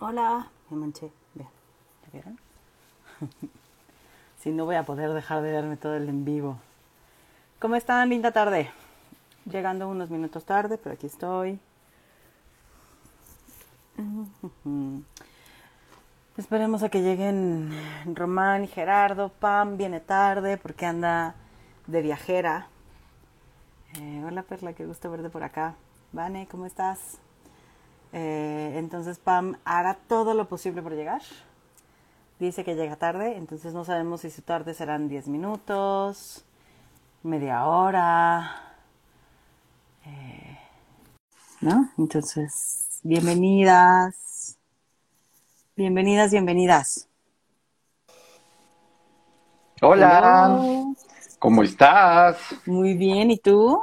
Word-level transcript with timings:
Hola, 0.00 0.46
me 0.70 0.76
manché. 0.76 1.10
Vean, 1.34 1.50
¿ya 2.04 2.10
vieron? 2.12 2.38
si 4.38 4.50
no 4.50 4.64
voy 4.64 4.76
a 4.76 4.84
poder 4.84 5.12
dejar 5.12 5.42
de 5.42 5.50
verme 5.50 5.76
todo 5.76 5.96
el 5.96 6.08
en 6.08 6.24
vivo. 6.24 6.56
¿Cómo 7.58 7.74
están? 7.74 8.08
Linda 8.08 8.30
tarde. 8.30 8.70
Llegando 9.44 9.88
unos 9.88 10.08
minutos 10.08 10.44
tarde, 10.44 10.78
pero 10.78 10.94
aquí 10.94 11.08
estoy. 11.08 11.58
Esperemos 16.36 16.84
a 16.84 16.90
que 16.90 17.02
lleguen 17.02 17.72
Román 18.14 18.62
y 18.62 18.68
Gerardo. 18.68 19.30
Pam 19.30 19.76
viene 19.76 19.98
tarde 19.98 20.58
porque 20.58 20.86
anda 20.86 21.34
de 21.88 22.02
viajera. 22.02 22.68
Eh, 24.00 24.22
hola 24.24 24.44
Perla, 24.44 24.74
qué 24.74 24.86
gusto 24.86 25.10
verte 25.10 25.28
por 25.28 25.42
acá. 25.42 25.74
Vane, 26.12 26.46
¿cómo 26.48 26.66
estás? 26.66 27.18
Eh, 28.12 28.74
entonces 28.76 29.18
Pam 29.18 29.56
hará 29.64 29.94
todo 30.08 30.34
lo 30.34 30.48
posible 30.48 30.82
por 30.82 30.94
llegar. 30.94 31.22
Dice 32.38 32.64
que 32.64 32.76
llega 32.76 32.96
tarde, 32.96 33.36
entonces 33.36 33.74
no 33.74 33.84
sabemos 33.84 34.20
si 34.20 34.30
su 34.30 34.42
tarde 34.42 34.72
serán 34.74 35.08
10 35.08 35.26
minutos, 35.28 36.44
media 37.22 37.66
hora. 37.66 38.62
Eh, 40.06 40.58
¿No? 41.60 41.90
Entonces, 41.98 43.00
bienvenidas. 43.02 44.56
Bienvenidas, 45.76 46.30
bienvenidas. 46.30 47.08
Hola, 49.82 50.18
Hello. 50.20 50.94
¿cómo 51.38 51.62
estás? 51.62 52.38
Muy 52.66 52.94
bien, 52.94 53.30
¿y 53.32 53.38
tú? 53.38 53.82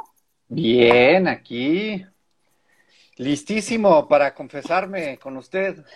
Bien, 0.49 1.27
aquí. 1.27 2.05
Listísimo 3.17 4.07
para 4.07 4.33
confesarme 4.33 5.17
con 5.17 5.37
usted. 5.37 5.83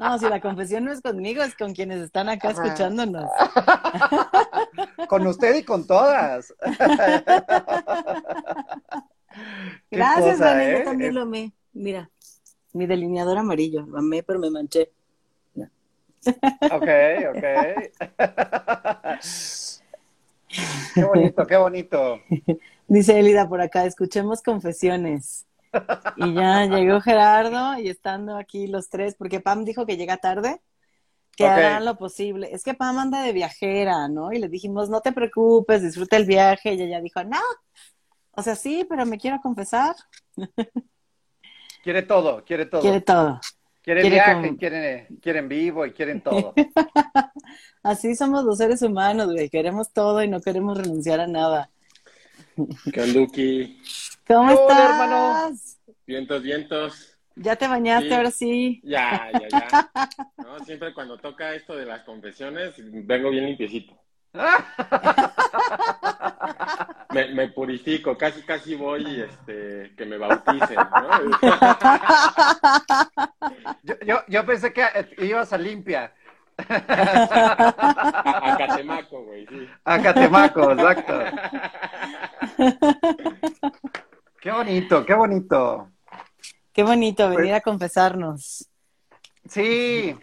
No, 0.00 0.18
si 0.18 0.28
la 0.30 0.40
confesión 0.40 0.86
no 0.86 0.92
es 0.92 1.02
conmigo, 1.02 1.42
es 1.42 1.54
con 1.54 1.74
quienes 1.74 2.00
están 2.00 2.30
acá 2.30 2.48
Ajá. 2.48 2.64
escuchándonos. 2.64 3.30
Con 5.10 5.26
usted 5.26 5.56
y 5.56 5.62
con 5.62 5.86
todas. 5.86 6.54
Gracias, 9.90 10.38
cosa, 10.38 10.44
Vane, 10.44 10.70
¿eh? 10.70 10.78
yo 10.78 10.84
también 10.84 11.14
lo 11.14 11.20
amé. 11.22 11.52
Mira, 11.74 12.08
mi 12.72 12.86
delineador 12.86 13.36
amarillo, 13.36 13.84
lo 13.86 13.98
amé, 13.98 14.22
pero 14.22 14.38
me 14.38 14.48
manché. 14.50 14.90
Ok, 16.70 16.88
ok. 17.34 17.44
Qué 20.94 21.04
bonito, 21.04 21.46
qué 21.46 21.56
bonito. 21.56 22.20
Dice 22.90 23.20
Elida 23.20 23.48
por 23.48 23.60
acá, 23.60 23.86
escuchemos 23.86 24.42
confesiones. 24.42 25.46
Y 26.16 26.34
ya 26.34 26.66
llegó 26.66 27.00
Gerardo 27.00 27.78
y 27.78 27.88
estando 27.88 28.36
aquí 28.36 28.66
los 28.66 28.88
tres, 28.88 29.14
porque 29.14 29.38
Pam 29.38 29.64
dijo 29.64 29.86
que 29.86 29.96
llega 29.96 30.16
tarde, 30.16 30.60
que 31.36 31.46
harán 31.46 31.84
lo 31.84 31.96
posible. 31.96 32.48
Es 32.50 32.64
que 32.64 32.74
Pam 32.74 32.98
anda 32.98 33.22
de 33.22 33.32
viajera, 33.32 34.08
¿no? 34.08 34.32
Y 34.32 34.40
le 34.40 34.48
dijimos, 34.48 34.90
no 34.90 35.02
te 35.02 35.12
preocupes, 35.12 35.82
disfruta 35.82 36.16
el 36.16 36.24
viaje. 36.24 36.74
Y 36.74 36.82
ella 36.82 37.00
dijo, 37.00 37.22
no. 37.22 37.38
O 38.32 38.42
sea, 38.42 38.56
sí, 38.56 38.84
pero 38.88 39.06
me 39.06 39.18
quiero 39.18 39.38
confesar. 39.40 39.94
Quiere 41.84 42.02
todo, 42.02 42.44
quiere 42.44 42.66
todo. 42.66 42.80
Quiere 42.80 43.00
todo. 43.02 43.40
Quiere 43.82 44.00
quiere 44.00 44.16
viaje, 44.16 44.56
quieren, 44.56 45.06
quieren 45.22 45.48
vivo 45.48 45.86
y 45.86 45.92
quieren 45.92 46.22
todo. 46.22 46.54
Así 47.84 48.16
somos 48.16 48.44
los 48.44 48.58
seres 48.58 48.82
humanos, 48.82 49.32
güey. 49.32 49.48
Queremos 49.48 49.92
todo 49.92 50.24
y 50.24 50.28
no 50.28 50.40
queremos 50.40 50.76
renunciar 50.76 51.20
a 51.20 51.28
nada. 51.28 51.70
Kanduki, 52.92 53.80
¿Cómo 54.26 54.52
Hola, 54.52 54.54
estás? 54.54 54.90
hermano. 54.90 55.50
vientos, 56.06 56.42
vientos. 56.42 57.18
¿Ya 57.36 57.56
te 57.56 57.68
bañaste 57.68 58.08
Sí. 58.08 58.14
ahora 58.14 58.30
sí? 58.30 58.80
Ya, 58.84 59.30
ya, 59.32 59.48
ya. 59.48 59.68
No, 60.38 60.58
siempre 60.60 60.92
cuando 60.94 61.18
toca 61.18 61.54
esto 61.54 61.76
de 61.76 61.86
las 61.86 62.02
confesiones, 62.02 62.74
vengo 62.78 63.30
bien 63.30 63.46
limpiecito. 63.46 63.96
Me, 67.12 67.26
me 67.34 67.48
purifico, 67.48 68.16
casi, 68.16 68.40
casi 68.42 68.76
voy 68.76 69.20
este, 69.20 69.92
que 69.96 70.06
me 70.06 70.16
bauticen, 70.16 70.76
¿no? 70.76 71.10
Yo, 73.82 73.94
yo, 74.06 74.20
yo 74.28 74.46
pensé 74.46 74.72
que 74.72 74.82
eh, 74.82 75.08
ibas 75.18 75.52
a 75.52 75.58
limpia. 75.58 76.12
A, 76.68 78.52
a 78.52 78.56
Catemaco, 78.58 79.24
güey, 79.24 79.46
sí. 79.48 79.68
A 79.84 80.00
Catemaco, 80.00 80.70
exacto. 80.72 81.14
Qué 84.40 84.50
bonito, 84.52 85.04
qué 85.04 85.14
bonito. 85.14 85.90
Qué 86.72 86.82
bonito 86.82 87.28
venir 87.28 87.44
Pues- 87.46 87.54
a 87.56 87.60
confesarnos. 87.60 88.68
Sí. 89.48 90.16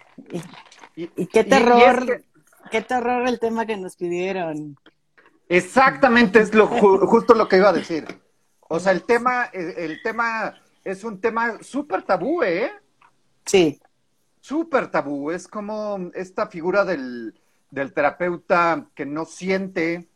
Y, 0.95 1.11
Y 1.15 1.27
qué 1.27 1.41
y 1.41 1.43
terror, 1.43 1.99
es 1.99 2.05
que- 2.05 2.23
qué 2.71 2.81
terror 2.81 3.27
el 3.27 3.39
tema 3.39 3.65
que 3.65 3.77
nos 3.77 3.95
pidieron. 3.95 4.77
exactamente 5.49 6.39
es 6.39 6.53
lo 6.53 6.67
ju- 6.69 7.05
justo 7.07 7.33
lo 7.33 7.47
que 7.47 7.57
iba 7.57 7.69
a 7.69 7.73
decir. 7.73 8.05
O 8.69 8.79
sea, 8.79 8.91
el 8.91 9.03
tema, 9.03 9.45
el, 9.53 9.69
el 9.77 10.01
tema 10.01 10.55
es 10.83 11.03
un 11.03 11.21
tema 11.21 11.61
súper 11.61 12.03
tabú, 12.03 12.43
¿eh? 12.43 12.71
Sí, 13.45 13.79
Súper 14.41 14.89
tabú. 14.89 15.31
Es 15.31 15.45
como 15.47 16.09
esta 16.13 16.47
figura 16.47 16.85
del, 16.85 17.37
del 17.69 17.93
terapeuta 17.93 18.87
que 18.95 19.05
no 19.05 19.25
siente, 19.25 20.07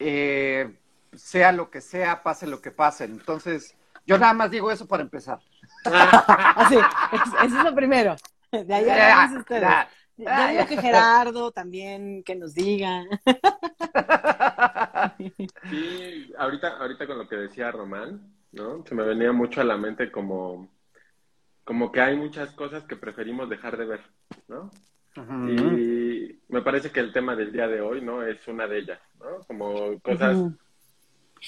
eh, 0.00 0.76
sea 1.16 1.52
lo 1.52 1.70
que 1.70 1.80
sea, 1.80 2.22
pase 2.22 2.46
lo 2.46 2.60
que 2.60 2.70
pase. 2.70 3.04
Entonces, 3.04 3.74
yo 4.06 4.18
nada 4.18 4.34
más 4.34 4.50
digo 4.50 4.70
eso 4.70 4.86
para 4.86 5.02
empezar. 5.02 5.38
así, 5.84 6.76
es- 6.76 7.44
eso 7.46 7.58
es 7.58 7.64
lo 7.64 7.74
primero. 7.74 8.16
De 8.52 8.74
ahí 8.74 8.88
agarrarse 8.88 9.38
ustedes. 9.38 9.62
Ya, 9.62 9.88
Yo 10.16 10.24
ya, 10.26 10.48
digo 10.48 10.60
ya. 10.62 10.66
que 10.66 10.76
Gerardo 10.80 11.50
también, 11.50 12.22
que 12.22 12.36
nos 12.36 12.54
diga. 12.54 13.02
Sí, 15.70 16.32
ahorita, 16.38 16.78
ahorita 16.78 17.06
con 17.06 17.18
lo 17.18 17.28
que 17.28 17.36
decía 17.36 17.70
Román, 17.70 18.32
¿no? 18.52 18.84
Se 18.86 18.94
me 18.94 19.02
venía 19.04 19.32
mucho 19.32 19.60
a 19.60 19.64
la 19.64 19.76
mente 19.76 20.10
como, 20.10 20.68
como 21.64 21.90
que 21.90 22.00
hay 22.00 22.16
muchas 22.16 22.52
cosas 22.52 22.84
que 22.84 22.96
preferimos 22.96 23.48
dejar 23.48 23.76
de 23.76 23.84
ver, 23.86 24.00
¿no? 24.48 24.70
Y 25.48 26.40
me 26.48 26.62
parece 26.62 26.90
que 26.90 27.00
el 27.00 27.12
tema 27.12 27.36
del 27.36 27.52
día 27.52 27.68
de 27.68 27.80
hoy, 27.80 28.00
¿no? 28.00 28.22
Es 28.24 28.46
una 28.48 28.66
de 28.66 28.78
ellas, 28.78 29.00
¿no? 29.20 29.40
Como 29.46 29.98
cosas. 30.00 30.36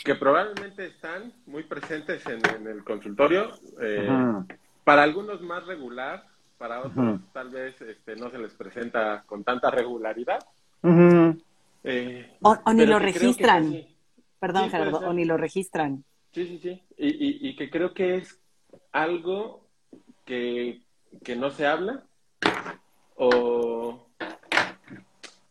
Que 0.04 0.14
probablemente 0.14 0.86
están 0.86 1.32
muy 1.46 1.62
presentes 1.64 2.24
en, 2.26 2.40
en 2.54 2.66
el 2.66 2.84
consultorio, 2.84 3.52
eh, 3.80 4.08
para 4.84 5.02
algunos 5.02 5.40
más 5.40 5.66
regular, 5.66 6.24
para 6.58 6.80
otros 6.80 7.20
tal 7.32 7.50
vez 7.50 7.80
este, 7.82 8.16
no 8.16 8.30
se 8.30 8.38
les 8.38 8.52
presenta 8.52 9.24
con 9.26 9.44
tanta 9.44 9.70
regularidad. 9.70 10.38
Eh, 11.84 12.36
o 12.42 12.72
ni 12.72 12.86
lo 12.86 12.98
que 12.98 13.04
registran. 13.04 13.84
Perdón, 14.38 14.64
Sí, 14.64 14.70
Gerardo, 14.70 14.98
o 14.98 15.12
ni 15.12 15.24
lo 15.24 15.36
registran. 15.36 16.04
Sí, 16.32 16.46
sí, 16.46 16.58
sí. 16.62 16.82
Y, 16.98 17.08
y, 17.08 17.48
y 17.48 17.56
que 17.56 17.70
creo 17.70 17.94
que 17.94 18.16
es 18.16 18.38
algo 18.92 19.66
que, 20.24 20.82
que 21.24 21.36
no 21.36 21.50
se 21.50 21.66
habla 21.66 22.04
o... 23.16 24.06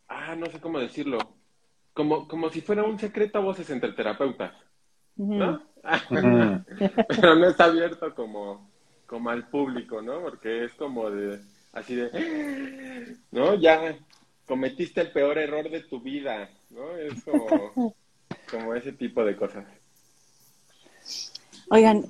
Ah, 0.07 0.35
no 0.35 0.45
sé 0.47 0.59
cómo 0.59 0.79
decirlo. 0.79 1.34
Como, 1.95 2.27
como 2.27 2.51
si 2.51 2.61
fuera 2.61 2.83
un 2.83 2.99
secreto 2.99 3.39
a 3.39 3.41
voces 3.41 3.69
entre 3.71 3.93
terapeutas, 3.93 4.53
¿no? 5.15 5.61
Pero 7.07 7.35
no 7.35 7.47
está 7.47 7.65
abierto 7.65 8.13
como, 8.13 8.69
como 9.07 9.29
al 9.31 9.47
público, 9.47 10.01
¿no? 10.01 10.21
Porque 10.21 10.65
es 10.65 10.73
como 10.73 11.09
de, 11.09 11.39
así 11.71 11.95
de, 11.95 13.17
¿no? 13.31 13.55
Ya 13.55 13.97
cometiste 14.45 15.01
el 15.01 15.11
peor 15.11 15.37
error 15.37 15.69
de 15.69 15.81
tu 15.81 16.01
vida, 16.01 16.49
¿no? 16.69 16.95
Es 16.97 17.23
como, 17.23 17.95
como 18.51 18.75
ese 18.75 18.91
tipo 18.91 19.23
de 19.23 19.35
cosas. 19.35 19.65
Oigan, 21.69 22.03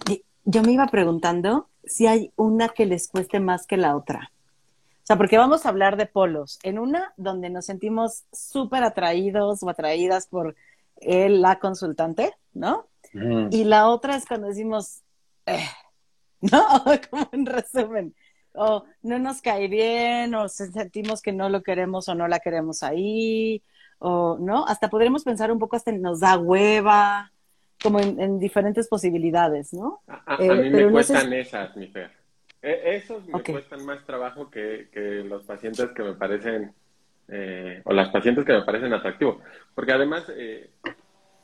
yo 0.46 0.64
me 0.64 0.72
iba 0.72 0.88
preguntando 0.88 1.70
si 1.84 2.08
hay 2.08 2.32
una 2.36 2.70
que 2.70 2.86
les 2.86 3.08
cueste 3.08 3.40
más 3.40 3.68
que 3.68 3.78
la 3.78 3.96
otra. 3.96 4.32
O 5.06 5.08
sea, 5.08 5.18
porque 5.18 5.38
vamos 5.38 5.66
a 5.66 5.70
hablar 5.70 5.98
de 5.98 6.08
polos. 6.08 6.58
En 6.64 6.80
una 6.80 7.14
donde 7.16 7.52
nos 7.52 7.66
sentimos 7.68 8.24
súper 8.34 8.84
atraídos 8.84 9.62
o 9.62 9.70
atraídas 9.70 10.26
por 10.26 10.56
él, 10.98 11.42
la 11.44 11.60
consultante, 11.60 12.34
¿no? 12.54 12.88
Ujú. 13.14 13.50
Y 13.52 13.66
la 13.66 13.88
otra 13.90 14.16
es 14.16 14.26
cuando 14.26 14.48
decimos, 14.48 15.04
"Eh", 15.46 15.64
¿no? 16.42 16.60
Como 17.12 17.30
en 17.34 17.46
resumen. 17.46 18.16
O 18.54 18.84
no 19.04 19.20
nos 19.20 19.42
cae 19.44 19.68
bien, 19.68 20.34
o 20.34 20.50
se- 20.50 20.72
sentimos 20.72 21.22
que 21.22 21.34
no 21.34 21.50
lo 21.50 21.62
queremos 21.62 22.08
o 22.10 22.16
no 22.16 22.28
la 22.28 22.40
queremos 22.40 22.82
ahí, 22.82 23.62
o, 24.00 24.38
¿no? 24.40 24.66
Hasta 24.66 24.90
podremos 24.90 25.24
pensar 25.24 25.52
un 25.52 25.60
poco 25.60 25.76
hasta 25.76 25.92
nos 25.92 26.22
da 26.22 26.38
hueva, 26.40 27.32
como 27.84 28.00
en, 28.00 28.20
en 28.20 28.40
diferentes 28.40 28.88
posibilidades, 28.88 29.72
¿no? 29.74 30.02
A, 30.08 30.14
a- 30.34 30.36
a 30.36 30.42
Eh, 30.42 30.50
mí 30.64 30.70
pero 30.72 30.88
me 30.88 30.94
no 30.94 31.04
sé 31.04 31.14
cuestan 31.14 31.34
esas, 31.34 31.76
mi 31.78 31.88
Fer. 31.90 32.12
E- 32.66 32.96
esos 32.96 33.24
me 33.28 33.44
cuestan 33.44 33.86
más 33.86 34.04
trabajo 34.06 34.50
que, 34.50 34.90
que 34.92 35.24
los 35.24 35.44
pacientes 35.44 35.92
que 35.92 36.02
me 36.02 36.14
parecen, 36.14 36.74
eh, 37.28 37.80
o 37.86 37.94
las 37.94 38.10
pacientes 38.10 38.44
que 38.44 38.54
me 38.54 38.64
parecen 38.64 38.92
atractivos. 38.92 39.38
Porque 39.76 39.92
además, 39.92 40.26
eh, 40.36 40.72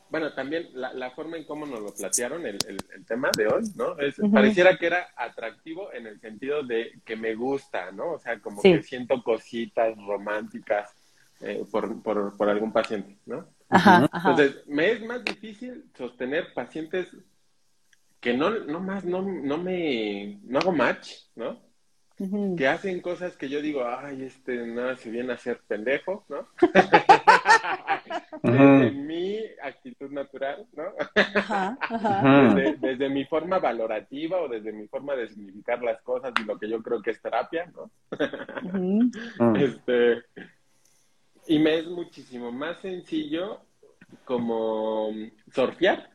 bueno, 0.09 0.33
también 0.33 0.69
la, 0.73 0.91
la, 0.93 1.11
forma 1.11 1.37
en 1.37 1.45
cómo 1.45 1.67
nos 1.67 1.79
lo 1.79 1.93
plantearon 1.93 2.47
el, 2.47 2.57
el, 2.67 2.77
el 2.95 3.05
tema 3.05 3.29
de 3.37 3.47
hoy, 3.47 3.63
¿no? 3.75 3.99
Es, 3.99 4.15
Pareciera 4.33 4.75
que 4.77 4.87
era 4.87 5.09
atractivo 5.15 5.93
en 5.93 6.07
el 6.07 6.19
sentido 6.19 6.63
de 6.63 6.99
que 7.05 7.15
me 7.15 7.35
gusta, 7.35 7.91
¿no? 7.91 8.13
O 8.13 8.19
sea, 8.19 8.39
como 8.39 8.59
que 8.59 8.81
siento 8.81 9.21
cositas 9.21 9.95
románticas 9.97 10.91
eh, 11.39 11.63
por, 11.69 12.01
por, 12.01 12.35
por, 12.35 12.49
algún 12.49 12.73
paciente, 12.73 13.15
¿no? 13.27 13.45
Ajá, 13.69 14.09
ajá. 14.11 14.31
Entonces, 14.31 14.67
me 14.67 14.91
es 14.91 15.05
más 15.05 15.23
difícil 15.23 15.85
sostener 15.95 16.51
pacientes 16.55 17.15
que 18.21 18.37
no, 18.37 18.51
no 18.51 18.79
más, 18.79 19.03
no, 19.03 19.23
no 19.23 19.57
me, 19.57 20.39
no 20.43 20.59
hago 20.59 20.71
match, 20.71 21.11
¿no? 21.35 21.59
Uh 22.19 22.27
-huh. 22.27 22.55
Que 22.55 22.67
hacen 22.67 23.01
cosas 23.01 23.35
que 23.35 23.49
yo 23.49 23.61
digo, 23.63 23.83
ay, 23.83 24.21
este, 24.21 24.67
nada, 24.67 24.95
se 24.95 25.09
viene 25.09 25.33
a 25.33 25.37
ser 25.37 25.59
pendejo, 25.67 26.23
¿no? 26.29 26.47
desde 28.43 28.91
mi 28.91 29.39
actitud 29.63 30.11
natural, 30.11 30.67
¿no? 30.73 30.83
Ajá, 31.15 31.77
ajá. 31.81 32.53
Desde, 32.53 32.77
desde, 32.77 33.09
mi 33.09 33.25
forma 33.25 33.57
valorativa 33.57 34.39
o 34.39 34.47
desde 34.47 34.71
mi 34.71 34.87
forma 34.87 35.15
de 35.15 35.27
significar 35.29 35.81
las 35.81 35.99
cosas 36.03 36.31
y 36.39 36.43
lo 36.45 36.59
que 36.59 36.69
yo 36.69 36.81
creo 36.83 37.01
que 37.01 37.11
es 37.11 37.21
terapia, 37.21 37.71
¿no? 37.75 37.91
Uh 38.11 39.09
-huh. 39.09 39.57
este, 39.57 40.23
y 41.47 41.57
me 41.57 41.79
es 41.79 41.87
muchísimo 41.87 42.51
más 42.51 42.77
sencillo 42.81 43.61
como 44.25 45.09
surfear 45.51 46.10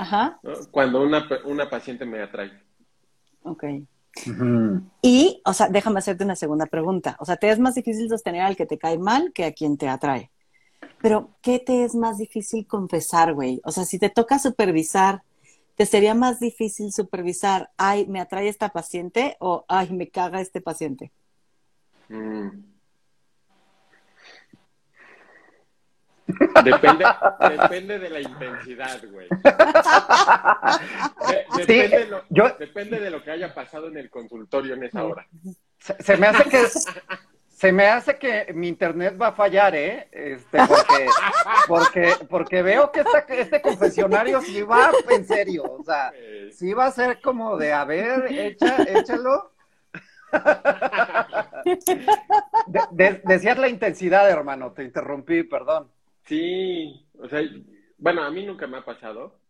Ajá. 0.00 0.40
¿no? 0.42 0.52
cuando 0.70 1.02
una, 1.02 1.28
una 1.44 1.68
paciente 1.68 2.06
me 2.06 2.22
atrae. 2.22 2.50
Ok. 3.42 3.64
Uh 3.64 4.30
-huh. 4.30 4.90
Y, 5.02 5.42
o 5.44 5.52
sea, 5.52 5.68
déjame 5.68 5.98
hacerte 5.98 6.24
una 6.24 6.36
segunda 6.36 6.66
pregunta. 6.66 7.16
O 7.20 7.24
sea, 7.24 7.36
¿te 7.36 7.50
es 7.50 7.58
más 7.58 7.74
difícil 7.74 8.08
sostener 8.08 8.42
al 8.42 8.56
que 8.56 8.66
te 8.66 8.78
cae 8.78 8.98
mal 8.98 9.32
que 9.32 9.44
a 9.44 9.52
quien 9.52 9.76
te 9.76 9.88
atrae? 9.88 10.30
Pero, 11.02 11.36
¿qué 11.42 11.58
te 11.58 11.84
es 11.84 11.94
más 11.94 12.16
difícil 12.16 12.66
confesar, 12.66 13.34
güey? 13.34 13.60
O 13.64 13.72
sea, 13.72 13.84
si 13.84 13.98
te 13.98 14.08
toca 14.08 14.38
supervisar, 14.38 15.22
¿te 15.76 15.84
sería 15.84 16.14
más 16.14 16.40
difícil 16.40 16.92
supervisar, 16.92 17.70
ay, 17.76 18.06
me 18.06 18.20
atrae 18.20 18.48
esta 18.48 18.70
paciente 18.70 19.36
o, 19.38 19.64
ay, 19.68 19.90
me 19.92 20.08
caga 20.08 20.40
este 20.40 20.60
paciente? 20.60 21.12
Mm. 22.08 22.69
Depende, 26.64 27.04
depende 27.48 27.98
de 27.98 28.10
la 28.10 28.20
intensidad, 28.20 29.00
güey. 29.10 29.28
De, 31.28 31.44
depende, 31.56 31.64
sí, 31.66 31.88
de 31.88 32.06
lo, 32.06 32.24
yo... 32.28 32.56
depende 32.58 33.00
de 33.00 33.10
lo 33.10 33.22
que 33.22 33.30
haya 33.30 33.54
pasado 33.54 33.88
en 33.88 33.96
el 33.96 34.10
consultorio 34.10 34.74
en 34.74 34.84
esa 34.84 35.04
hora. 35.04 35.26
Se, 35.78 36.02
se 36.02 36.16
me 36.16 36.26
hace 36.26 36.48
que 36.48 36.66
se 37.60 37.72
me 37.72 37.88
hace 37.88 38.16
que 38.16 38.54
mi 38.54 38.68
internet 38.68 39.20
va 39.20 39.28
a 39.28 39.32
fallar, 39.32 39.74
¿eh? 39.76 40.08
Este, 40.12 40.58
porque, 40.66 41.06
porque, 41.68 42.12
porque 42.30 42.62
veo 42.62 42.90
que 42.90 43.00
esta, 43.00 43.18
este 43.18 43.60
confesionario 43.60 44.40
sí 44.40 44.62
va 44.62 44.90
en 45.10 45.26
serio, 45.26 45.64
o 45.64 45.84
sea, 45.84 46.10
sí 46.52 46.72
va 46.72 46.86
a 46.86 46.90
ser 46.90 47.20
como 47.20 47.58
de, 47.58 47.74
a 47.74 47.84
ver, 47.84 48.32
echa, 48.32 48.82
échalo. 48.84 49.52
De, 52.66 52.80
de, 52.92 53.20
decías 53.26 53.58
la 53.58 53.68
intensidad, 53.68 54.30
hermano, 54.30 54.72
te 54.72 54.82
interrumpí, 54.82 55.42
perdón. 55.42 55.90
Sí, 56.30 57.08
o 57.18 57.28
sea, 57.28 57.40
bueno, 57.98 58.22
a 58.22 58.30
mí 58.30 58.46
nunca 58.46 58.68
me 58.68 58.76
ha 58.76 58.84
pasado, 58.84 59.40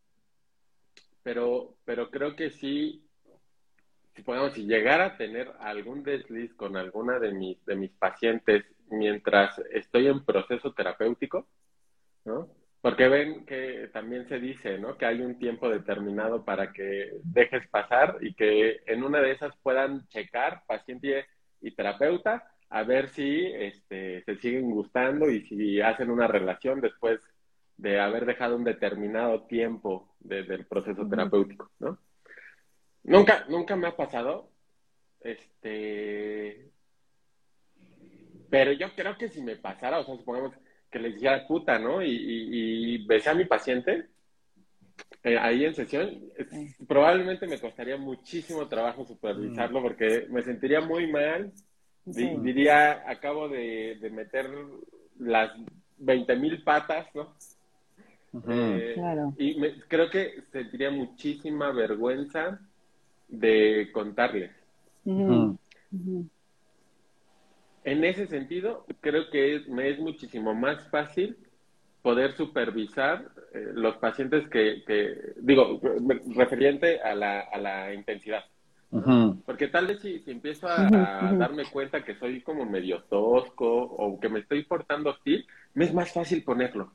pero, 1.22 1.76
pero 1.84 2.10
creo 2.10 2.34
que 2.34 2.48
sí 2.52 3.06
si 4.16 4.22
podemos, 4.22 4.54
si 4.54 4.64
llegar 4.64 5.02
a 5.02 5.18
tener 5.18 5.52
algún 5.60 6.02
desliz 6.02 6.54
con 6.54 6.78
alguna 6.78 7.18
de 7.18 7.32
mis, 7.32 7.62
de 7.66 7.76
mis 7.76 7.90
pacientes 7.90 8.64
mientras 8.88 9.58
estoy 9.70 10.06
en 10.06 10.24
proceso 10.24 10.72
terapéutico, 10.72 11.46
¿no? 12.24 12.48
Porque 12.80 13.08
ven 13.08 13.44
que 13.44 13.90
también 13.92 14.26
se 14.30 14.40
dice, 14.40 14.78
¿no? 14.78 14.96
Que 14.96 15.04
hay 15.04 15.20
un 15.20 15.38
tiempo 15.38 15.68
determinado 15.68 16.46
para 16.46 16.72
que 16.72 17.10
dejes 17.24 17.68
pasar 17.68 18.16
y 18.22 18.32
que 18.32 18.80
en 18.86 19.04
una 19.04 19.20
de 19.20 19.32
esas 19.32 19.54
puedan 19.62 20.08
checar 20.08 20.62
paciente 20.66 21.26
y 21.60 21.72
terapeuta 21.72 22.50
a 22.70 22.82
ver 22.84 23.08
si 23.08 23.46
este, 23.46 24.22
se 24.24 24.36
siguen 24.36 24.70
gustando 24.70 25.30
y 25.30 25.42
si 25.42 25.80
hacen 25.80 26.10
una 26.10 26.26
relación 26.26 26.80
después 26.80 27.20
de 27.76 28.00
haber 28.00 28.26
dejado 28.26 28.56
un 28.56 28.64
determinado 28.64 29.42
tiempo 29.42 30.14
desde 30.20 30.54
el 30.54 30.66
proceso 30.66 31.06
terapéutico, 31.08 31.70
¿no? 31.78 31.98
Nunca, 33.02 33.46
nunca 33.48 33.76
me 33.76 33.88
ha 33.88 33.96
pasado. 33.96 34.50
Este. 35.20 36.70
Pero 38.50 38.72
yo 38.72 38.88
creo 38.94 39.16
que 39.16 39.28
si 39.28 39.42
me 39.42 39.56
pasara, 39.56 39.98
o 39.98 40.04
sea, 40.04 40.16
supongamos 40.16 40.52
que 40.90 40.98
les 40.98 41.14
dijera 41.14 41.46
puta, 41.46 41.78
¿no? 41.78 42.02
Y, 42.02 42.10
y, 42.10 42.94
y 42.94 43.06
besé 43.06 43.30
a 43.30 43.34
mi 43.34 43.44
paciente 43.44 44.08
eh, 45.22 45.38
ahí 45.38 45.64
en 45.64 45.74
sesión, 45.74 46.30
es, 46.36 46.48
probablemente 46.86 47.46
me 47.46 47.60
costaría 47.60 47.96
muchísimo 47.96 48.66
trabajo 48.68 49.04
supervisarlo 49.04 49.80
mm. 49.80 49.82
porque 49.82 50.26
me 50.30 50.42
sentiría 50.42 50.80
muy 50.80 51.10
mal. 51.10 51.52
Sí. 52.12 52.36
Diría, 52.40 53.08
acabo 53.08 53.48
de, 53.48 53.96
de 54.00 54.10
meter 54.10 54.48
las 55.18 55.52
20 55.98 56.36
mil 56.36 56.62
patas, 56.62 57.06
¿no? 57.14 57.34
Uh 58.32 58.40
-huh. 58.40 58.80
eh, 58.80 58.94
claro. 58.94 59.34
Y 59.38 59.54
me, 59.58 59.80
creo 59.88 60.08
que 60.08 60.42
sentiría 60.52 60.90
muchísima 60.90 61.72
vergüenza 61.72 62.60
de 63.28 63.90
contarles. 63.92 64.50
Uh 65.04 65.12
-huh. 65.12 65.58
Uh 65.92 65.96
-huh. 65.98 66.28
En 67.84 68.04
ese 68.04 68.26
sentido, 68.26 68.84
creo 69.00 69.30
que 69.30 69.56
es, 69.56 69.68
me 69.68 69.88
es 69.88 69.98
muchísimo 69.98 70.54
más 70.54 70.88
fácil 70.90 71.36
poder 72.02 72.32
supervisar 72.32 73.30
eh, 73.54 73.70
los 73.74 73.96
pacientes 73.96 74.48
que, 74.48 74.82
que, 74.86 75.34
digo, 75.36 75.80
referente 76.34 77.00
a 77.00 77.14
la, 77.14 77.40
a 77.40 77.58
la 77.58 77.92
intensidad. 77.94 78.44
Uh 78.92 79.00
-huh. 79.00 79.42
Porque 79.46 79.68
tal 79.68 79.86
vez 79.86 80.00
si, 80.00 80.18
si 80.20 80.32
empiezo 80.32 80.66
a, 80.66 80.86
a, 80.86 81.32
darme 81.34 81.64
cuenta 81.66 82.04
que 82.04 82.16
soy 82.16 82.40
como 82.42 82.64
medio 82.64 83.02
tosco 83.04 83.66
o 83.66 84.18
que 84.18 84.28
me 84.28 84.40
estoy 84.40 84.64
portando 84.64 85.10
hostil, 85.10 85.46
me 85.74 85.84
es 85.84 85.94
más 85.94 86.12
fácil 86.12 86.42
ponerlo. 86.42 86.92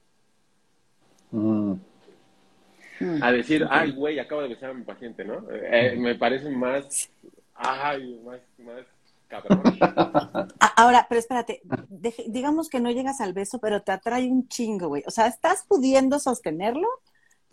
A 3.22 3.32
decir, 3.32 3.68
ay, 3.70 3.92
güey, 3.92 4.20
acabo 4.20 4.42
de 4.42 4.50
besar 4.50 4.70
a 4.70 4.74
mi 4.74 4.84
paciente, 4.84 5.26
¿no? 5.26 5.46
Eh, 5.52 5.96
me 5.98 6.16
parece 6.16 6.50
más, 6.50 7.10
ay, 7.54 8.22
más, 8.26 8.40
más 8.60 8.86
cabrón. 9.28 9.62
Ahora, 10.78 11.06
pero 11.10 11.20
espérate, 11.20 11.62
de, 11.90 12.14
digamos 12.28 12.70
que 12.70 12.80
no 12.80 12.92
llegas 12.92 13.20
al 13.20 13.34
beso, 13.34 13.60
pero 13.60 13.82
te 13.82 13.92
atrae 13.92 14.30
un 14.30 14.48
chingo, 14.48 14.88
güey. 14.88 15.04
O 15.08 15.12
sea, 15.12 15.28
estás 15.28 15.66
pudiendo 15.68 16.20
sostenerlo, 16.20 16.88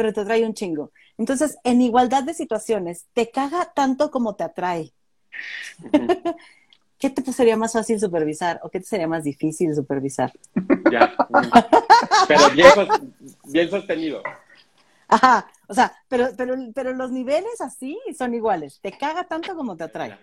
pero 0.03 0.13
te 0.13 0.21
atrae 0.23 0.45
un 0.45 0.53
chingo. 0.53 0.91
Entonces, 1.17 1.59
en 1.63 1.81
igualdad 1.81 2.25
de 2.25 2.35
situaciones, 2.35 3.07
te 3.13 3.31
caga 3.31 3.73
tanto 3.73 4.11
como 4.11 4.35
te 4.35 4.43
atrae. 4.43 4.93
Uh 5.81 5.87
-huh. 5.91 6.37
¿Qué 6.99 7.11
te 7.11 7.33
sería 7.33 7.57
más 7.57 7.73
fácil 7.73 8.01
supervisar 8.01 8.59
o 8.65 8.69
qué 8.69 8.81
te 8.81 8.87
sería 8.87 9.07
más 9.07 9.23
difícil 9.23 9.73
supervisar? 9.77 10.33
Ya, 10.91 11.15
pero 12.27 12.51
bien, 12.51 13.15
bien 13.45 13.71
sostenido. 13.71 14.25
Ajá, 15.07 15.49
o 15.69 15.75
sea, 15.75 15.93
pero, 16.09 16.31
pero, 16.37 16.57
pero 16.75 16.93
los 16.95 17.13
niveles 17.13 17.61
así 17.61 17.97
son 18.19 18.35
iguales. 18.35 18.81
Te 18.83 18.91
caga 18.91 19.23
tanto 19.29 19.55
como 19.55 19.77
te 19.77 19.85
atrae. 19.85 20.19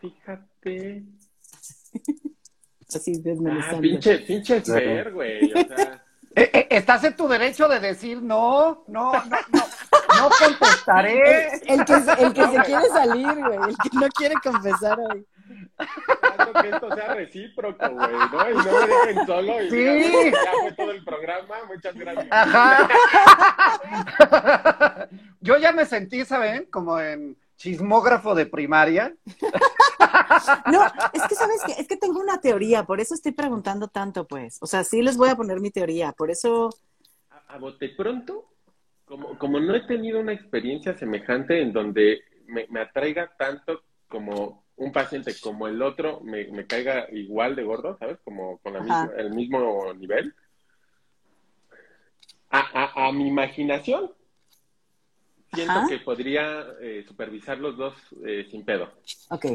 Fíjate. 0.00 1.04
Así 2.94 3.22
ah, 3.24 3.78
pinche, 3.80 4.18
pinche 4.20 4.64
ser, 4.64 5.12
güey. 5.12 5.52
O 5.52 5.76
sea. 5.76 5.99
Eh, 6.36 6.50
eh, 6.52 6.66
estás 6.70 7.02
en 7.04 7.16
tu 7.16 7.26
derecho 7.26 7.66
de 7.66 7.80
decir 7.80 8.22
no, 8.22 8.84
no, 8.86 9.12
no, 9.12 9.20
no, 9.52 9.66
no 10.16 10.30
contestaré. 10.38 11.48
El, 11.66 11.80
el 11.80 11.84
que, 11.84 11.94
el 11.94 12.32
que 12.32 12.48
se 12.48 12.62
quiere 12.62 12.88
salir, 12.88 13.34
güey, 13.34 13.58
el 13.68 13.76
que 13.76 13.88
no 13.92 14.08
quiere 14.08 14.34
confesar 14.42 14.98
hoy. 15.00 15.26
Que 16.62 16.68
esto 16.70 16.94
sea 16.94 17.14
recíproco, 17.14 17.88
güey, 17.88 18.12
¿no? 18.12 18.50
Y 18.50 18.54
no 18.54 18.62
me 18.62 18.86
dejen 18.86 19.26
solo 19.26 19.62
y 19.62 19.70
sí. 19.70 19.76
Digan, 19.76 20.32
ya 20.32 20.52
fue 20.60 20.72
todo 20.72 20.90
el 20.92 21.04
programa, 21.04 21.56
muchas 21.66 21.94
gracias. 21.94 22.26
Ajá. 22.30 22.88
Yo 25.40 25.58
ya 25.58 25.72
me 25.72 25.84
sentí, 25.86 26.24
¿saben? 26.24 26.66
Como 26.66 27.00
en 27.00 27.36
chismógrafo 27.60 28.34
de 28.34 28.46
primaria. 28.46 29.14
No, 30.72 30.82
es 31.12 31.22
que 31.28 31.34
sabes 31.34 31.62
que 31.66 31.72
es 31.72 31.86
que 31.86 31.96
tengo 31.96 32.20
una 32.20 32.40
teoría, 32.40 32.84
por 32.84 33.00
eso 33.00 33.14
estoy 33.14 33.32
preguntando 33.32 33.88
tanto, 33.88 34.26
pues. 34.26 34.58
O 34.60 34.66
sea, 34.66 34.82
sí 34.84 35.02
les 35.02 35.16
voy 35.16 35.28
a 35.28 35.36
poner 35.36 35.60
mi 35.60 35.70
teoría, 35.70 36.12
por 36.12 36.30
eso. 36.30 36.70
A, 37.30 37.54
a 37.54 37.58
bote 37.58 37.90
pronto, 37.90 38.48
como, 39.04 39.36
como 39.38 39.60
no 39.60 39.74
he 39.74 39.86
tenido 39.86 40.20
una 40.20 40.32
experiencia 40.32 40.96
semejante 40.96 41.60
en 41.60 41.72
donde 41.72 42.20
me, 42.46 42.66
me 42.70 42.80
atraiga 42.80 43.30
tanto 43.36 43.82
como 44.08 44.64
un 44.76 44.92
paciente 44.92 45.34
como 45.42 45.68
el 45.68 45.82
otro 45.82 46.20
me, 46.22 46.46
me 46.46 46.66
caiga 46.66 47.06
igual 47.12 47.54
de 47.56 47.64
gordo, 47.64 47.98
¿sabes? 47.98 48.18
Como 48.24 48.58
con 48.58 48.72
la 48.72 48.80
misma, 48.80 49.10
el 49.16 49.30
mismo 49.34 49.92
nivel. 49.94 50.34
A, 52.48 52.60
a, 52.60 53.08
a 53.08 53.12
mi 53.12 53.28
imaginación, 53.28 54.12
siento 55.52 55.72
Ajá. 55.72 55.88
que 55.88 55.98
podría 55.98 56.66
eh, 56.80 57.04
supervisar 57.06 57.58
los 57.58 57.76
dos 57.76 57.94
eh, 58.24 58.46
sin 58.50 58.64
pedo. 58.64 58.90
Ok. 59.30 59.46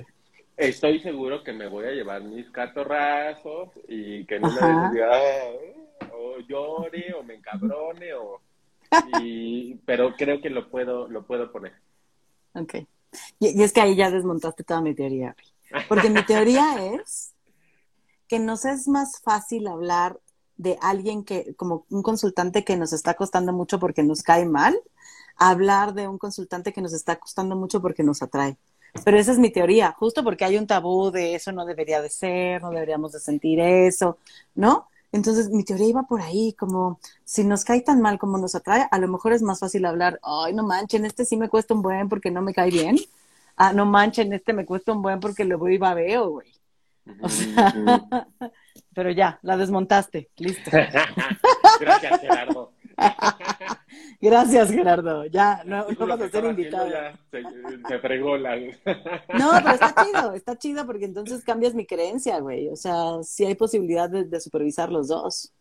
Estoy 0.57 0.99
seguro 0.99 1.43
que 1.43 1.53
me 1.53 1.67
voy 1.67 1.85
a 1.85 1.91
llevar 1.91 2.23
mis 2.23 2.49
catorrazos 2.49 3.69
y 3.87 4.25
que 4.25 4.39
no 4.39 4.49
me 4.49 4.89
diga, 4.91 5.11
o 6.13 6.39
llore 6.39 7.13
o 7.13 7.23
me 7.23 7.35
encabrone 7.35 8.13
o 8.13 8.39
y, 9.21 9.75
pero 9.85 10.15
creo 10.15 10.39
que 10.39 10.49
lo 10.49 10.69
puedo 10.69 11.07
lo 11.07 11.25
puedo 11.25 11.51
poner. 11.51 11.73
Ok. 12.53 12.75
Y, 13.39 13.59
y 13.59 13.63
es 13.63 13.73
que 13.73 13.81
ahí 13.81 13.95
ya 13.95 14.11
desmontaste 14.11 14.63
toda 14.63 14.81
mi 14.81 14.93
teoría. 14.93 15.35
Porque 15.87 16.09
mi 16.09 16.23
teoría 16.23 16.85
es 16.93 17.33
que 18.27 18.39
nos 18.39 18.65
es 18.65 18.87
más 18.87 19.21
fácil 19.21 19.67
hablar 19.67 20.19
de 20.57 20.77
alguien 20.81 21.23
que, 21.23 21.53
como 21.55 21.85
un 21.89 22.01
consultante 22.01 22.63
que 22.63 22.77
nos 22.77 22.93
está 22.93 23.13
costando 23.15 23.51
mucho 23.51 23.79
porque 23.79 24.03
nos 24.03 24.23
cae 24.23 24.45
mal, 24.45 24.79
hablar 25.37 25.93
de 25.93 26.07
un 26.07 26.17
consultante 26.17 26.73
que 26.73 26.81
nos 26.81 26.93
está 26.93 27.17
costando 27.17 27.55
mucho 27.55 27.81
porque 27.81 28.03
nos 28.03 28.21
atrae. 28.21 28.57
Pero 29.03 29.17
esa 29.17 29.33
es 29.33 29.39
mi 29.39 29.49
teoría, 29.49 29.91
justo 29.91 30.23
porque 30.23 30.45
hay 30.45 30.57
un 30.57 30.67
tabú 30.67 31.11
de 31.11 31.35
eso 31.35 31.51
no 31.51 31.65
debería 31.65 32.01
de 32.01 32.09
ser, 32.09 32.61
no 32.61 32.69
deberíamos 32.71 33.11
de 33.11 33.19
sentir 33.19 33.59
eso, 33.59 34.17
¿no? 34.55 34.87
Entonces 35.11 35.49
mi 35.49 35.63
teoría 35.63 35.87
iba 35.87 36.03
por 36.03 36.21
ahí, 36.21 36.53
como 36.53 36.99
si 37.23 37.43
nos 37.43 37.63
cae 37.63 37.81
tan 37.81 38.01
mal 38.01 38.17
como 38.17 38.37
nos 38.37 38.55
atrae, 38.55 38.87
a 38.89 38.97
lo 38.99 39.07
mejor 39.07 39.33
es 39.33 39.41
más 39.41 39.59
fácil 39.59 39.85
hablar, 39.85 40.19
ay, 40.23 40.53
no 40.53 40.63
manchen, 40.63 41.05
este 41.05 41.25
sí 41.25 41.37
me 41.37 41.49
cuesta 41.49 41.73
un 41.73 41.81
buen 41.81 42.09
porque 42.09 42.31
no 42.31 42.41
me 42.41 42.53
cae 42.53 42.69
bien. 42.69 42.97
Ah, 43.57 43.71
no 43.71 43.85
manchen, 43.85 44.33
este 44.33 44.51
me 44.53 44.65
cuesta 44.65 44.91
un 44.91 45.01
buen 45.01 45.19
porque 45.19 45.45
lo 45.45 45.57
voy 45.57 45.75
y 45.75 45.77
babeo, 45.77 46.29
güey. 46.31 46.51
O 47.21 47.29
sea, 47.29 47.73
pero 48.93 49.11
ya, 49.11 49.39
la 49.41 49.55
desmontaste, 49.55 50.29
listo. 50.37 50.71
Gracias, 51.79 52.21
Gerardo. 52.21 52.74
Gracias, 54.21 54.71
Gerardo. 54.71 55.25
Ya, 55.25 55.61
no, 55.65 55.85
no 55.87 56.07
vas 56.07 56.21
a 56.21 56.29
ser 56.29 56.45
invitado. 56.45 56.89
ya 56.89 57.17
Se, 57.31 57.43
se 57.87 57.99
fregó 57.99 58.37
la. 58.37 58.55
No, 59.37 59.51
pero 59.63 59.71
está 59.71 59.95
chido, 60.03 60.33
está 60.33 60.57
chido 60.57 60.85
porque 60.85 61.05
entonces 61.05 61.43
cambias 61.43 61.73
mi 61.73 61.85
creencia, 61.85 62.39
güey. 62.39 62.69
O 62.69 62.75
sea, 62.75 63.21
sí 63.23 63.45
hay 63.45 63.55
posibilidad 63.55 64.09
de, 64.09 64.25
de 64.25 64.39
supervisar 64.39 64.91
los 64.91 65.07
dos. 65.07 65.53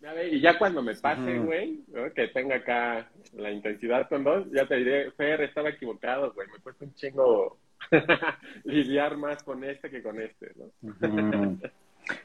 Ya 0.00 0.12
ve, 0.12 0.28
Y 0.28 0.40
ya 0.40 0.58
cuando 0.58 0.80
me 0.80 0.94
pase, 0.94 1.38
güey, 1.38 1.80
¿no? 1.88 2.12
que 2.12 2.28
tenga 2.28 2.56
acá 2.56 3.10
la 3.34 3.50
intensidad 3.50 4.08
con 4.08 4.22
dos, 4.22 4.46
ya 4.52 4.66
te 4.66 4.76
diré, 4.76 5.10
Fer, 5.12 5.40
estaba 5.42 5.70
equivocado, 5.70 6.32
güey, 6.32 6.46
me 6.48 6.58
cuesta 6.60 6.84
un 6.84 6.94
chingo 6.94 7.58
lidiar 8.64 9.16
más 9.16 9.42
con 9.42 9.64
este 9.64 9.90
que 9.90 10.02
con 10.02 10.20
este, 10.20 10.52
¿no? 10.56 11.58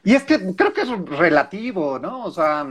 Y 0.02 0.14
es 0.14 0.22
que 0.24 0.38
creo 0.54 0.72
que 0.72 0.82
es 0.82 0.88
relativo, 0.88 1.98
¿no? 1.98 2.24
O 2.24 2.30
sea, 2.30 2.66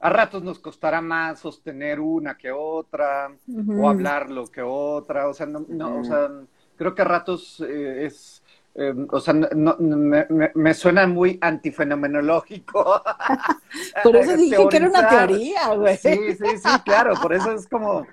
a 0.00 0.10
ratos 0.10 0.42
nos 0.42 0.58
costará 0.58 1.00
más 1.00 1.40
sostener 1.40 2.00
una 2.00 2.36
que 2.36 2.50
otra, 2.52 3.32
o 3.74 3.88
hablarlo 3.88 4.46
que 4.50 4.62
otra, 4.62 5.28
o 5.28 5.34
sea, 5.34 5.46
no, 5.46 5.66
no, 5.68 5.98
o 5.98 6.04
sea, 6.04 6.28
creo 6.76 6.94
que 6.94 7.02
a 7.02 7.04
ratos 7.04 7.60
eh, 7.66 8.06
es, 8.06 8.42
eh, 8.74 8.94
o 9.10 9.20
sea, 9.20 9.34
no, 9.34 9.48
no- 9.54 9.76
me, 9.78 10.26
me- 10.54 10.74
suena 10.74 11.06
muy 11.06 11.38
antifenomenológico. 11.40 13.02
Por 14.02 14.16
eso 14.16 14.36
dije 14.36 14.68
que 14.68 14.76
era 14.78 14.88
una 14.88 15.06
teoría, 15.06 15.68
güey. 15.74 15.96
Sí, 15.96 16.34
sí, 16.36 16.58
sí, 16.58 16.82
claro, 16.82 17.20
por 17.20 17.32
eso 17.32 17.52
es 17.52 17.66
como, 17.68 18.06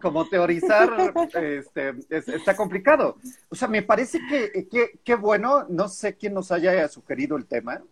como 0.00 0.28
teorizar, 0.28 1.16
este, 1.34 1.94
es- 2.08 2.28
está 2.28 2.56
complicado. 2.56 3.18
O 3.48 3.54
sea, 3.54 3.68
me 3.68 3.82
parece 3.82 4.24
que, 4.24 4.66
que, 4.70 4.98
que 5.04 5.14
bueno, 5.14 5.66
no 5.68 5.88
sé 5.88 6.16
quién 6.16 6.34
nos 6.34 6.50
haya 6.52 6.88
sugerido 6.88 7.36
el 7.36 7.46
tema, 7.46 7.82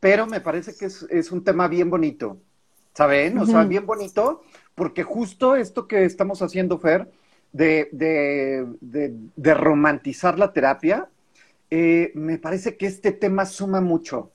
pero 0.00 0.26
me 0.26 0.40
parece 0.40 0.76
que 0.76 0.86
es, 0.86 1.02
es 1.10 1.32
un 1.32 1.44
tema 1.44 1.68
bien 1.68 1.90
bonito, 1.90 2.40
¿saben? 2.94 3.38
O 3.38 3.46
sea, 3.46 3.64
bien 3.64 3.86
bonito, 3.86 4.42
porque 4.74 5.02
justo 5.02 5.56
esto 5.56 5.86
que 5.86 6.04
estamos 6.04 6.40
haciendo, 6.42 6.78
Fer, 6.78 7.10
de, 7.52 7.88
de, 7.92 8.66
de, 8.80 9.14
de 9.36 9.54
romantizar 9.54 10.38
la 10.38 10.52
terapia, 10.52 11.08
eh, 11.70 12.12
me 12.14 12.38
parece 12.38 12.76
que 12.76 12.86
este 12.86 13.12
tema 13.12 13.46
suma 13.46 13.80
mucho. 13.80 14.30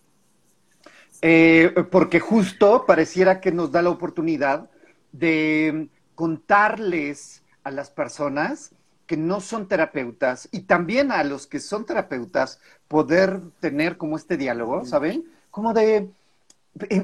Eh, 1.22 1.74
porque 1.92 2.20
justo 2.20 2.86
pareciera 2.86 3.42
que 3.42 3.52
nos 3.52 3.72
da 3.72 3.82
la 3.82 3.90
oportunidad 3.90 4.70
de 5.12 5.90
contarles 6.16 7.44
a 7.64 7.72
las 7.72 7.90
personas 7.90 8.74
que 9.06 9.18
no 9.18 9.42
son 9.42 9.68
terapeutas 9.68 10.48
y 10.52 10.62
también 10.62 11.12
a 11.12 11.24
los 11.24 11.48
que 11.48 11.60
son 11.60 11.86
terapeutas 11.86 12.60
poder 12.88 13.42
tener 13.60 13.98
como 13.98 14.18
este 14.18 14.38
diálogo, 14.38 14.86
¿saben? 14.86 15.26
Como 15.50 15.74
de, 15.74 16.10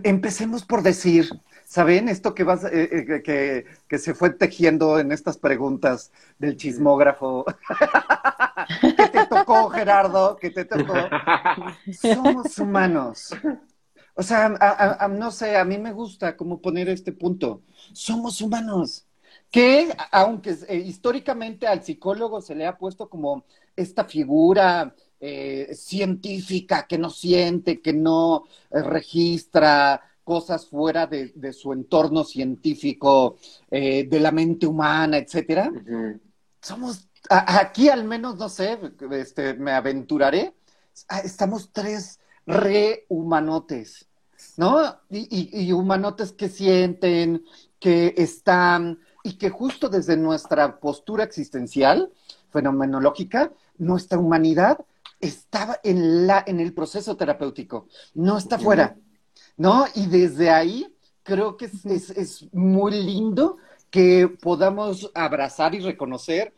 empecemos 0.03 0.63
por 0.65 0.84
decir, 0.84 1.29
¿saben? 1.65 2.10
Esto 2.10 2.34
que, 2.34 2.43
vas, 2.43 2.63
eh, 2.65 2.89
eh, 2.91 3.22
que, 3.24 3.65
que 3.88 3.98
se 4.00 4.13
fue 4.13 4.29
tejiendo 4.31 5.00
en 5.00 5.12
estas 5.12 5.38
preguntas 5.38 6.12
del 6.39 6.57
chismógrafo. 6.57 7.45
¿Qué 8.95 9.07
te 9.07 9.25
tocó, 9.25 9.69
Gerardo? 9.69 10.38
¿Qué 10.38 10.50
te 10.51 10.65
tocó? 10.65 11.17
Somos 11.91 12.57
humanos. 12.60 13.29
O 14.15 14.24
sea, 14.24 14.45
a- 14.48 14.69
a- 14.69 15.05
a- 15.05 15.07
no 15.07 15.31
sé, 15.31 15.57
a 15.57 15.65
mí 15.65 15.77
me 15.77 15.91
gusta 15.93 16.38
como 16.38 16.62
poner 16.62 16.89
este 16.89 17.12
punto. 17.12 17.63
Somos 17.93 18.41
humanos. 18.41 19.07
Que, 19.51 19.95
aunque 20.12 20.55
eh, 20.67 20.77
históricamente 20.77 21.67
al 21.67 21.84
psicólogo 21.84 22.41
se 22.41 22.55
le 22.55 22.65
ha 22.67 22.77
puesto 22.77 23.10
como 23.10 23.45
esta 23.75 24.05
figura 24.05 24.95
eh, 25.19 25.74
científica 25.75 26.86
que 26.88 26.98
no 26.98 27.10
siente, 27.10 27.81
que 27.81 27.93
no 27.93 28.45
eh, 28.72 28.81
registra 28.81 30.01
cosas 30.24 30.65
fuera 30.67 31.05
de, 31.07 31.31
de 31.36 31.53
su 31.53 31.72
entorno 31.74 32.24
científico, 32.24 33.38
eh, 33.69 34.07
de 34.07 34.19
la 34.19 34.31
mente 34.31 34.65
humana, 34.67 35.17
etcétera. 35.17 35.72
Somos, 36.62 37.07
a- 37.29 37.60
aquí 37.60 37.89
al 37.89 38.03
menos, 38.05 38.38
no 38.38 38.50
sé, 38.50 38.79
este, 39.12 39.53
me 39.53 39.72
aventuraré, 39.72 40.55
ah, 41.10 41.19
estamos 41.19 41.72
tres 41.72 42.19
re 42.45 43.05
humanotes, 43.10 44.07
¿no? 44.57 44.81
Y, 45.10 45.27
y- 45.29 45.65
y 45.67 45.72
humanotes 45.72 46.31
que 46.31 46.50
sienten, 46.50 47.43
que 47.79 48.13
están, 48.17 49.00
y 49.24 49.34
que 49.38 49.50
justo 49.50 49.89
desde 49.89 50.17
nuestra 50.17 50.79
postura 50.79 51.24
existencial, 51.24 52.12
fenomenológica, 52.50 53.51
nuestra 53.77 54.17
humanidad 54.17 54.79
estaba 55.25 55.79
en, 55.84 56.27
la, 56.27 56.44
en 56.48 56.60
el 56.60 56.74
proceso 56.74 57.15
terapéutico, 57.17 57.88
no 58.13 58.38
está 58.38 58.58
fuera, 58.60 58.98
¿no? 59.58 59.86
Y 59.96 60.08
desde 60.08 60.50
ahí 60.50 60.88
creo 61.24 61.58
que 61.58 61.65
es, 61.65 61.86
es- 61.86 62.10
es 62.12 62.53
muy 62.53 62.91
lindo 63.03 63.58
que 63.89 64.27
podamos 64.41 65.12
abrazar 65.13 65.74
y 65.75 65.79
reconocer 65.79 66.53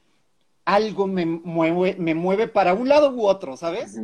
algo 0.66 1.08
me 1.08 1.26
mueve, 1.26 1.96
me 1.98 2.14
mueve 2.16 2.48
para 2.48 2.74
un 2.74 2.90
lado 2.90 3.12
u 3.12 3.26
otro, 3.26 3.56
¿sabes? 3.56 3.96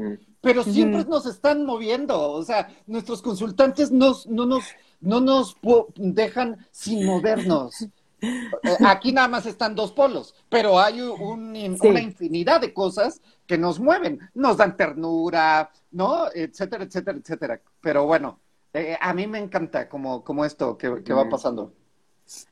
Pero 0.41 0.63
siempre 0.73 1.03
nos 1.05 1.25
están 1.25 1.65
moviendo, 1.65 2.31
o 2.31 2.43
sea, 2.43 2.69
nuestros 2.87 3.21
consultantes 3.21 3.91
nos, 3.91 4.27
no 4.27 4.45
nos, 4.45 4.63
no 5.01 5.19
nos 5.21 5.55
dejan 5.95 6.65
sin 6.71 7.05
movernos. 7.05 7.87
Eh, 8.23 8.77
Aquí 8.85 9.11
nada 9.11 9.27
más 9.27 9.45
están 9.45 9.75
dos 9.75 9.91
polos, 9.91 10.33
pero 10.49 10.79
hay 10.79 11.01
un- 11.01 11.77
Sí. 11.77 11.87
una 11.87 11.99
infinidad 12.01 12.61
de 12.61 12.73
cosas 12.73 13.21
que 13.45 13.57
nos 13.57 13.79
mueven, 13.79 14.19
nos 14.33 14.57
dan 14.57 14.77
ternura, 14.77 15.69
¿no? 15.91 16.27
Etcétera, 16.33 16.85
etcétera, 16.85 17.17
etcétera. 17.17 17.61
Pero 17.81 18.05
bueno, 18.05 18.39
eh, 18.73 18.97
a 18.99 19.13
mí 19.13 19.27
me 19.27 19.39
encanta 19.39 19.89
como, 19.89 20.23
como 20.23 20.45
esto 20.45 20.77
que, 20.77 21.03
que 21.03 21.13
va 21.13 21.21
Ujú. 21.23 21.29
pasando. 21.31 21.73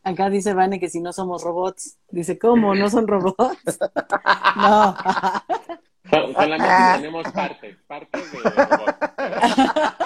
Acá 0.04 0.30
dice 0.30 0.54
Vane 0.54 0.80
que 0.80 0.90
si 0.90 1.00
no 1.00 1.14
somos 1.14 1.44
robots. 1.44 1.98
Dice, 2.10 2.38
¿cómo? 2.38 2.76
¿No 2.76 2.90
son 2.90 3.08
robots? 3.08 3.38
No. 4.58 4.96
Sol- 6.10 6.34
Solamente 6.34 6.68
tenemos 6.98 7.32
parte, 7.32 7.78
parte 7.88 8.18
de 8.20 8.50
robot. 8.50 8.96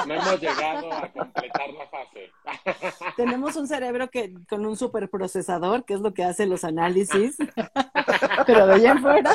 No 0.08 0.14
hemos 0.14 0.42
llegado 0.42 0.92
a 0.94 1.08
completar 1.12 1.70
la 1.74 1.88
fase. 1.88 2.32
Tenemos 3.16 3.56
un 3.56 3.68
cerebro 3.68 4.10
que 4.10 4.34
con 4.50 4.66
un 4.66 4.75
superprocesador, 4.75 5.86
que 5.86 5.94
es 5.94 6.02
lo 6.02 6.14
que 6.14 6.24
hace 6.25 6.46
los 6.48 6.64
análisis. 6.66 7.38
Pero 8.46 8.68
de 8.68 8.74
allá 8.74 8.92
en 8.92 9.02
fuera. 9.02 9.32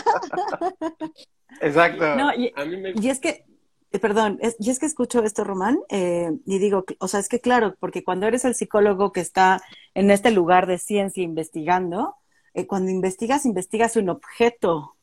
Exacto. 1.61 2.17
No, 2.17 2.33
y, 2.35 2.53
A 2.57 2.65
mí 2.65 2.77
me... 2.77 2.93
y 2.95 3.09
es 3.09 3.21
que, 3.21 3.45
eh, 3.93 3.99
perdón, 3.99 4.39
es- 4.41 4.57
y 4.59 4.71
es 4.71 4.79
que 4.79 4.87
escucho 4.87 5.23
esto, 5.25 5.45
Román, 5.45 5.79
eh, 5.89 6.31
y 6.47 6.59
digo, 6.59 6.85
o 6.99 7.09
sea, 7.09 7.21
es 7.21 7.29
que 7.29 7.41
claro, 7.41 7.75
porque 7.81 8.05
cuando 8.05 8.27
eres 8.27 8.45
el 8.45 8.55
psicólogo 8.55 9.13
que 9.13 9.21
está 9.21 9.61
en 9.95 10.11
este 10.11 10.31
lugar 10.31 10.67
de 10.67 10.79
ciencia 10.79 11.23
investigando, 11.23 12.17
eh, 12.55 12.67
cuando 12.67 12.91
investigas, 12.91 13.47
investigas 13.47 13.97
un 13.97 14.11
objeto. 14.11 14.97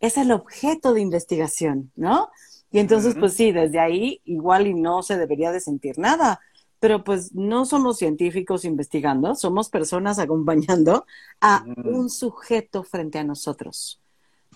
Es 0.00 0.16
el 0.16 0.32
objeto 0.32 0.92
de 0.94 1.00
investigación, 1.02 1.92
¿no? 1.96 2.30
Y 2.72 2.78
entonces, 2.78 3.16
pues 3.18 3.34
sí, 3.34 3.52
desde 3.52 3.80
ahí 3.80 4.20
igual 4.24 4.66
y 4.66 4.74
no 4.74 5.02
se 5.02 5.18
debería 5.18 5.52
de 5.52 5.60
sentir 5.60 5.98
nada. 5.98 6.40
Pero 6.78 7.04
pues 7.04 7.34
no 7.34 7.66
somos 7.66 7.98
científicos 7.98 8.64
investigando, 8.64 9.34
somos 9.34 9.68
personas 9.68 10.18
acompañando 10.18 11.04
a 11.40 11.64
un 11.84 12.08
sujeto 12.08 12.82
frente 12.84 13.18
a 13.18 13.24
nosotros, 13.24 14.00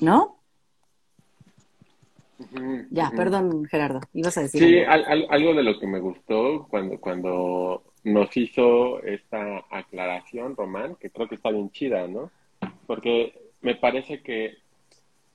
¿no? 0.00 0.38
Ya, 2.90 3.10
perdón, 3.14 3.64
Gerardo, 3.66 4.00
ibas 4.12 4.36
a 4.38 4.42
decir 4.42 4.62
Sí, 4.62 4.78
algo. 4.78 4.90
al- 4.92 5.04
al- 5.04 5.26
algo 5.30 5.54
de 5.54 5.62
lo 5.62 5.78
que 5.78 5.86
me 5.86 6.00
gustó 6.00 6.66
cuando, 6.68 6.98
cuando 7.00 7.82
nos 8.04 8.36
hizo 8.36 9.02
esta 9.02 9.64
aclaración, 9.70 10.56
Román, 10.56 10.96
que 10.96 11.10
creo 11.10 11.28
que 11.28 11.34
está 11.36 11.50
bien 11.50 11.70
chida, 11.70 12.06
¿no? 12.06 12.30
Porque 12.86 13.34
me 13.62 13.74
parece 13.74 14.22
que 14.22 14.54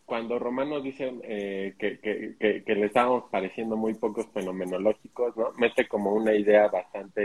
cuando 0.09 0.39
Román 0.39 0.71
nos 0.71 0.83
dice 0.83 1.13
eh, 1.23 1.75
que, 1.77 2.75
le 2.75 2.85
estábamos 2.85 3.25
pareciendo 3.31 3.77
muy 3.77 3.93
pocos 3.93 4.25
fenomenológicos, 4.33 5.37
¿no? 5.37 5.53
Mete 5.57 5.87
como 5.87 6.13
una 6.13 6.33
idea 6.33 6.67
bastante 6.67 7.21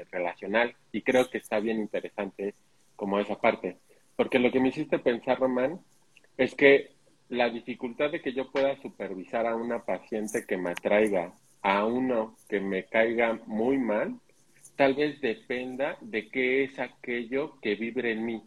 eh, 0.00 0.04
relacional 0.12 0.76
y 0.92 1.00
creo 1.02 1.28
que 1.30 1.38
está 1.38 1.58
bien 1.58 1.78
interesante 1.78 2.54
como 2.94 3.18
esa 3.18 3.40
parte. 3.40 3.78
Porque 4.14 4.38
lo 4.38 4.52
que 4.52 4.60
me 4.60 4.68
hiciste 4.68 4.98
pensar, 4.98 5.40
Román, 5.40 5.80
es 6.36 6.54
que 6.54 6.92
la 7.30 7.48
dificultad 7.48 8.10
de 8.10 8.20
que 8.20 8.34
yo 8.34 8.52
pueda 8.52 8.80
supervisar 8.82 9.46
a 9.46 9.56
una 9.56 9.84
paciente 9.84 10.44
que 10.46 10.58
me 10.58 10.70
atraiga 10.70 11.32
a 11.62 11.86
uno 11.86 12.36
que 12.48 12.60
me 12.60 12.84
caiga 12.84 13.40
muy 13.46 13.78
mal, 13.78 14.20
tal 14.76 14.94
vez 14.94 15.20
dependa 15.20 15.96
de 16.02 16.28
qué 16.28 16.64
es 16.64 16.78
aquello 16.78 17.58
que 17.60 17.74
vibre 17.74 18.12
en 18.12 18.24
mí. 18.24 18.42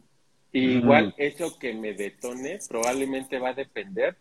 Igual 0.53 1.13
eso 1.17 1.57
que 1.57 1.73
me 1.73 1.93
detone 1.93 2.59
probablemente 2.67 3.39
va 3.39 3.49
a 3.49 3.53
depender 3.53 4.17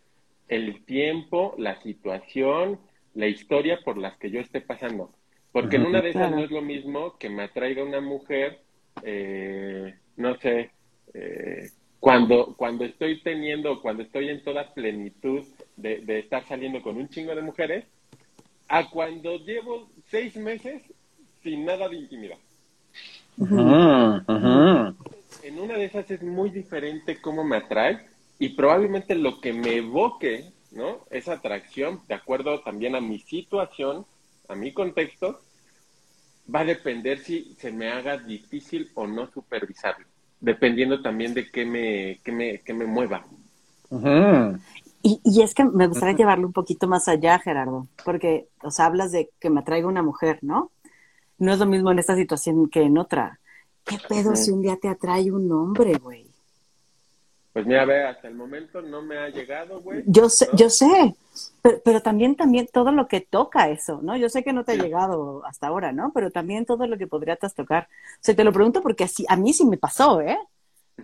el 0.48 0.84
tiempo, 0.84 1.54
la 1.58 1.80
situación, 1.82 2.78
la 3.14 3.26
historia 3.26 3.80
por 3.84 3.98
las 3.98 4.16
que 4.18 4.30
yo 4.30 4.40
esté 4.40 4.60
pasando. 4.60 5.12
Porque 5.52 5.76
en 5.76 5.86
una 5.86 6.00
de 6.00 6.10
esas 6.10 6.30
no 6.30 6.44
es 6.44 6.50
lo 6.50 6.62
mismo 6.62 7.16
que 7.18 7.28
me 7.28 7.44
atraiga 7.44 7.82
una 7.82 8.00
mujer, 8.00 8.60
eh, 9.02 9.94
no 10.16 10.36
sé, 10.36 10.70
eh, 11.14 11.70
cuando, 11.98 12.54
cuando 12.56 12.84
estoy 12.84 13.20
teniendo, 13.20 13.80
cuando 13.82 14.02
estoy 14.04 14.28
en 14.28 14.42
toda 14.42 14.72
plenitud 14.72 15.44
de, 15.76 16.00
de, 16.00 16.20
estar 16.20 16.46
saliendo 16.46 16.82
con 16.82 16.96
un 16.96 17.08
chingo 17.08 17.34
de 17.34 17.42
mujeres, 17.42 17.84
a 18.68 18.88
cuando 18.88 19.38
llevo 19.38 19.90
seis 20.06 20.36
meses 20.36 20.82
sin 21.42 21.64
nada 21.64 21.88
de 21.88 21.96
intimidad. 21.96 22.38
En 25.50 25.58
una 25.58 25.74
de 25.74 25.86
esas 25.86 26.10
es 26.10 26.22
muy 26.22 26.50
diferente 26.50 27.20
cómo 27.20 27.42
me 27.42 27.56
atrae 27.56 28.06
y 28.38 28.50
probablemente 28.50 29.16
lo 29.16 29.40
que 29.40 29.52
me 29.52 29.78
evoque, 29.78 30.52
¿no? 30.70 31.00
Esa 31.10 31.34
atracción, 31.34 32.00
de 32.06 32.14
acuerdo 32.14 32.60
también 32.60 32.94
a 32.94 33.00
mi 33.00 33.18
situación, 33.18 34.06
a 34.48 34.54
mi 34.54 34.72
contexto, 34.72 35.40
va 36.52 36.60
a 36.60 36.64
depender 36.64 37.18
si 37.18 37.56
se 37.58 37.72
me 37.72 37.88
haga 37.88 38.16
difícil 38.16 38.90
o 38.94 39.08
no 39.08 39.30
supervisarlo 39.32 40.06
dependiendo 40.40 41.02
también 41.02 41.34
de 41.34 41.50
qué 41.50 41.64
me, 41.66 42.20
qué 42.24 42.32
me, 42.32 42.60
qué 42.60 42.72
me 42.72 42.86
mueva. 42.86 43.24
y, 45.02 45.20
y, 45.24 45.42
es 45.42 45.54
que 45.54 45.64
me 45.64 45.88
gustaría 45.88 46.16
llevarlo 46.16 46.46
un 46.46 46.52
poquito 46.52 46.88
más 46.88 47.08
allá, 47.08 47.38
Gerardo, 47.38 47.86
porque, 48.04 48.46
o 48.62 48.70
sea, 48.70 48.86
hablas 48.86 49.12
de 49.12 49.30
que 49.40 49.50
me 49.50 49.60
atraiga 49.60 49.88
una 49.88 50.02
mujer, 50.02 50.38
¿no? 50.42 50.70
No 51.38 51.52
es 51.52 51.58
lo 51.58 51.66
mismo 51.66 51.90
en 51.90 51.98
esta 51.98 52.16
situación 52.16 52.68
que 52.68 52.82
en 52.82 52.98
otra. 52.98 53.39
¿Qué 53.90 53.98
pedo 54.08 54.36
si 54.36 54.52
un 54.52 54.62
día 54.62 54.76
te 54.76 54.88
atrae 54.88 55.32
un 55.32 55.50
hombre, 55.50 55.94
güey? 55.98 56.30
Pues 57.52 57.66
mira, 57.66 57.84
ve, 57.84 58.04
hasta 58.04 58.28
el 58.28 58.36
momento 58.36 58.80
no 58.80 59.02
me 59.02 59.18
ha 59.18 59.28
llegado, 59.28 59.80
güey. 59.80 60.04
Yo 60.06 60.28
sé, 60.28 60.48
yo 60.54 60.70
sé, 60.70 61.16
pero, 61.84 62.00
también, 62.00 62.36
también 62.36 62.68
todo 62.72 62.92
lo 62.92 63.08
que 63.08 63.20
toca 63.20 63.68
eso, 63.68 64.00
¿no? 64.00 64.16
Yo 64.16 64.28
sé 64.28 64.44
que 64.44 64.52
no 64.52 64.62
te 64.62 64.72
ha 64.72 64.76
llegado 64.76 65.44
hasta 65.44 65.66
ahora, 65.66 65.90
¿no? 65.90 66.12
Pero 66.14 66.30
también 66.30 66.64
todo 66.64 66.86
lo 66.86 66.96
que 66.96 67.08
podría 67.08 67.34
tocar. 67.34 67.88
O 68.14 68.18
sea, 68.20 68.36
te 68.36 68.44
lo 68.44 68.52
pregunto 68.52 68.80
porque 68.80 69.02
así, 69.02 69.26
a 69.28 69.34
mí 69.34 69.52
sí 69.52 69.64
me 69.64 69.76
pasó, 69.76 70.20
¿eh? 70.20 70.38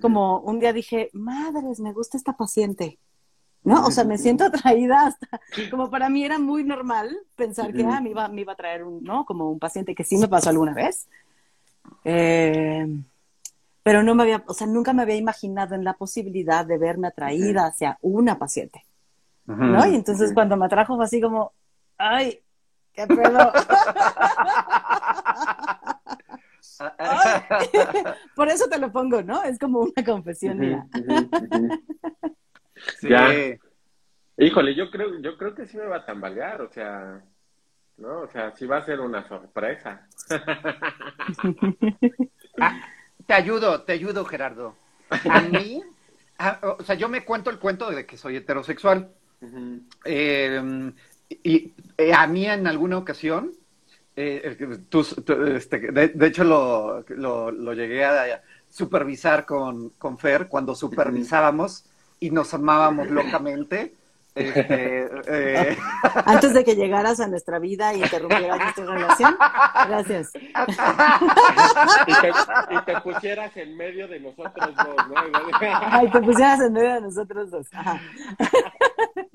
Como 0.00 0.38
un 0.38 0.60
día 0.60 0.72
dije, 0.72 1.10
madres, 1.12 1.80
me 1.80 1.92
gusta 1.92 2.16
esta 2.16 2.34
paciente, 2.34 3.00
¿no? 3.64 3.84
O 3.84 3.90
sea, 3.90 4.04
me 4.04 4.16
siento 4.18 4.44
atraída 4.44 5.08
hasta, 5.08 5.40
como 5.68 5.90
para 5.90 6.08
mí 6.08 6.24
era 6.24 6.38
muy 6.38 6.62
normal 6.62 7.18
pensar 7.34 7.72
que 7.72 7.84
ah, 7.84 8.00
me, 8.00 8.10
iba, 8.10 8.28
me 8.28 8.42
iba 8.42 8.52
a 8.52 8.56
traer 8.56 8.84
un, 8.84 9.02
¿no? 9.02 9.24
Como 9.24 9.50
un 9.50 9.58
paciente 9.58 9.96
que 9.96 10.04
sí 10.04 10.16
me 10.16 10.28
pasó 10.28 10.50
alguna 10.50 10.74
vez. 10.74 11.08
Eh, 12.04 12.86
pero 13.82 14.02
no 14.02 14.14
me 14.14 14.24
había, 14.24 14.44
o 14.46 14.54
sea, 14.54 14.66
nunca 14.66 14.92
me 14.92 15.02
había 15.02 15.16
imaginado 15.16 15.74
en 15.74 15.84
la 15.84 15.94
posibilidad 15.94 16.66
de 16.66 16.78
verme 16.78 17.08
atraída 17.08 17.66
hacia 17.66 17.98
una 18.00 18.38
paciente, 18.38 18.84
¿no? 19.46 19.86
Y 19.86 19.94
entonces 19.94 20.32
cuando 20.34 20.56
me 20.56 20.66
atrajo 20.66 20.96
fue 20.96 21.04
así 21.04 21.20
como, 21.20 21.52
ay, 21.98 22.40
qué 22.92 23.06
pedo. 23.06 23.52
por 28.34 28.48
eso 28.48 28.68
te 28.68 28.78
lo 28.78 28.90
pongo, 28.90 29.22
¿no? 29.22 29.42
Es 29.44 29.58
como 29.58 29.80
una 29.80 30.04
confesión 30.04 30.58
mía. 30.58 30.86
sí. 33.00 33.08
Híjole, 34.38 34.74
yo 34.74 34.90
creo, 34.90 35.18
yo 35.20 35.38
creo 35.38 35.54
que 35.54 35.66
sí 35.66 35.78
me 35.78 35.86
va 35.86 35.98
a 35.98 36.04
tambalear, 36.04 36.60
o 36.60 36.68
sea, 36.68 37.22
¿no? 37.98 38.20
O 38.20 38.28
sea, 38.28 38.52
sí 38.52 38.66
va 38.66 38.78
a 38.78 38.84
ser 38.84 39.00
una 39.00 39.26
sorpresa. 39.26 40.06
ah, 42.60 42.80
te 43.26 43.34
ayudo, 43.34 43.82
te 43.82 43.92
ayudo, 43.92 44.24
Gerardo. 44.24 44.74
A 45.30 45.40
mí, 45.40 45.82
o 46.62 46.82
sea, 46.82 46.94
yo 46.94 47.08
me 47.08 47.24
cuento 47.24 47.50
el 47.50 47.58
cuento 47.58 47.90
de 47.90 48.06
que 48.06 48.16
soy 48.16 48.36
heterosexual. 48.36 49.10
Em, 50.04 50.92
y 51.28 51.72
eh, 51.96 52.14
a 52.14 52.26
mí 52.26 52.46
en 52.46 52.66
alguna 52.66 52.98
ocasión, 52.98 53.52
eh, 54.14 54.56
este, 55.54 55.92
de, 55.92 56.26
hecho 56.26 56.44
lo, 56.44 57.04
lo, 57.08 57.72
llegué 57.74 58.04
a 58.04 58.42
supervisar 58.68 59.44
con, 59.44 59.90
con 59.90 60.18
Fer 60.18 60.48
cuando 60.48 60.74
supervisábamos 60.74 61.84
y 62.20 62.30
nos 62.30 62.54
amábamos 62.54 63.10
locamente. 63.10 63.94
Este, 64.36 65.08
eh, 65.28 65.78
Antes 66.26 66.52
de 66.52 66.62
que 66.62 66.76
llegaras 66.76 67.20
a 67.20 67.26
nuestra 67.26 67.58
vida 67.58 67.94
y 67.94 68.02
interrumpieras 68.02 68.58
nuestra 68.58 68.84
relación. 68.84 69.36
Gracias. 69.88 70.32
Y 72.06 72.84
te, 72.84 73.00
pusieras 73.00 73.56
en 73.56 73.76
medio 73.78 74.06
de 74.06 74.20
nosotros 74.20 74.74
dos, 74.76 75.08
¿no? 75.08 75.14
Ay, 75.60 76.10
te 76.10 76.20
pusieras 76.20 76.60
en 76.60 76.72
medio 76.74 76.94
de 76.94 77.00
nosotros 77.00 77.50
dos. 77.50 77.66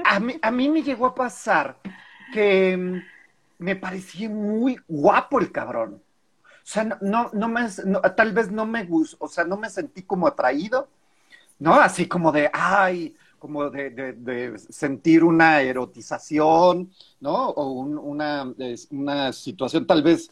A, 0.04 0.20
mí, 0.20 0.36
a 0.40 0.52
mí 0.52 0.70
me 0.70 0.84
llegó 0.84 1.08
a 1.08 1.16
pasar 1.16 1.78
que 2.32 2.78
mm, 2.78 3.02
me 3.58 3.76
parecía 3.76 4.30
muy 4.30 4.80
guapo 4.88 5.40
el 5.40 5.52
cabrón. 5.52 6.02
O 6.46 6.64
sea, 6.64 6.84
no, 7.02 7.32
no, 7.34 7.48
me, 7.48 7.68
tal 8.16 8.34
vez 8.34 8.52
no 8.52 8.68
me 8.68 8.86
gustó, 8.86 9.18
o 9.26 9.28
sea, 9.28 9.46
no 9.46 9.58
me 9.58 9.70
sentí 9.70 10.04
como 10.04 10.28
atraído, 10.28 10.88
¿no? 11.58 11.74
Así 11.74 12.08
como 12.08 12.32
de, 12.32 12.52
ay, 12.54 13.16
como 13.42 13.72
de, 13.72 14.54
sentir 14.70 15.24
una 15.24 15.62
erotización, 15.62 16.92
¿no? 17.20 17.50
O 17.50 17.72
una, 17.72 18.54
una, 18.92 19.34
situación 19.34 19.88
tal 19.88 20.04
vez 20.04 20.30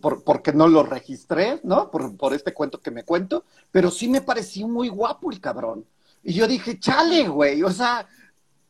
por, 0.00 0.22
porque 0.22 0.52
no 0.52 0.68
lo 0.68 0.84
registré, 0.84 1.58
¿no? 1.64 1.90
Por, 1.90 2.16
por, 2.16 2.32
este 2.32 2.54
cuento 2.54 2.80
que 2.80 2.92
me 2.92 3.02
cuento, 3.02 3.44
pero 3.72 3.90
sí 3.90 4.06
me 4.06 4.20
pareció 4.20 4.68
muy 4.68 4.88
guapo 4.88 5.32
el 5.32 5.40
cabrón. 5.40 5.84
Y 6.22 6.34
yo 6.34 6.46
dije, 6.46 6.78
chale, 6.78 7.26
güey, 7.26 7.64
o 7.64 7.70
sea, 7.70 8.06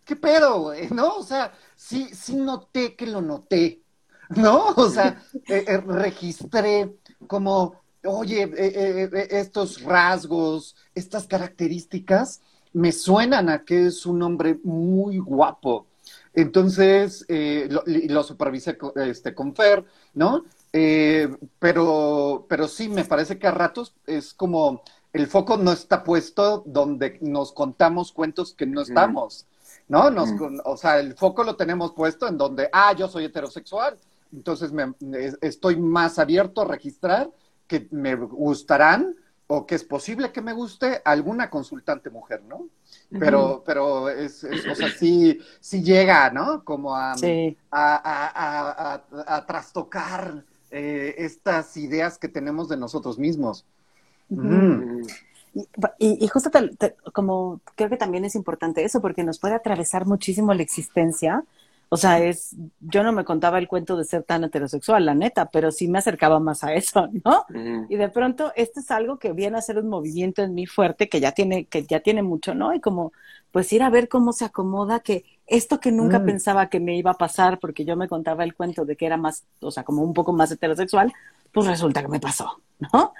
¿qué 0.07 0.17
pedo, 0.17 0.63
güey? 0.63 0.89
¿No? 0.89 1.17
O 1.17 1.23
sea, 1.23 1.53
sí, 1.77 2.09
sí 2.15 2.35
noté 2.35 2.97
que 2.97 3.07
lo 3.07 3.21
noté, 3.21 3.83
¿no? 4.31 4.69
O 4.69 4.89
sea, 4.89 5.23
eh, 5.49 5.67
eh, 5.69 5.77
registré 5.77 6.97
como, 7.27 7.83
oye, 8.07 8.51
eh, 8.57 9.29
estos 9.33 9.83
rasgos, 9.83 10.77
estas 10.95 11.27
características, 11.27 12.41
me 12.73 12.93
suenan 12.93 13.49
a 13.49 13.65
que 13.65 13.87
es 13.87 14.07
un 14.07 14.23
hombre 14.23 14.59
muy 14.65 15.19
guapo. 15.19 15.87
Entonces, 16.35 17.25
eh, 17.29 17.69
lo, 17.71 17.83
lo, 17.87 18.23
supervisé 18.23 18.79
con, 18.79 18.93
este, 18.97 19.35
con 19.35 19.55
Fer, 19.55 19.85
¿no? 20.15 20.45
Eh, 20.73 21.29
pero, 21.59 22.47
pero 22.49 22.67
sí, 22.67 22.89
me 22.89 23.05
parece 23.05 23.39
que 23.39 23.47
a 23.47 23.51
ratos 23.51 23.95
es 24.07 24.33
como 24.33 24.83
el 25.13 25.27
foco 25.27 25.59
no 25.59 25.73
está 25.73 26.03
puesto 26.03 26.63
donde 26.65 27.19
nos 27.21 27.53
contamos 27.53 28.13
cuentos 28.13 28.55
que 28.55 28.67
no 28.67 28.81
estamos, 28.81 29.47
¿no? 29.89 30.11
Nos, 30.11 30.31
O 30.65 30.77
sea, 30.79 30.99
el 30.99 31.15
foco 31.15 31.45
lo 31.45 31.57
tenemos 31.57 31.93
puesto 31.93 32.27
en 32.27 32.39
donde, 32.39 32.71
ah, 32.73 32.95
yo 32.95 33.09
soy 33.09 33.27
heterosexual, 33.27 33.99
entonces 34.33 34.73
me, 34.73 34.95
estoy 35.43 35.77
más 35.77 36.19
abierto 36.19 36.63
a 36.63 36.67
registrar 36.67 37.31
que 37.67 37.89
me 37.91 38.15
gustarán 38.15 39.15
o 39.55 39.67
que 39.67 39.75
es 39.75 39.85
posible 39.85 40.33
que 40.33 40.41
me 40.41 40.55
guste 40.55 41.03
alguna 41.05 41.51
consultante 41.51 42.09
mujer, 42.09 42.43
¿no? 42.49 42.69
Pero, 43.19 43.63
pero 43.67 44.09
es, 44.09 44.43
o 44.45 44.75
sea, 44.75 44.89
sí, 44.89 45.39
sí 45.61 45.83
llega, 45.83 46.31
¿no? 46.31 46.65
Como 46.65 46.97
a, 46.97 47.13
a, 47.71 49.45
trastocar 49.47 50.43
eh, 50.71 51.17
estas 51.19 51.77
ideas 51.77 52.17
que 52.17 52.29
tenemos 52.29 52.71
de 52.71 52.79
nosotros 52.79 53.19
mismos. 53.19 53.67
y, 55.99 56.29
justo 56.29 56.51
como 57.13 57.61
creo 57.75 57.91
que 57.91 57.99
también 57.99 58.25
es 58.25 58.35
importante 58.35 58.83
eso, 58.85 59.03
porque 59.03 59.23
nos 59.23 59.39
puede 59.39 59.55
atravesar 59.55 60.07
muchísimo 60.07 60.55
la 60.55 60.63
existencia 60.63 61.45
o 61.93 61.99
sea, 61.99 62.21
es, 62.21 62.57
yo 62.81 63.03
no 63.03 63.13
me 63.13 63.23
contaba 63.23 63.59
el 63.59 63.69
cuento 63.69 63.99
de 63.99 64.05
ser 64.05 64.23
tan 64.23 64.45
heterosexual, 64.45 65.05
la 65.05 65.15
neta, 65.15 65.51
pero 65.51 65.71
sí 65.71 65.89
me 65.89 65.99
acercaba 65.99 66.41
más 66.41 66.65
a 66.65 66.73
eso, 66.73 67.11
¿no? 67.23 67.45
Y 67.91 67.97
de 67.97 68.09
pronto, 68.09 68.51
esto 68.57 68.81
es 68.81 68.91
algo 68.91 69.19
que 69.19 69.35
viene 69.35 69.59
a 69.59 69.61
ser 69.61 69.77
un 69.77 69.91
movimiento 69.91 70.43
en 70.43 70.55
mí 70.55 70.65
fuerte, 70.65 71.11
que 71.11 71.21
ya 71.21 71.33
tiene, 71.33 71.67
que 71.67 71.85
ya 71.85 72.01
tiene 72.01 72.23
mucho, 72.23 72.55
¿no? 72.55 72.73
Y 72.73 72.81
como, 72.81 73.13
pues 73.51 73.71
ir 73.75 73.83
a 73.83 73.91
ver 73.91 74.09
cómo 74.09 74.33
se 74.33 74.47
acomoda 74.47 75.01
que 75.01 75.27
esto 75.47 75.81
que 75.81 75.93
nunca 75.93 76.19
mm. 76.19 76.25
pensaba 76.25 76.71
que 76.71 76.81
me 76.81 76.97
iba 76.97 77.11
a 77.11 77.19
pasar, 77.19 77.59
porque 77.59 77.85
yo 77.85 77.95
me 77.95 78.09
contaba 78.09 78.43
el 78.43 78.55
cuento 78.55 78.87
de 78.87 78.97
que 78.97 79.05
era 79.05 79.19
más, 79.19 79.45
o 79.61 79.71
sea, 79.71 79.85
como 79.85 80.01
un 80.01 80.15
poco 80.15 80.33
más 80.33 80.51
heterosexual, 80.51 81.13
pues 81.53 81.67
resulta 81.67 82.01
que 82.01 82.09
me 82.09 82.21
pasó, 82.21 82.63
¿no? 82.91 83.13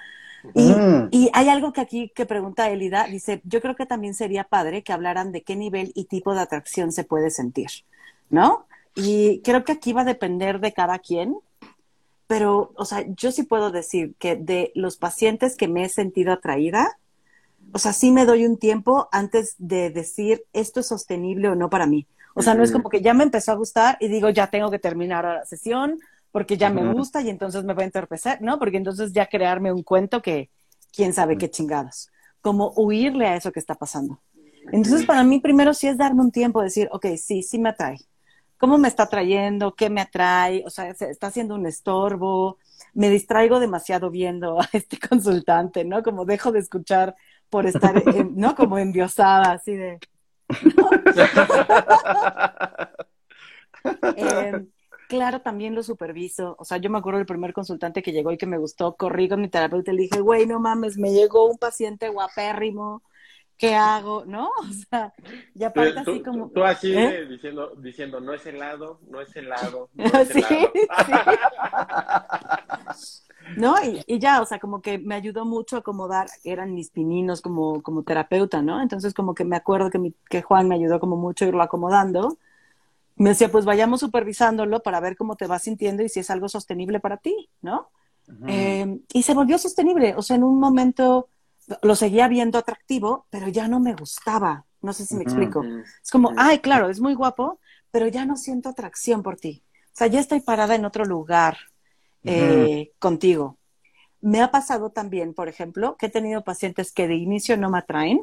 Y, 0.55 0.73
Mm. 0.73 1.09
y 1.11 1.29
hay 1.33 1.47
algo 1.49 1.73
que 1.73 1.81
aquí 1.81 2.11
que 2.15 2.25
pregunta 2.25 2.71
Elida, 2.71 3.05
dice, 3.05 3.39
yo 3.45 3.61
creo 3.61 3.75
que 3.75 3.85
también 3.85 4.15
sería 4.15 4.45
padre 4.45 4.81
que 4.81 4.93
hablaran 4.93 5.31
de 5.31 5.43
qué 5.43 5.55
nivel 5.55 5.91
y 5.93 6.05
tipo 6.05 6.33
de 6.33 6.41
atracción 6.41 6.91
se 6.91 7.03
puede 7.03 7.29
sentir, 7.29 7.69
¿no? 8.33 8.65
Y 8.95 9.41
creo 9.41 9.63
que 9.63 9.71
aquí 9.71 9.93
va 9.93 10.01
a 10.01 10.05
depender 10.05 10.59
de 10.59 10.73
cada 10.73 10.97
quien, 10.97 11.37
pero, 12.25 12.73
o 12.75 12.83
sea, 12.83 13.05
yo 13.15 13.31
sí 13.31 13.43
puedo 13.43 13.71
decir 13.71 14.15
que 14.17 14.35
de 14.35 14.71
los 14.73 14.97
pacientes 14.97 15.55
que 15.55 15.67
me 15.67 15.85
he 15.85 15.89
sentido 15.89 16.33
atraída, 16.33 16.97
o 17.73 17.77
sea, 17.77 17.93
sí 17.93 18.11
me 18.11 18.25
doy 18.25 18.45
un 18.45 18.57
tiempo 18.57 19.07
antes 19.11 19.55
de 19.59 19.91
decir 19.91 20.43
esto 20.51 20.79
es 20.79 20.87
sostenible 20.87 21.47
o 21.47 21.55
no 21.55 21.69
para 21.69 21.85
mí. 21.85 22.07
O 22.33 22.41
sea, 22.41 22.55
no 22.55 22.63
es 22.63 22.71
como 22.71 22.89
que 22.89 23.01
ya 23.01 23.13
me 23.13 23.23
empezó 23.23 23.51
a 23.51 23.55
gustar 23.55 23.97
y 23.99 24.07
digo, 24.07 24.29
ya 24.29 24.47
tengo 24.47 24.71
que 24.71 24.79
terminar 24.79 25.23
la 25.23 25.45
sesión 25.45 25.99
porque 26.31 26.57
ya 26.57 26.71
me 26.71 26.91
gusta 26.91 27.21
y 27.21 27.29
entonces 27.29 27.63
me 27.63 27.75
voy 27.75 27.83
a 27.83 27.85
entorpecer, 27.85 28.41
¿no? 28.41 28.57
Porque 28.57 28.77
entonces 28.77 29.13
ya 29.13 29.27
crearme 29.27 29.71
un 29.71 29.83
cuento 29.83 30.23
que 30.23 30.49
quién 30.91 31.13
sabe 31.13 31.37
qué 31.37 31.51
chingados. 31.51 32.09
Como 32.41 32.71
huirle 32.71 33.27
a 33.27 33.35
eso 33.35 33.51
que 33.51 33.59
está 33.59 33.75
pasando. 33.75 34.19
Entonces, 34.71 35.05
para 35.05 35.23
mí, 35.23 35.39
primero 35.39 35.73
sí 35.75 35.87
es 35.87 35.97
darme 35.97 36.21
un 36.21 36.31
tiempo, 36.31 36.61
decir, 36.61 36.89
ok, 36.91 37.05
sí, 37.17 37.43
sí 37.43 37.59
me 37.59 37.69
atrae. 37.69 37.99
¿Cómo 38.63 38.77
me 38.77 38.87
está 38.87 39.03
atrayendo? 39.03 39.75
¿Qué 39.75 39.89
me 39.89 39.99
atrae? 39.99 40.63
O 40.65 40.69
sea, 40.69 40.93
¿se 40.93 41.09
está 41.09 41.27
haciendo 41.27 41.55
un 41.55 41.65
estorbo? 41.65 42.59
Me 42.93 43.09
distraigo 43.09 43.59
demasiado 43.59 44.09
viendo 44.09 44.61
a 44.61 44.63
este 44.71 44.97
consultante, 45.05 45.83
¿no? 45.83 46.01
Como 46.01 46.23
dejo 46.23 46.53
de 46.53 46.59
escuchar 46.59 47.13
por 47.49 47.65
estar, 47.65 48.01
en- 48.07 48.37
¿no? 48.37 48.55
Como 48.55 48.77
endiosada, 48.77 49.51
así 49.51 49.75
de... 49.75 49.99
Eh, 54.15 54.65
claro, 55.09 55.41
también 55.41 55.75
lo 55.75 55.83
superviso. 55.83 56.55
O 56.57 56.63
sea, 56.63 56.77
yo 56.77 56.89
me 56.89 56.99
acuerdo 56.99 57.17
del 57.17 57.27
primer 57.27 57.51
consultante 57.51 58.01
que 58.01 58.13
llegó 58.13 58.31
y 58.31 58.37
que 58.37 58.45
me 58.45 58.57
gustó, 58.57 58.95
corrí 58.95 59.27
con 59.27 59.41
mi 59.41 59.49
terapeuta 59.49 59.91
y 59.91 59.95
le 59.97 60.01
dije, 60.03 60.21
güey, 60.21 60.45
no 60.45 60.61
mames, 60.61 60.97
me 60.97 61.11
llegó 61.11 61.49
un 61.49 61.57
paciente 61.57 62.07
guapérrimo, 62.07 63.03
¿qué 63.63 63.75
hago? 63.75 64.25
¿No? 64.25 64.49
O 64.59 64.73
sea, 64.89 65.13
y 65.55 65.63
aparte 65.63 65.99
Tú, 65.99 66.01
así 66.01 66.19
tú- 66.19 66.23
como... 66.23 66.51
tú 66.53 66.63
así 66.63 66.93
¿Eh? 66.97 67.25
diciendo, 67.29 67.75
diciendo, 67.77 68.19
no 68.19 68.33
es 68.33 68.45
helado, 68.45 68.99
no 69.09 69.21
es 69.21 69.35
helado, 69.35 69.89
no 69.93 70.19
es 70.19 70.29
Sí, 70.31 70.45
helado. 70.45 70.73
¿No? 73.55 73.75
Y, 73.83 74.03
y 74.07 74.19
ya, 74.19 74.41
o 74.41 74.45
sea, 74.45 74.59
como 74.59 74.81
que 74.81 74.97
me 74.97 75.13
ayudó 75.15 75.45
mucho 75.45 75.75
a 75.75 75.79
acomodar, 75.79 76.27
eran 76.43 76.73
mis 76.73 76.89
pininos 76.89 77.41
como, 77.41 77.83
como 77.83 78.03
terapeuta, 78.03 78.61
¿no? 78.63 78.81
Entonces 78.81 79.13
como 79.13 79.35
que 79.35 79.45
me 79.45 79.55
acuerdo 79.55 79.91
que, 79.91 79.99
mi- 79.99 80.15
que 80.29 80.41
Juan 80.41 80.67
me 80.67 80.75
ayudó 80.75 80.99
como 80.99 81.17
mucho 81.17 81.45
a 81.45 81.47
irlo 81.49 81.61
acomodando. 81.61 82.37
Me 83.17 83.31
decía, 83.31 83.51
pues 83.51 83.65
vayamos 83.65 84.01
supervisándolo 84.01 84.81
para 84.83 84.99
ver 85.01 85.17
cómo 85.17 85.35
te 85.37 85.47
vas 85.47 85.63
sintiendo 85.63 86.03
y 86.03 86.09
si 86.09 86.21
es 86.21 86.29
algo 86.31 86.49
sostenible 86.49 86.99
para 86.99 87.17
ti, 87.17 87.49
¿no? 87.61 87.89
Eh, 88.47 88.99
y 89.13 89.23
se 89.23 89.33
volvió 89.35 89.57
sostenible, 89.59 90.15
o 90.17 90.21
sea, 90.23 90.37
en 90.37 90.43
un 90.43 90.59
momento 90.59 91.29
lo 91.81 91.95
seguía 91.95 92.27
viendo 92.27 92.57
atractivo, 92.57 93.25
pero 93.29 93.47
ya 93.47 93.67
no 93.67 93.79
me 93.79 93.95
gustaba, 93.95 94.65
no 94.81 94.93
sé 94.93 95.05
si 95.05 95.15
me 95.15 95.23
explico. 95.23 95.63
Es 96.03 96.11
como, 96.11 96.31
ay, 96.37 96.59
claro, 96.59 96.89
es 96.89 96.99
muy 96.99 97.13
guapo, 97.13 97.59
pero 97.91 98.07
ya 98.07 98.25
no 98.25 98.35
siento 98.35 98.69
atracción 98.69 99.23
por 99.23 99.37
ti. 99.37 99.63
O 99.93 99.95
sea, 99.95 100.07
ya 100.07 100.19
estoy 100.19 100.41
parada 100.41 100.75
en 100.75 100.85
otro 100.85 101.05
lugar 101.05 101.57
eh, 102.23 102.91
contigo. 102.99 103.57
Me 104.21 104.41
ha 104.41 104.51
pasado 104.51 104.89
también, 104.89 105.33
por 105.33 105.49
ejemplo, 105.49 105.95
que 105.97 106.07
he 106.07 106.09
tenido 106.09 106.43
pacientes 106.43 106.91
que 106.91 107.07
de 107.07 107.15
inicio 107.15 107.57
no 107.57 107.69
me 107.69 107.79
atraen, 107.79 108.21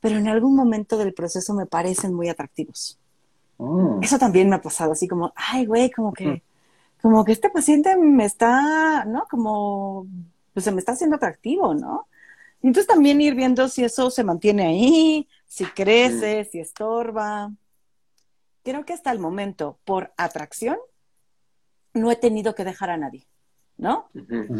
pero 0.00 0.16
en 0.16 0.28
algún 0.28 0.54
momento 0.54 0.96
del 0.96 1.14
proceso 1.14 1.54
me 1.54 1.66
parecen 1.66 2.14
muy 2.14 2.28
atractivos. 2.28 2.98
Mm. 3.58 4.02
Eso 4.02 4.18
también 4.18 4.48
me 4.48 4.56
ha 4.56 4.62
pasado, 4.62 4.92
así 4.92 5.08
como, 5.08 5.32
ay, 5.34 5.66
güey, 5.66 5.90
como 5.90 6.12
que, 6.12 6.42
como 7.02 7.24
que 7.24 7.32
este 7.32 7.50
paciente 7.50 7.96
me 7.96 8.24
está, 8.24 9.04
¿no? 9.04 9.26
Como, 9.28 10.06
pues 10.54 10.64
se 10.64 10.70
me 10.70 10.78
está 10.78 10.92
haciendo 10.92 11.16
atractivo, 11.16 11.74
¿no? 11.74 12.06
Y 12.62 12.68
entonces 12.68 12.86
también 12.86 13.20
ir 13.20 13.34
viendo 13.34 13.68
si 13.68 13.84
eso 13.84 14.10
se 14.10 14.24
mantiene 14.24 14.66
ahí, 14.66 15.28
si 15.46 15.64
crece, 15.64 16.44
si 16.44 16.58
estorba. 16.58 17.52
Creo 18.64 18.84
que 18.84 18.92
hasta 18.92 19.12
el 19.12 19.18
momento, 19.18 19.78
por 19.84 20.12
atracción, 20.16 20.76
no 21.94 22.10
he 22.10 22.16
tenido 22.16 22.54
que 22.54 22.64
dejar 22.64 22.90
a 22.90 22.96
nadie, 22.96 23.26
¿no? 23.76 24.10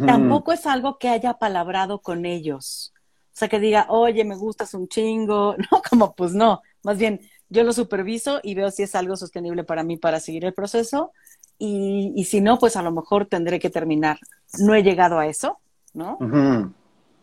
Tampoco 0.05 0.51
es 0.51 0.65
algo 0.65 0.97
que 0.97 1.09
haya 1.09 1.33
palabrado 1.35 2.01
con 2.01 2.25
ellos. 2.25 2.93
O 3.33 3.37
sea, 3.39 3.47
que 3.47 3.59
diga, 3.59 3.85
oye, 3.89 4.25
me 4.25 4.35
gustas 4.35 4.73
un 4.73 4.87
chingo, 4.87 5.55
¿no? 5.71 5.81
Como 5.89 6.15
pues 6.15 6.33
no. 6.33 6.61
Más 6.83 6.97
bien, 6.97 7.19
yo 7.49 7.63
lo 7.63 7.73
superviso 7.73 8.39
y 8.43 8.55
veo 8.55 8.71
si 8.71 8.83
es 8.83 8.95
algo 8.95 9.15
sostenible 9.15 9.63
para 9.63 9.83
mí 9.83 9.97
para 9.97 10.19
seguir 10.19 10.45
el 10.45 10.53
proceso. 10.53 11.11
Y, 11.57 12.13
y 12.15 12.25
si 12.25 12.41
no, 12.41 12.57
pues 12.57 12.77
a 12.77 12.81
lo 12.81 12.91
mejor 12.91 13.25
tendré 13.25 13.59
que 13.59 13.69
terminar. 13.69 14.19
No 14.59 14.73
he 14.73 14.83
llegado 14.83 15.19
a 15.19 15.27
eso, 15.27 15.59
¿no? 15.93 16.17
Ujú. 16.19 16.73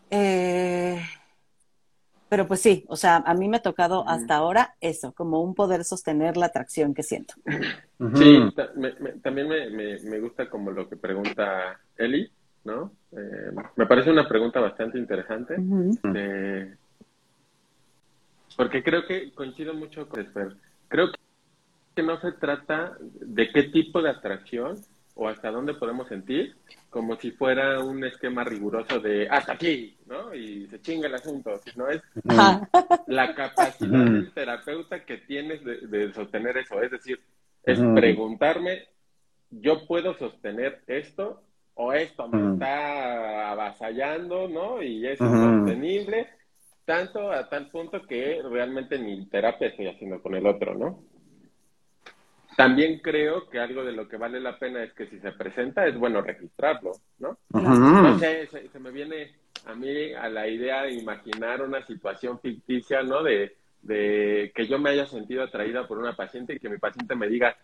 Eh, 0.09 1.01
pero 2.29 2.45
pues 2.47 2.61
sí, 2.61 2.85
o 2.89 2.95
sea, 2.97 3.17
a 3.17 3.33
mí 3.33 3.47
me 3.47 3.57
ha 3.57 3.61
tocado 3.61 4.07
hasta 4.07 4.35
ahora 4.35 4.75
eso, 4.81 5.13
como 5.13 5.41
un 5.41 5.55
poder 5.55 5.83
sostener 5.85 6.35
la 6.35 6.47
atracción 6.47 6.93
que 6.93 7.03
siento. 7.03 7.35
Sí, 8.15 8.37
me- 8.75 8.93
me- 8.99 9.11
también 9.23 9.47
me, 9.47 9.69
me- 9.69 9.99
me 10.01 10.19
gusta 10.19 10.49
como 10.49 10.71
lo 10.71 10.89
que 10.89 10.97
pregunta 10.97 11.79
Eli, 11.97 12.29
¿no? 12.65 12.91
Eh, 13.13 13.51
me 13.75 13.85
parece 13.85 14.11
una 14.11 14.27
pregunta 14.27 14.59
bastante 14.59 14.97
interesante. 14.99 15.55
Eh, 16.13 16.75
porque 18.57 18.83
creo 18.83 19.05
que 19.05 19.31
coincido 19.33 19.73
mucho 19.73 20.07
con 20.09 20.19
Esper. 20.21 20.55
Creo 20.89 21.11
que 21.95 22.03
no 22.03 22.19
se 22.19 22.33
trata 22.33 22.97
de 22.99 23.49
qué 23.51 23.63
tipo 23.63 24.01
de 24.01 24.09
atracción 24.09 24.75
o 25.17 25.27
hasta 25.27 25.49
dónde 25.51 25.73
podemos 25.73 26.07
sentir, 26.07 26.55
como 26.89 27.15
si 27.15 27.31
fuera 27.31 27.79
un 27.83 28.03
esquema 28.05 28.43
riguroso 28.43 28.99
de 28.99 29.27
hasta 29.27 29.53
aquí, 29.53 29.97
¿no? 30.05 30.33
Y 30.33 30.67
se 30.67 30.79
chinga 30.79 31.07
el 31.07 31.15
asunto, 31.15 31.59
sino 31.65 31.87
es 31.89 32.01
Ajá. 32.27 32.69
la 33.07 33.33
capacidad 33.33 34.05
del 34.05 34.31
terapeuta 34.31 35.03
que 35.03 35.17
tienes 35.17 35.63
de, 35.65 35.87
de 35.87 36.13
sostener 36.13 36.57
eso. 36.57 36.81
Es 36.81 36.91
decir, 36.91 37.19
es 37.63 37.79
preguntarme, 37.95 38.87
¿yo 39.49 39.85
puedo 39.87 40.13
sostener 40.17 40.83
esto? 40.87 41.41
¿O 41.73 41.93
esto 41.93 42.27
me 42.27 42.53
está 42.53 43.51
avasallando, 43.51 44.47
¿no? 44.47 44.81
Y 44.81 45.05
es 45.07 45.19
insostenible, 45.19 46.27
tanto 46.85 47.31
a 47.31 47.49
tal 47.49 47.69
punto 47.69 48.01
que 48.03 48.41
realmente 48.43 48.97
ni 48.97 49.25
terapia 49.27 49.67
estoy 49.67 49.87
haciendo 49.87 50.21
con 50.21 50.35
el 50.35 50.45
otro, 50.47 50.75
¿no? 50.75 51.03
También 52.57 52.99
creo 52.99 53.49
que 53.49 53.59
algo 53.59 53.85
de 53.85 53.93
lo 53.93 54.09
que 54.09 54.17
vale 54.17 54.41
la 54.41 54.59
pena 54.59 54.83
es 54.83 54.93
que 54.93 55.07
si 55.07 55.19
se 55.19 55.31
presenta 55.31 55.87
es 55.87 55.97
bueno 55.97 56.21
registrarlo, 56.21 56.93
¿no? 57.19 57.37
No 58.01 58.17
sé, 58.19 58.47
se, 58.47 58.67
se 58.69 58.79
me 58.79 58.91
viene 58.91 59.35
a 59.65 59.75
mí 59.75 60.13
a 60.13 60.27
la 60.29 60.47
idea 60.47 60.83
de 60.83 60.93
imaginar 60.93 61.61
una 61.61 61.85
situación 61.85 62.39
ficticia, 62.39 63.03
¿no? 63.03 63.23
De, 63.23 63.55
de 63.83 64.51
que 64.55 64.67
yo 64.67 64.79
me 64.79 64.89
haya 64.89 65.05
sentido 65.05 65.43
atraída 65.43 65.87
por 65.87 65.99
una 65.99 66.15
paciente 66.15 66.55
y 66.55 66.59
que 66.59 66.69
mi 66.69 66.79
paciente 66.79 67.15
me 67.15 67.27
diga, 67.29 67.55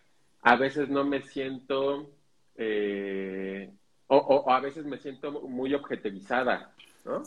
a 0.44 0.56
veces 0.58 0.90
no 0.90 1.04
me 1.04 1.22
siento, 1.24 2.12
eh, 2.56 3.72
o, 4.08 4.18
o- 4.18 4.52
a 4.52 4.60
veces 4.62 4.86
me 4.86 4.98
siento 5.00 5.32
muy 5.32 5.74
objetivizada, 5.74 6.72
¿no? 7.06 7.24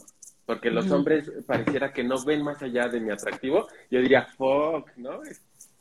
Porque 0.46 0.70
los 0.70 0.90
hombres 0.92 1.32
pareciera 1.46 1.92
que 1.92 2.04
no 2.04 2.24
ven 2.24 2.42
más 2.44 2.62
allá 2.62 2.88
de 2.88 3.00
mi 3.00 3.10
atractivo. 3.10 3.66
Yo 3.90 4.00
diría, 4.00 4.26
fuck, 4.36 4.88
¿no? 4.96 5.20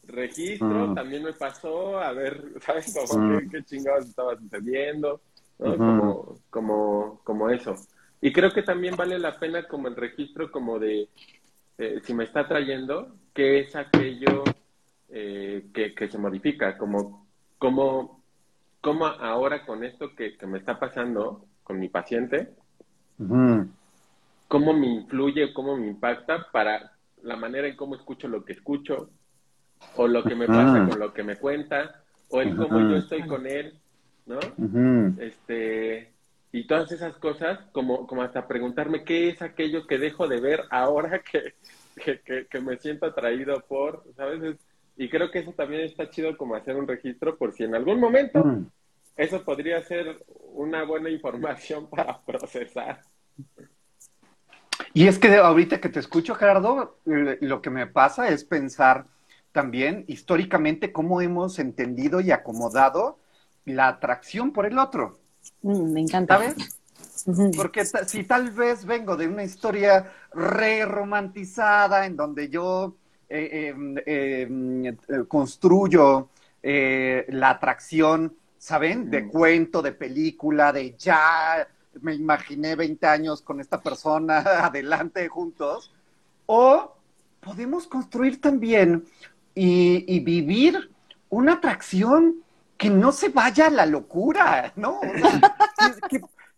Registro, 0.07 0.91
Mm. 0.91 0.95
también 0.95 1.23
me 1.23 1.33
pasó, 1.33 1.99
a 1.99 2.11
ver, 2.13 2.43
¿sabes? 2.61 2.93
Como, 2.93 3.21
Mm. 3.21 3.27
¿qué, 3.27 3.49
qué 3.49 3.63
chingados 3.63 4.05
estaba 4.07 4.37
sucediendo? 4.37 5.21
como, 5.57 6.39
como, 6.49 7.21
como 7.23 7.49
eso. 7.49 7.75
Y 8.21 8.33
creo 8.33 8.51
que 8.51 8.61
también 8.61 8.95
vale 8.97 9.17
la 9.17 9.39
pena 9.39 9.67
como 9.67 9.87
el 9.87 9.95
registro 9.95 10.51
como 10.51 10.79
de, 10.79 11.07
eh, 11.77 12.01
si 12.03 12.13
me 12.13 12.25
está 12.25 12.47
trayendo, 12.47 13.15
qué 13.33 13.59
es 13.59 13.75
aquello 13.75 14.43
eh, 15.09 15.67
que, 15.73 15.93
que 15.95 16.09
se 16.09 16.17
modifica, 16.17 16.77
como, 16.77 17.27
como, 17.57 18.21
como 18.81 19.05
ahora 19.05 19.65
con 19.65 19.83
esto 19.83 20.15
que, 20.15 20.37
que 20.37 20.45
me 20.45 20.57
está 20.57 20.77
pasando 20.79 21.45
con 21.63 21.79
mi 21.79 21.87
paciente, 21.89 22.49
Ujú. 23.17 23.69
cómo 24.47 24.73
me 24.73 24.87
influye, 24.87 25.53
cómo 25.53 25.77
me 25.77 25.87
impacta 25.87 26.47
para 26.51 26.91
la 27.23 27.35
manera 27.35 27.67
en 27.67 27.75
cómo 27.75 27.95
escucho 27.95 28.27
lo 28.27 28.43
que 28.43 28.53
escucho, 28.53 29.09
o 29.93 30.07
lo 30.07 30.25
que 30.25 30.35
me 30.35 30.49
pasa 30.49 30.83
con 30.83 30.99
lo 30.99 31.13
que 31.13 31.23
me 31.23 31.37
cuenta, 31.37 32.03
o 32.29 32.41
el 32.41 32.55
cómo 32.55 32.81
yo 32.81 32.97
estoy 32.97 33.25
con 33.25 33.47
él, 33.47 33.79
¿no? 34.25 34.59
Este 35.15 36.13
y 36.51 36.67
todas 36.67 36.91
esas 36.91 37.17
cosas 37.17 37.59
como 37.73 38.07
como 38.07 38.21
hasta 38.23 38.47
preguntarme 38.47 39.03
qué 39.03 39.29
es 39.29 39.41
aquello 39.41 39.87
que 39.87 39.97
dejo 39.97 40.27
de 40.27 40.39
ver 40.39 40.63
ahora 40.71 41.21
que, 41.31 41.55
que, 41.95 42.21
que- 42.21 42.47
que 42.47 42.59
me 42.61 42.77
siento 42.77 43.05
atraído 43.07 43.61
por 43.67 44.03
sabes 44.15 44.41
Es- 44.43 44.67
y 44.97 45.09
creo 45.09 45.29
que 45.31 45.39
eso 45.39 45.51
también 45.53 45.81
está 45.81 46.09
chido 46.09 46.37
como 46.37 46.55
hacer 46.55 46.75
un 46.77 46.87
registro 46.87 47.37
por 47.37 47.51
si 47.53 47.63
en 47.65 47.75
algún 47.75 47.99
momento 47.99 48.55
eso 49.17 49.43
podría 49.45 49.81
ser 49.83 50.23
una 50.53 50.83
buena 50.85 51.09
información 51.09 51.89
para 51.91 52.23
procesar. 52.25 53.01
Y 54.93 55.07
es 55.07 55.19
que 55.19 55.35
ahorita 55.35 55.79
que 55.81 55.89
te 55.89 55.99
escucho, 55.99 56.35
Gerardo, 56.35 56.99
eh, 57.05 57.37
lo 57.41 57.61
que 57.61 57.69
me 57.69 57.87
pasa 57.87 58.29
es 58.29 58.43
pensar 58.43 59.07
también 59.55 60.05
históricamente 60.07 60.91
cómo 60.91 61.19
hemos 61.21 61.57
entendido 61.57 62.21
y 62.21 62.29
acomodado 62.29 63.17
la 63.65 63.87
atracción 63.87 64.53
por 64.53 64.67
el 64.67 64.77
otro, 64.77 65.17
Mm, 65.61 65.93
me 65.93 66.01
encanta. 66.01 66.37
¿sabes? 66.37 66.55
Porque 67.55 67.85
si 67.85 68.23
tal 68.23 68.51
vez 68.51 68.85
vengo 68.85 69.15
de 69.15 69.27
una 69.27 69.43
historia 69.43 70.11
re 70.33 70.85
romantizada 70.85 72.05
en 72.05 72.15
donde 72.15 72.49
yo 72.49 72.95
eh, 73.29 73.73
em, 73.73 73.95
em, 74.05 74.85
eh, 74.85 74.95
construyo 75.27 76.29
eh, 76.61 77.25
la 77.29 77.51
atracción, 77.51 78.35
¿saben? 78.57 79.09
De 79.09 79.27
cuento, 79.27 79.81
de 79.81 79.93
película, 79.93 80.71
de 80.71 80.95
ya 80.97 81.67
me 82.01 82.13
imaginé 82.13 82.75
20 82.75 83.07
años 83.07 83.41
con 83.41 83.59
esta 83.59 83.81
persona 83.81 84.39
adelante 84.65 85.27
juntos. 85.27 85.91
O 86.47 86.95
podemos 87.39 87.87
construir 87.87 88.41
también 88.41 89.05
y, 89.55 90.19
vivir 90.19 90.91
una 91.29 91.53
atracción 91.53 92.43
que 92.77 92.89
no 92.89 93.11
se 93.11 93.29
vaya 93.29 93.67
a 93.67 93.71
la 93.71 93.85
locura, 93.85 94.73
¿no? 94.75 94.99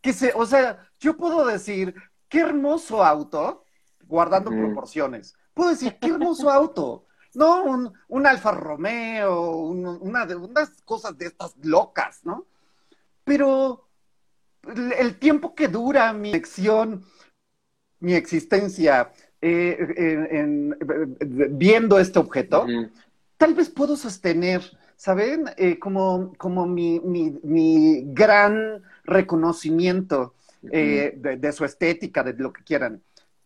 que, 0.02 0.14
se, 0.14 0.34
o 0.34 0.46
sea, 0.46 0.90
yo 1.00 1.16
puedo 1.16 1.46
decir, 1.46 1.94
qué 2.28 2.40
hermoso 2.40 3.04
auto, 3.04 3.64
guardando 4.08 4.50
proporciones. 4.50 5.36
Puedo 5.54 5.70
decir, 5.70 5.98
qué 6.00 6.08
hermoso 6.08 6.50
auto. 6.50 7.06
No, 7.34 7.64
un, 7.64 7.94
un 8.08 8.26
Alfa 8.26 8.52
Romeo, 8.52 9.52
una 9.52 10.26
de 10.26 10.36
unas 10.36 10.82
cosas 10.82 11.18
de 11.18 11.28
estas 11.28 11.56
locas, 11.62 12.22
¿no? 12.24 12.48
Pero 13.24 13.88
el 14.98 15.20
tiempo 15.20 15.54
que 15.54 15.68
dura 15.68 16.14
mi 16.14 16.30
elección, 16.30 17.06
mi 18.00 18.14
existencia, 18.14 19.12
eh, 19.40 20.76
viendo 21.20 22.00
este 22.00 22.18
objeto, 22.18 22.66
tal 23.38 23.54
vez 23.54 23.70
puedo 23.70 23.96
sostener, 23.96 24.64
¿saben? 24.96 25.46
Eh, 25.58 25.78
como, 25.78 26.34
como 26.38 26.66
mi, 26.66 27.00
mi, 27.00 28.04
gran 28.08 28.82
reconocimiento 29.04 30.34
eh, 30.72 31.14
de, 31.16 31.52
su 31.52 31.66
estética, 31.66 32.24
de 32.24 32.34
lo 32.34 32.52
que 32.52 32.64
quieran. 32.64 33.04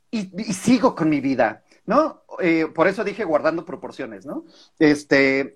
Y, 0.10 0.28
sigo 0.54 0.96
con 0.96 1.10
mi 1.10 1.20
vida, 1.20 1.64
¿no? 1.86 2.22
por 2.74 2.88
eso 2.88 3.04
dije 3.04 3.24
guardando 3.24 3.66
proporciones, 3.66 4.26
¿no? 4.26 4.46
Este, 4.80 5.54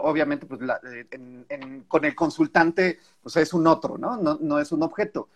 obviamente, 0.00 0.46
pues 0.46 0.60
con 1.88 2.04
el 2.04 2.14
consultante, 2.14 2.98
pues 3.22 3.36
es 3.36 3.52
un 3.52 3.66
otro, 3.66 3.98
¿no? 3.98 4.16
No, 4.16 4.38
no 4.40 4.58
es 4.58 4.72
un 4.72 4.82
objeto. 4.82 5.28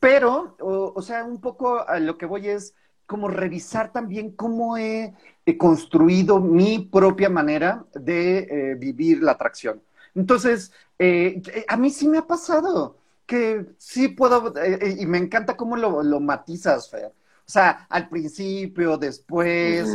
pero, 0.00 0.56
o, 0.60 1.02
sea, 1.02 1.24
un 1.24 1.40
poco 1.40 1.86
a 1.86 1.98
lo 1.98 2.16
que 2.16 2.26
voy 2.26 2.48
es, 2.48 2.74
como 3.06 3.28
revisar 3.28 3.92
también 3.92 4.32
cómo 4.32 4.76
he, 4.76 5.14
construido 5.58 6.40
mi 6.40 6.78
propia 6.78 7.28
manera 7.28 7.84
de 7.94 8.38
eh, 8.38 8.74
vivir 8.76 9.22
la 9.22 9.32
atracción. 9.32 9.82
Entonces, 10.14 10.72
eh, 10.98 11.42
a 11.68 11.76
mí 11.76 11.90
sí 11.90 12.08
me 12.08 12.18
ha 12.18 12.26
pasado 12.26 12.96
que 13.26 13.66
sí 13.78 14.08
puedo, 14.08 14.54
eh, 14.56 14.96
y 14.98 15.06
me 15.06 15.18
encanta 15.18 15.56
cómo 15.56 15.76
lo, 15.76 16.02
lo, 16.02 16.20
matizas, 16.20 16.90
Fer. 16.90 17.06
O 17.46 17.50
sea, 17.50 17.86
al 17.90 18.08
principio, 18.08 18.96
después, 18.96 19.86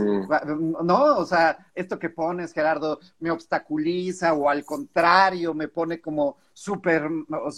¿no? 0.84 1.18
O 1.18 1.26
sea, 1.26 1.58
esto 1.74 1.98
que 1.98 2.10
pones, 2.10 2.54
Gerardo, 2.54 3.00
me 3.20 3.32
obstaculiza 3.32 4.34
o 4.34 4.50
al 4.50 4.64
contrario, 4.64 5.56
me 5.56 5.68
pone 5.68 6.00
como 6.00 6.38
súper, 6.54 7.10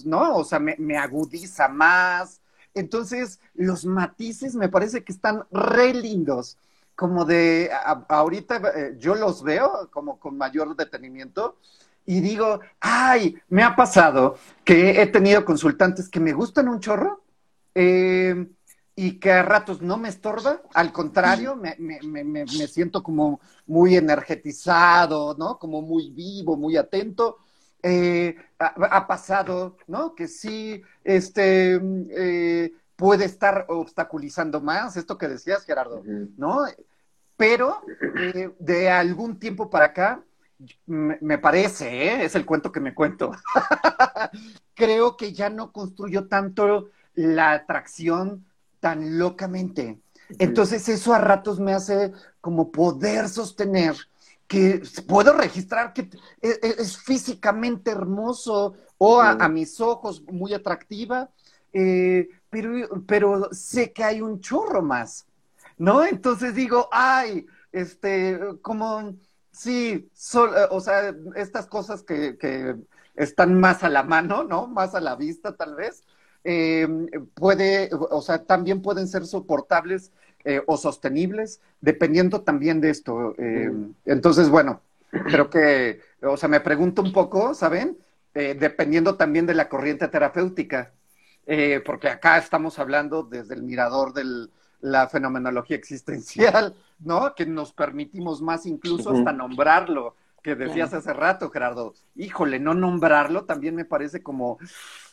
¿no? 0.05 0.37
O 0.37 0.43
sea, 0.45 0.59
me, 0.59 0.75
me 0.77 0.97
agudiza 0.97 1.67
más. 1.67 2.40
Entonces, 2.73 3.39
los 3.53 3.85
matices 3.85 4.55
me 4.55 4.69
parece 4.69 5.03
que 5.03 5.11
están 5.11 5.45
re 5.51 5.93
lindos. 5.93 6.57
Como 6.95 7.25
de, 7.25 7.69
ahorita 8.09 8.61
eh, 8.75 8.95
yo 8.97 9.15
los 9.15 9.43
veo 9.43 9.89
como 9.91 10.19
con 10.19 10.37
mayor 10.37 10.75
detenimiento 10.75 11.57
y 12.05 12.19
digo, 12.19 12.59
ay, 12.79 13.35
me 13.49 13.63
ha 13.63 13.75
pasado 13.75 14.37
que 14.63 15.01
he 15.01 15.07
tenido 15.07 15.45
consultantes 15.45 16.09
que 16.09 16.19
me 16.19 16.33
gustan 16.33 16.67
un 16.67 16.79
chorro 16.79 17.23
eh, 17.73 18.47
y 18.95 19.19
que 19.19 19.31
a 19.31 19.43
ratos 19.43 19.81
no 19.81 19.97
me 19.97 20.09
estorba, 20.09 20.61
al 20.73 20.91
contrario, 20.91 21.55
me, 21.55 21.75
me, 21.79 22.23
me, 22.23 22.45
siento 22.67 23.01
como 23.01 23.39
muy 23.65 23.95
energetizado, 23.95 25.35
¿no? 25.37 25.57
Como 25.57 25.81
muy 25.81 26.09
vivo, 26.11 26.57
muy 26.57 26.77
atento 26.77 27.37
eh, 27.83 28.35
ha, 28.59 29.07
pasado, 29.07 29.77
¿no? 29.87 30.13
Que 30.15 30.27
sí, 30.27 30.81
este, 31.03 31.79
eh, 32.11 32.73
puede 32.95 33.25
estar 33.25 33.65
obstaculizando 33.69 34.61
más, 34.61 34.97
esto 34.97 35.17
que 35.17 35.27
decías, 35.27 35.65
Gerardo, 35.65 36.03
¿no? 36.37 36.65
Pero 37.35 37.81
eh, 38.17 38.51
de 38.59 38.89
algún 38.89 39.39
tiempo 39.39 39.69
para 39.69 39.85
acá, 39.85 40.23
me, 40.85 41.39
parece, 41.39 42.23
es 42.23 42.35
el 42.35 42.45
cuento 42.45 42.71
que 42.71 42.79
me 42.79 42.93
cuento, 42.93 43.31
creo 44.75 45.17
que 45.17 45.33
ya 45.33 45.49
no 45.49 45.71
construyo 45.71 46.27
tanto 46.27 46.89
la 47.15 47.53
atracción 47.53 48.45
tan 48.79 49.17
locamente. 49.17 49.99
Entonces 50.37 50.87
eso 50.87 51.13
a 51.13 51.17
ratos 51.17 51.59
me 51.59 51.73
hace 51.73 52.13
como 52.39 52.71
poder 52.71 53.27
sostener 53.27 53.95
que 54.51 54.81
puedo 55.07 55.31
registrar 55.31 55.93
que 55.93 56.09
e, 56.41 56.49
e, 56.49 56.75
es, 56.79 56.97
físicamente 56.97 57.89
hermoso 57.89 58.73
o 58.97 59.21
a, 59.21 59.47
mis 59.47 59.79
ojos 59.79 60.23
muy 60.29 60.53
atractiva, 60.53 61.29
eh, 61.71 62.27
pero, 62.49 62.69
pero 63.07 63.47
sé 63.53 63.93
que 63.93 64.03
hay 64.03 64.19
un 64.19 64.41
chorro 64.41 64.81
más, 64.81 65.25
¿no? 65.77 66.03
Entonces 66.03 66.53
digo, 66.53 66.89
ay, 66.91 67.45
este, 67.71 68.41
como, 68.61 69.15
sí, 69.53 70.11
o 70.69 70.81
sea, 70.81 71.15
estas 71.37 71.67
cosas 71.67 72.03
que, 72.03 72.37
que, 72.37 72.75
están 73.15 73.57
más 73.57 73.83
a 73.83 73.89
la 73.89 74.03
mano, 74.03 74.43
¿no? 74.43 74.67
Más 74.67 74.95
a 74.95 74.99
la 74.99 75.15
vista, 75.15 75.55
tal 75.55 75.75
vez, 75.75 76.03
eh, 76.43 76.87
puede, 77.35 77.89
o 77.93 78.21
sea, 78.21 78.43
también 78.43 78.81
pueden 78.81 79.07
ser 79.07 79.25
soportables 79.25 80.11
eh, 80.43 80.61
o 80.65 80.77
sostenibles, 80.77 81.61
dependiendo 81.81 82.41
también 82.41 82.81
de 82.81 82.89
esto. 82.89 83.35
Eh, 83.37 83.71
entonces, 84.05 84.49
bueno, 84.49 84.81
creo 85.09 85.49
que, 85.49 86.01
o 86.21 86.37
sea, 86.37 86.49
me 86.49 86.59
pregunto 86.59 87.01
un 87.01 87.11
poco, 87.11 87.53
¿saben? 87.53 87.97
Eh, 88.33 88.55
dependiendo 88.59 89.15
también 89.15 89.45
de 89.45 89.53
la 89.53 89.69
corriente 89.69 90.07
terapéutica, 90.07 90.93
porque 91.85 92.07
acá 92.07 92.37
estamos 92.37 92.79
hablando 92.79 93.23
desde 93.23 93.55
el 93.55 93.63
mirador 93.63 94.13
de 94.13 94.47
la 94.79 95.09
fenomenología 95.09 95.75
existencial, 95.75 96.75
¿no? 96.99 97.35
Que 97.35 97.45
nos 97.45 97.73
permitimos 97.73 98.41
más 98.41 98.65
incluso 98.65 99.11
hasta 99.11 99.33
nombrarlo, 99.33 100.15
que 100.41 100.55
decías 100.55 100.93
hace 100.93 101.13
rato, 101.13 101.49
Gerardo. 101.49 101.93
Híjole, 102.15 102.59
no 102.59 102.73
nombrarlo 102.73 103.43
también 103.43 103.75
me 103.75 103.85
parece 103.85 104.23
como, 104.23 104.57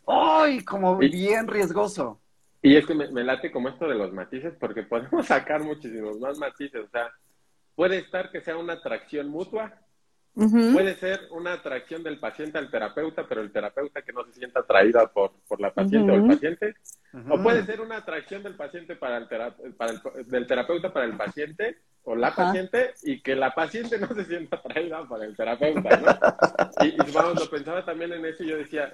¡ay! 0.06 0.64
Como 0.64 0.96
bien 0.96 1.48
riesgoso. 1.48 2.20
Y 2.62 2.76
es 2.76 2.86
que 2.86 2.94
me, 2.94 3.24
late 3.24 3.52
como 3.52 3.68
esto 3.68 3.86
de 3.88 3.94
los 3.94 4.12
matices, 4.12 4.54
porque 4.58 4.82
podemos 4.82 5.26
sacar 5.26 5.62
muchísimos 5.62 6.18
más 6.18 6.38
matices. 6.38 6.84
O 6.84 6.88
sea, 6.88 7.10
puede 7.74 7.98
estar 7.98 8.30
que 8.30 8.40
sea 8.40 8.56
una 8.56 8.74
atracción 8.74 9.28
mutua, 9.28 9.74
puede 10.34 10.94
ser 10.94 11.20
una 11.32 11.54
atracción 11.54 12.04
del 12.04 12.20
paciente 12.20 12.58
al 12.58 12.70
terapeuta, 12.70 13.26
pero 13.28 13.40
el 13.40 13.50
terapeuta 13.50 14.02
que 14.02 14.12
no 14.12 14.24
se 14.24 14.34
sienta 14.34 14.60
atraída 14.60 15.06
por, 15.08 15.32
por 15.48 15.60
la 15.60 15.72
paciente 15.72 16.12
o 16.12 16.14
el 16.14 16.26
paciente, 16.26 16.74
o 17.28 17.42
puede 17.42 17.64
ser 17.64 17.80
una 17.80 17.96
atracción 17.96 18.44
del 18.44 18.54
paciente 18.54 18.94
para 18.94 19.18
el, 19.18 19.26
para 19.74 19.92
el 19.92 20.26
del 20.26 20.46
terapeuta 20.46 20.92
para 20.92 21.06
el 21.06 21.16
paciente 21.16 21.78
o 22.04 22.14
la 22.14 22.34
paciente 22.34 22.94
y 23.02 23.20
que 23.20 23.34
la 23.34 23.52
paciente 23.52 23.98
no 23.98 24.06
se 24.08 24.24
sienta 24.26 24.56
atraída 24.56 25.04
por 25.08 25.22
el 25.24 25.36
terapeuta, 25.36 25.96
¿no? 25.96 26.84
Y, 26.84 26.88
y 26.88 27.12
vamos, 27.12 27.34
lo 27.40 27.50
pensaba 27.50 27.84
también 27.84 28.12
en 28.12 28.24
eso 28.24 28.44
y 28.44 28.48
yo 28.48 28.56
decía, 28.56 28.92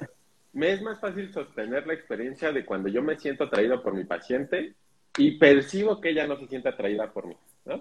me 0.54 0.72
es 0.72 0.82
más 0.82 1.00
fácil 1.00 1.32
sostener 1.32 1.86
la 1.86 1.94
experiencia 1.94 2.52
de 2.52 2.64
cuando 2.64 2.88
yo 2.88 3.02
me 3.02 3.18
siento 3.18 3.44
atraído 3.44 3.82
por 3.82 3.94
mi 3.94 4.04
paciente 4.04 4.74
y 5.18 5.32
percibo 5.32 6.00
que 6.00 6.10
ella 6.10 6.26
no 6.26 6.36
se 6.38 6.46
siente 6.46 6.68
atraída 6.68 7.12
por 7.12 7.26
mí, 7.26 7.36
¿no? 7.64 7.78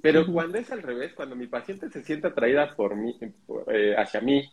pero 0.00 0.24
cuando 0.26 0.56
es 0.56 0.70
al 0.72 0.82
revés, 0.82 1.12
cuando 1.12 1.36
mi 1.36 1.46
paciente 1.46 1.90
se 1.90 2.02
siente 2.02 2.28
atraída 2.28 2.74
por 2.74 2.96
mí, 2.96 3.18
eh, 3.66 3.94
hacia 3.98 4.20
mí, 4.20 4.48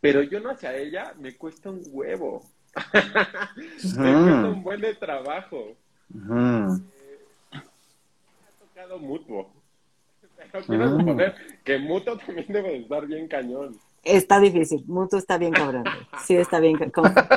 pero 0.00 0.22
yo 0.22 0.40
no 0.40 0.50
hacia 0.50 0.76
ella, 0.76 1.14
me 1.18 1.36
cuesta 1.36 1.70
un 1.70 1.82
huevo. 1.90 2.42
me 2.94 4.12
cuesta 4.12 4.48
un 4.48 4.62
buen 4.62 4.80
de 4.80 4.94
trabajo. 4.94 5.76
me 6.08 6.74
ha 7.52 7.62
tocado 8.58 8.98
mutuo. 8.98 9.52
Pero 10.50 10.64
quiero 10.64 10.98
suponer 10.98 11.34
que 11.64 11.78
mutuo 11.78 12.16
también 12.16 12.46
debe 12.48 12.76
estar 12.78 13.06
bien 13.06 13.26
cañón. 13.26 13.76
Está 14.04 14.40
difícil, 14.40 14.84
Mutuo 14.86 15.18
está 15.18 15.38
bien 15.38 15.52
cabrón. 15.52 15.84
Sí, 16.24 16.36
está 16.36 16.60
bien, 16.60 16.78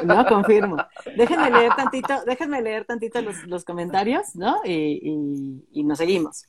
no 0.06 0.26
confirmo. 0.26 0.78
Déjenme 1.17 1.50
leer 1.50 1.76
tantito, 1.76 2.24
déjenme 2.26 2.62
leer 2.62 2.86
tantito 2.86 3.21
los, 3.21 3.43
los 3.47 3.65
comentarios, 3.65 4.36
¿no? 4.36 4.62
Y, 4.63 5.63
y, 5.71 5.84
nos 5.84 5.97
seguimos. 5.97 6.45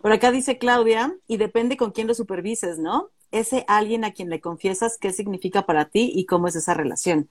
Por 0.00 0.12
acá 0.12 0.30
dice 0.30 0.58
Claudia, 0.58 1.14
y 1.26 1.38
depende 1.38 1.76
con 1.76 1.90
quién 1.90 2.06
lo 2.06 2.14
supervises, 2.14 2.78
¿no? 2.78 3.08
Ese 3.32 3.64
alguien 3.66 4.04
a 4.04 4.12
quien 4.12 4.30
le 4.30 4.40
confiesas 4.40 4.98
qué 4.98 5.12
significa 5.12 5.62
para 5.62 5.86
ti 5.86 6.12
y 6.14 6.26
cómo 6.26 6.46
es 6.46 6.56
esa 6.56 6.74
relación. 6.74 7.28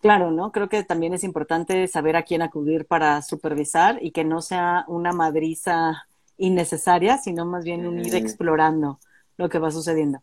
Claro, 0.00 0.30
¿no? 0.30 0.52
Creo 0.52 0.68
que 0.68 0.82
también 0.84 1.14
es 1.14 1.22
importante 1.22 1.86
saber 1.86 2.16
a 2.16 2.24
quién 2.24 2.42
acudir 2.42 2.86
para 2.86 3.22
supervisar 3.22 3.98
y 4.02 4.10
que 4.10 4.24
no 4.24 4.42
sea 4.42 4.84
una 4.88 5.12
madriza 5.12 6.06
innecesaria, 6.38 7.18
sino 7.18 7.46
más 7.46 7.64
bien 7.64 7.86
un 7.86 8.00
ir 8.00 8.14
explorando 8.14 8.98
lo 9.36 9.48
que 9.48 9.58
va 9.58 9.70
sucediendo. 9.70 10.22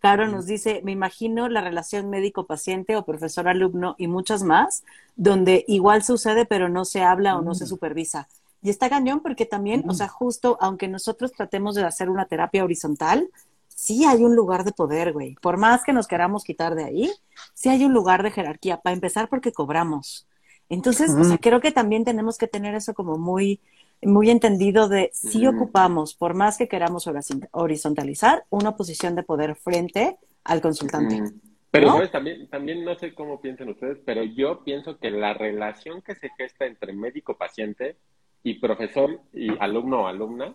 Caro 0.00 0.28
nos 0.28 0.46
dice, 0.46 0.80
me 0.84 0.92
imagino 0.92 1.48
la 1.48 1.60
relación 1.60 2.08
médico-paciente 2.08 2.96
o 2.96 3.04
profesor-alumno 3.04 3.96
y 3.98 4.06
muchas 4.06 4.42
más, 4.42 4.84
donde 5.16 5.64
igual 5.66 6.04
sucede 6.04 6.46
pero 6.46 6.68
no 6.68 6.84
se 6.84 7.02
habla 7.02 7.36
o 7.36 7.42
no 7.42 7.54
se 7.54 7.66
supervisa. 7.66 8.28
Y 8.62 8.70
está 8.70 8.88
cañón 8.88 9.20
porque 9.20 9.46
también, 9.46 9.84
o 9.88 9.94
sea, 9.94 10.08
justo 10.08 10.56
aunque 10.60 10.88
nosotros 10.88 11.32
tratemos 11.32 11.74
de 11.74 11.84
hacer 11.84 12.10
una 12.10 12.26
terapia 12.26 12.64
horizontal, 12.64 13.28
sí 13.68 14.04
hay 14.04 14.24
un 14.24 14.34
lugar 14.34 14.64
de 14.64 14.72
poder, 14.72 15.12
güey. 15.12 15.36
Por 15.36 15.56
más 15.56 15.84
que 15.84 15.92
nos 15.92 16.08
queramos 16.08 16.42
quitar 16.42 16.74
de 16.74 16.84
ahí, 16.84 17.12
sí 17.54 17.68
hay 17.68 17.84
un 17.84 17.92
lugar 17.92 18.24
de 18.24 18.32
jerarquía. 18.32 18.80
Para 18.80 18.94
empezar, 18.94 19.28
porque 19.28 19.52
cobramos. 19.52 20.26
Entonces, 20.68 21.10
o 21.10 21.24
sea, 21.24 21.38
creo 21.38 21.60
que 21.60 21.72
también 21.72 22.04
tenemos 22.04 22.36
que 22.36 22.46
tener 22.46 22.74
eso 22.74 22.92
como 22.92 23.16
muy, 23.16 23.60
muy 24.02 24.30
entendido 24.30 24.88
de 24.88 25.10
si 25.12 25.46
ocupamos, 25.46 26.14
por 26.14 26.34
más 26.34 26.56
que 26.56 26.68
queramos 26.68 27.08
horizontalizar, 27.50 28.44
una 28.50 28.76
posición 28.76 29.14
de 29.14 29.22
poder 29.22 29.56
frente 29.56 30.18
al 30.44 30.60
consultante. 30.60 31.22
Pero, 31.70 31.92
¿sabes? 31.92 32.10
También, 32.10 32.48
también 32.48 32.84
no 32.84 32.94
sé 32.98 33.14
cómo 33.14 33.40
piensan 33.40 33.68
ustedes, 33.68 33.98
pero 34.04 34.22
yo 34.22 34.64
pienso 34.64 34.98
que 34.98 35.10
la 35.10 35.34
relación 35.34 36.00
que 36.00 36.14
se 36.14 36.30
gesta 36.38 36.64
entre 36.66 36.92
médico-paciente 36.92 37.96
y 38.42 38.54
profesor 38.54 39.20
y 39.34 39.50
alumno 39.58 40.02
o 40.02 40.06
alumna 40.06 40.54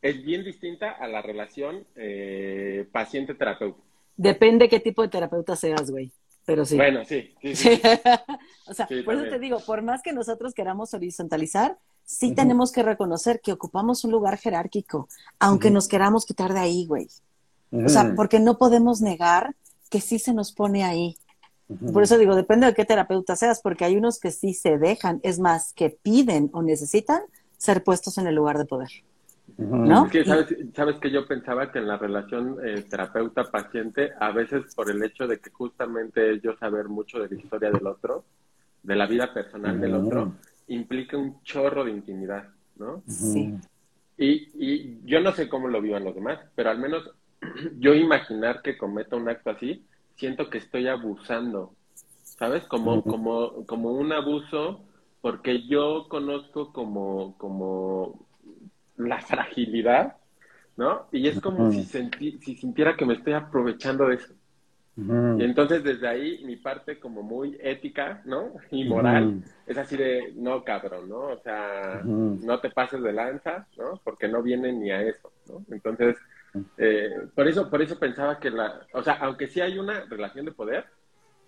es 0.00 0.22
bien 0.24 0.44
distinta 0.44 0.90
a 0.90 1.08
la 1.08 1.20
relación 1.20 1.86
eh, 1.96 2.88
paciente-terapeuta. 2.92 3.82
Depende 4.16 4.68
qué 4.68 4.80
tipo 4.80 5.02
de 5.02 5.08
terapeuta 5.08 5.54
seas, 5.56 5.90
güey. 5.90 6.12
Pero 6.46 6.64
sí. 6.64 6.76
Bueno, 6.76 7.04
sí. 7.04 7.34
sí, 7.52 7.80
o 8.66 8.72
sea, 8.72 8.88
por 9.04 9.14
eso 9.14 9.24
te 9.28 9.38
digo, 9.38 9.60
por 9.66 9.82
más 9.82 10.02
que 10.02 10.14
nosotros 10.14 10.54
queramos 10.54 10.94
horizontalizar, 10.94 11.76
sí 12.08 12.34
tenemos 12.34 12.72
que 12.72 12.82
reconocer 12.82 13.42
que 13.42 13.52
ocupamos 13.52 14.02
un 14.02 14.12
lugar 14.12 14.38
jerárquico, 14.38 15.08
aunque 15.38 15.70
nos 15.70 15.88
queramos 15.88 16.24
quitar 16.24 16.54
de 16.54 16.60
ahí, 16.60 16.86
güey. 16.86 17.06
O 17.70 17.88
sea, 17.90 18.14
porque 18.16 18.40
no 18.40 18.56
podemos 18.56 19.02
negar 19.02 19.54
que 19.90 20.00
sí 20.00 20.18
se 20.18 20.32
nos 20.32 20.52
pone 20.52 20.84
ahí. 20.84 21.18
Por 21.92 22.02
eso 22.02 22.16
digo, 22.16 22.34
depende 22.34 22.66
de 22.66 22.72
qué 22.72 22.86
terapeuta 22.86 23.36
seas, 23.36 23.60
porque 23.60 23.84
hay 23.84 23.98
unos 23.98 24.18
que 24.18 24.30
sí 24.30 24.54
se 24.54 24.78
dejan, 24.78 25.20
es 25.22 25.38
más, 25.38 25.74
que 25.74 25.90
piden 25.90 26.48
o 26.54 26.62
necesitan 26.62 27.20
ser 27.58 27.84
puestos 27.84 28.16
en 28.16 28.26
el 28.26 28.34
lugar 28.34 28.56
de 28.56 28.64
poder. 28.64 28.88
¿No? 29.58 30.08
sabes, 30.74 30.96
que 31.02 31.10
yo 31.10 31.26
pensaba 31.26 31.70
que 31.70 31.78
en 31.78 31.88
la 31.88 31.98
relación 31.98 32.56
eh, 32.64 32.86
terapeuta-paciente, 32.88 34.12
a 34.18 34.30
veces 34.30 34.74
por 34.74 34.90
el 34.90 35.02
hecho 35.04 35.26
de 35.26 35.40
que 35.40 35.50
justamente 35.50 36.40
yo 36.40 36.56
saber 36.56 36.88
mucho 36.88 37.18
de 37.18 37.28
la 37.28 37.34
historia 37.34 37.70
del 37.70 37.86
otro, 37.86 38.24
de 38.82 38.96
la 38.96 39.06
vida 39.06 39.34
personal 39.34 39.78
del 39.78 39.94
otro, 39.94 40.32
implica 40.68 41.16
un 41.16 41.42
chorro 41.42 41.84
de 41.84 41.92
intimidad, 41.92 42.48
¿no? 42.76 43.02
Sí. 43.06 43.54
Y, 44.16 44.50
y 44.54 45.00
yo 45.04 45.20
no 45.20 45.32
sé 45.32 45.48
cómo 45.48 45.68
lo 45.68 45.80
vivan 45.80 46.04
los 46.04 46.14
demás, 46.14 46.38
pero 46.54 46.70
al 46.70 46.78
menos 46.78 47.10
yo 47.78 47.94
imaginar 47.94 48.62
que 48.62 48.76
cometa 48.76 49.16
un 49.16 49.28
acto 49.28 49.50
así, 49.50 49.84
siento 50.16 50.50
que 50.50 50.58
estoy 50.58 50.88
abusando, 50.88 51.74
¿sabes? 52.22 52.64
Como, 52.64 53.02
como, 53.02 53.64
como 53.66 53.92
un 53.92 54.12
abuso, 54.12 54.84
porque 55.20 55.66
yo 55.66 56.06
conozco 56.08 56.72
como, 56.72 57.36
como 57.38 58.26
la 58.96 59.20
fragilidad, 59.20 60.16
¿no? 60.76 61.06
Y 61.12 61.28
es 61.28 61.40
como 61.40 61.72
si, 61.72 61.84
si 61.84 62.56
sintiera 62.56 62.96
que 62.96 63.04
me 63.04 63.14
estoy 63.14 63.32
aprovechando 63.32 64.08
de 64.08 64.16
eso. 64.16 64.34
Y 64.98 65.44
entonces 65.44 65.84
desde 65.84 66.08
ahí 66.08 66.42
mi 66.44 66.56
parte 66.56 66.98
como 66.98 67.22
muy 67.22 67.56
ética, 67.60 68.20
¿no? 68.24 68.54
Y 68.72 68.84
moral 68.84 69.44
es 69.64 69.78
así 69.78 69.96
de, 69.96 70.32
no, 70.34 70.64
cabrón, 70.64 71.08
¿no? 71.08 71.18
O 71.28 71.38
sea, 71.38 72.02
no 72.04 72.58
te 72.58 72.70
pases 72.70 73.00
de 73.02 73.12
lanza, 73.12 73.66
¿no? 73.76 74.00
Porque 74.02 74.26
no 74.26 74.42
viene 74.42 74.72
ni 74.72 74.90
a 74.90 75.02
eso, 75.02 75.30
¿no? 75.48 75.64
Entonces, 75.70 76.16
eh, 76.78 77.10
por 77.32 77.46
eso, 77.46 77.70
por 77.70 77.80
eso 77.80 77.96
pensaba 77.96 78.40
que 78.40 78.50
la, 78.50 78.80
o 78.92 79.02
sea, 79.02 79.18
aunque 79.20 79.46
sí 79.46 79.60
hay 79.60 79.78
una 79.78 80.00
relación 80.06 80.46
de 80.46 80.52
poder, 80.52 80.86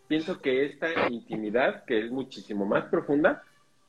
pienso 0.07 0.41
que 0.41 0.67
esta 0.67 1.09
intimidad, 1.09 1.85
que 1.85 2.05
es 2.05 2.11
muchísimo 2.13 2.65
más 2.67 2.85
profunda, 2.85 3.43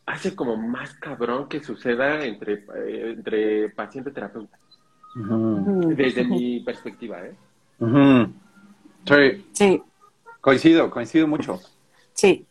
hace 0.08 0.36
como 0.36 0.58
más 0.58 0.96
cabrón 0.96 1.48
que 1.48 1.60
suceda 1.64 2.26
entre, 2.26 2.66
eh, 2.76 3.14
entre 3.16 3.70
paciente 3.70 4.10
terapeuta. 4.10 4.58
Desde 5.96 6.24
mi 6.24 6.62
perspectiva, 6.62 7.24
¿eh? 7.26 7.36
Sí. 9.06 9.46
Sí. 9.54 9.84
Coincido, 10.42 10.90
coincido 10.90 11.28
mucho. 11.28 11.60
Sí. 12.14 12.46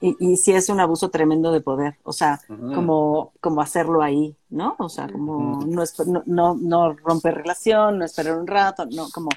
Y, 0.00 0.16
y 0.20 0.36
sí 0.36 0.52
es 0.52 0.68
un 0.68 0.78
abuso 0.78 1.10
tremendo 1.10 1.50
de 1.50 1.60
poder, 1.60 1.96
o 2.04 2.12
sea, 2.12 2.40
como, 2.46 3.32
como 3.40 3.60
hacerlo 3.60 4.00
ahí, 4.00 4.36
¿no? 4.48 4.76
O 4.78 4.88
sea, 4.88 5.08
como 5.08 5.58
no, 5.66 5.82
no, 6.26 6.54
no, 6.54 6.92
romper 6.92 7.34
relación, 7.34 7.98
no 7.98 8.04
esperar 8.04 8.38
un 8.38 8.46
rato, 8.46 8.86
no, 8.86 9.08
como 9.10 9.28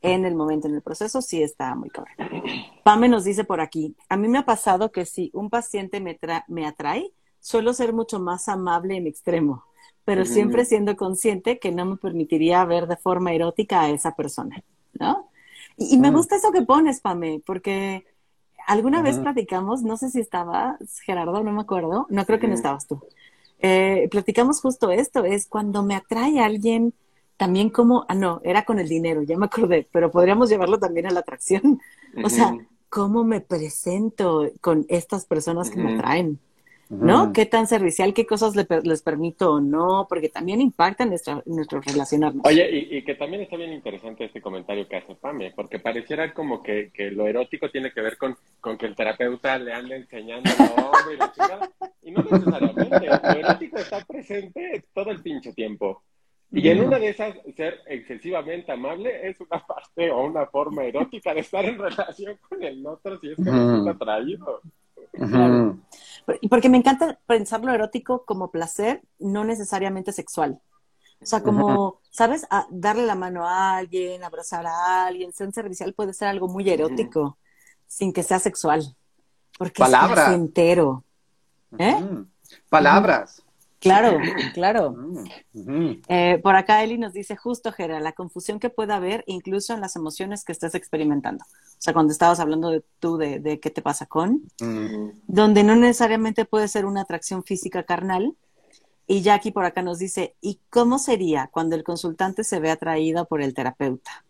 en 0.00 0.24
el 0.24 0.34
momento, 0.34 0.68
en 0.68 0.74
el 0.74 0.80
proceso, 0.80 1.20
sí 1.20 1.42
está 1.42 1.74
muy 1.74 1.90
cabrón. 1.90 2.14
Pame 2.82 3.10
nos 3.10 3.24
dice 3.24 3.44
por 3.44 3.60
aquí, 3.60 3.94
a 4.08 4.16
mí 4.16 4.28
me 4.28 4.38
ha 4.38 4.46
pasado 4.46 4.90
que 4.90 5.04
si 5.04 5.30
un 5.34 5.50
paciente 5.50 6.00
me, 6.00 6.18
me 6.48 6.66
atrae, 6.66 7.12
suelo 7.40 7.74
ser 7.74 7.92
mucho 7.92 8.18
más 8.18 8.48
amable 8.48 8.96
en 8.96 9.06
extremo, 9.06 9.64
pero 10.06 10.24
siempre 10.24 10.64
siendo 10.64 10.96
consciente 10.96 11.58
que 11.58 11.72
no 11.72 11.84
me 11.84 11.96
permitiría 11.96 12.64
ver 12.64 12.86
de 12.86 12.96
forma 12.96 13.32
erótica 13.32 13.82
a 13.82 13.90
esa 13.90 14.14
persona, 14.14 14.62
¿no? 14.94 15.28
Y, 15.76 15.98
me 15.98 16.10
gusta 16.10 16.36
eso 16.36 16.52
que 16.52 16.62
pones, 16.62 17.00
Pame, 17.00 17.42
porque 17.44 18.06
alguna 18.66 19.02
vez 19.02 19.18
platicamos, 19.18 19.82
no 19.82 19.96
sé 19.96 20.10
si 20.10 20.20
estabas, 20.20 20.78
Gerardo, 21.00 21.42
no 21.42 21.52
me 21.52 21.60
acuerdo, 21.60 22.06
no 22.08 22.24
creo 22.24 22.40
que 22.40 22.48
no 22.48 22.54
estabas 22.54 22.86
tú. 22.86 23.00
Eh, 23.58 24.08
platicamos 24.10 24.60
justo 24.60 24.90
esto, 24.90 25.24
es 25.24 25.46
cuando 25.46 25.82
me 25.82 25.94
atrae 25.94 26.40
alguien, 26.40 26.94
también 27.36 27.68
como, 27.68 28.06
ah, 28.08 28.14
no, 28.14 28.40
era 28.44 28.64
con 28.64 28.78
el 28.78 28.88
dinero, 28.88 29.22
ya 29.22 29.36
me 29.36 29.46
acordé, 29.46 29.86
pero 29.92 30.10
podríamos 30.10 30.48
llevarlo 30.48 30.78
también 30.78 31.06
a 31.06 31.10
la 31.10 31.20
atracción. 31.20 31.80
O 32.24 32.30
sea, 32.30 32.56
cómo 32.88 33.24
me 33.24 33.42
presento 33.42 34.50
con 34.62 34.86
estas 34.88 35.26
personas 35.26 35.70
que 35.70 35.78
me 35.78 35.94
atraen. 35.94 36.40
¿No? 36.88 37.32
¿Qué 37.32 37.46
tan 37.46 37.66
servicial, 37.66 38.14
qué 38.14 38.26
cosas 38.26 38.54
les 38.56 39.02
permito 39.02 39.54
o 39.54 39.60
no? 39.60 40.06
Porque 40.08 40.28
también 40.28 40.60
impacta 40.60 41.04
nuestra, 41.04 41.42
nuestro 41.46 41.80
relacionarnos. 41.80 42.44
Oye, 42.46 42.88
y, 42.90 43.02
que 43.02 43.14
también 43.14 43.42
está 43.42 43.56
bien 43.56 43.72
interesante 43.72 44.24
este 44.24 44.40
comentario 44.40 44.88
que 44.88 44.96
hace 44.96 45.14
Pame, 45.14 45.52
porque 45.54 45.78
pareciera 45.78 46.32
como 46.32 46.62
que, 46.62 46.90
lo 47.12 47.26
erótico 47.26 47.70
tiene 47.70 47.92
que 47.92 48.00
ver 48.00 48.16
con, 48.16 48.36
con 48.60 48.78
que 48.78 48.86
el 48.86 48.94
terapeuta 48.94 49.58
le 49.58 49.72
ande 49.72 49.96
enseñando 49.96 50.50
y, 52.02 52.08
y 52.08 52.10
no 52.12 52.22
necesariamente. 52.22 53.06
Lo 53.06 53.30
erótico 53.30 53.78
está 53.78 54.04
presente 54.04 54.84
todo 54.94 55.10
el 55.10 55.22
pinche 55.22 55.52
tiempo. 55.52 56.02
Y 56.52 56.68
en 56.68 56.80
una 56.80 56.98
de 56.98 57.08
esas, 57.08 57.34
ser 57.56 57.80
excesivamente 57.86 58.70
amable 58.70 59.28
es 59.28 59.40
una 59.40 59.64
parte 59.66 60.10
o 60.10 60.24
una 60.24 60.46
forma 60.46 60.84
erótica 60.84 61.34
de 61.34 61.40
estar 61.40 61.64
en 61.64 61.78
relación 61.78 62.38
con 62.48 62.62
el 62.62 62.86
otro 62.86 63.18
si 63.18 63.30
es 63.32 63.36
que 63.36 63.50
uh 63.50 63.78
está 63.78 63.90
atraído. 63.90 64.60
Porque 66.50 66.68
me 66.68 66.78
encanta 66.78 67.18
pensar 67.26 67.64
lo 67.64 67.72
erótico 67.72 68.24
como 68.24 68.50
placer, 68.50 69.02
no 69.18 69.44
necesariamente 69.44 70.12
sexual. 70.12 70.60
O 71.20 71.26
sea, 71.26 71.42
como, 71.42 72.00
¿sabes? 72.10 72.46
darle 72.70 73.06
la 73.06 73.14
mano 73.14 73.46
a 73.46 73.76
alguien, 73.76 74.22
abrazar 74.22 74.66
a 74.66 75.06
alguien, 75.06 75.32
ser 75.32 75.50
servicial 75.52 75.94
puede 75.94 76.12
ser 76.12 76.28
algo 76.28 76.48
muy 76.48 76.68
erótico, 76.68 77.38
sin 77.86 78.12
que 78.12 78.22
sea 78.22 78.38
sexual. 78.38 78.94
Porque 79.56 79.78
Palabras. 79.78 80.28
es 80.28 80.34
entero. 80.34 81.04
¿Eh? 81.78 82.24
Palabras. 82.68 83.42
Claro, 83.86 84.18
claro. 84.54 84.96
Eh, 86.08 86.40
por 86.42 86.56
acá 86.56 86.82
Eli 86.82 86.98
nos 86.98 87.12
dice 87.12 87.36
justo, 87.36 87.72
Gera, 87.72 88.00
la 88.00 88.12
confusión 88.12 88.58
que 88.58 88.68
puede 88.68 88.92
haber 88.92 89.22
incluso 89.26 89.74
en 89.74 89.80
las 89.80 89.96
emociones 89.96 90.44
que 90.44 90.52
estés 90.52 90.74
experimentando. 90.74 91.44
O 91.44 91.78
sea, 91.78 91.92
cuando 91.92 92.12
estabas 92.12 92.40
hablando 92.40 92.70
de 92.70 92.82
tú, 92.98 93.16
de, 93.16 93.60
qué 93.60 93.70
te 93.70 93.82
pasa 93.82 94.06
con, 94.06 94.42
donde 95.26 95.62
no 95.62 95.76
necesariamente 95.76 96.44
puede 96.44 96.68
ser 96.68 96.84
una 96.84 97.02
atracción 97.02 97.44
física 97.44 97.84
carnal. 97.84 98.34
Y 99.08 99.22
Jackie 99.22 99.52
por 99.52 99.64
acá 99.64 99.82
nos 99.82 100.00
dice, 100.00 100.34
¿y 100.40 100.58
cómo 100.68 100.98
sería 100.98 101.48
cuando 101.52 101.76
el 101.76 101.84
consultante 101.84 102.42
se 102.42 102.58
ve 102.58 102.72
atraído 102.72 103.24
por 103.26 103.40
el 103.40 103.54
terapeuta? 103.54 104.24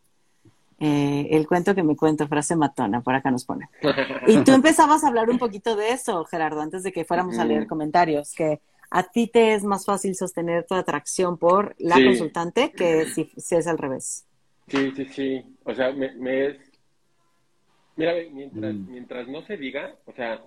Eh, 0.79 1.29
el 1.31 1.47
cuento 1.47 1.75
que 1.75 1.83
me 1.83 1.97
cuento, 1.97 2.29
frase 2.29 2.55
matona, 2.55 3.01
por 3.01 3.15
acá 3.15 3.31
nos 3.31 3.47
pone. 3.47 3.71
Y 4.27 4.45
tú 4.45 4.53
empezabas 4.53 5.03
a 5.03 5.09
hablar 5.09 5.31
un 5.31 5.39
poquito 5.39 5.77
de 5.77 5.93
eso, 5.93 6.25
Gerardo, 6.27 6.61
antes 6.61 6.83
de 6.83 6.93
que 6.93 7.07
fuéramos 7.07 7.39
a 7.39 7.47
leer 7.47 7.67
comentarios, 7.67 8.35
que 8.35 8.61
a 8.91 9.03
ti 9.05 9.27
te 9.27 9.55
es 9.55 9.65
más 9.65 9.85
fácil 9.85 10.15
sostener 10.15 10.65
tu 10.65 10.75
atracción 10.75 11.39
por 11.39 11.75
la 11.79 11.97
consultante 11.97 12.73
que 12.73 13.07
si, 13.07 13.31
es 13.37 13.67
al 13.67 13.79
revés. 13.79 14.27
Sí, 14.69 14.93
sí, 14.97 15.05
sí. 15.07 15.45
O 15.65 15.75
sea, 15.75 15.93
me, 15.93 16.47
es... 16.47 16.57
Mira, 17.97 18.15
mientras, 18.33 18.75
mm. 18.75 18.91
mientras 18.91 19.29
no 19.29 19.43
se 19.43 19.57
diga, 19.57 19.97
o 20.05 20.13
sea, 20.13 20.43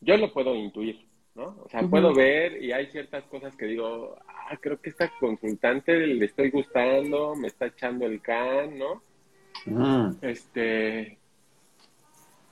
yo 0.00 0.16
lo 0.16 0.32
puedo 0.32 0.54
intuir, 0.54 1.06
¿no? 1.34 1.56
O 1.64 1.68
sea, 1.68 1.82
puedo 1.82 2.14
ver 2.14 2.62
y 2.62 2.72
hay 2.72 2.86
ciertas 2.86 3.24
cosas 3.24 3.54
que 3.56 3.66
digo, 3.66 4.16
ah, 4.26 4.56
creo 4.60 4.80
que 4.80 4.90
esta 4.90 5.10
consultante 5.20 6.06
le 6.06 6.24
estoy 6.24 6.50
gustando, 6.50 7.34
me 7.34 7.48
está 7.48 7.66
echando 7.66 8.06
el 8.06 8.20
can, 8.20 8.78
¿no? 8.78 9.02
Mm. 9.66 10.16
Este... 10.22 11.18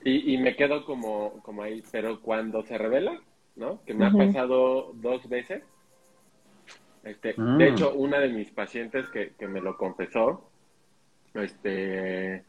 Y, 0.05 0.33
y 0.33 0.37
me 0.37 0.55
quedo 0.57 0.85
como, 0.85 1.41
como 1.43 1.63
ahí, 1.63 1.81
pero 1.89 2.21
cuando 2.21 2.61
se 2.63 2.77
revela, 2.77 3.21
¿no? 3.55 3.83
Que 3.85 3.93
me 3.93 4.05
ha 4.05 4.11
pasado 4.11 4.91
dos 4.93 5.27
veces. 5.29 5.63
Este, 7.03 7.33
De 7.33 7.41
mm. 7.41 7.61
hecho, 7.61 7.93
una 7.93 8.19
de 8.19 8.29
mis 8.29 8.49
pacientes 8.51 9.07
que, 9.09 9.47
me 9.47 9.61
lo 9.61 9.77
confesó, 9.77 10.49
este, 11.33 12.43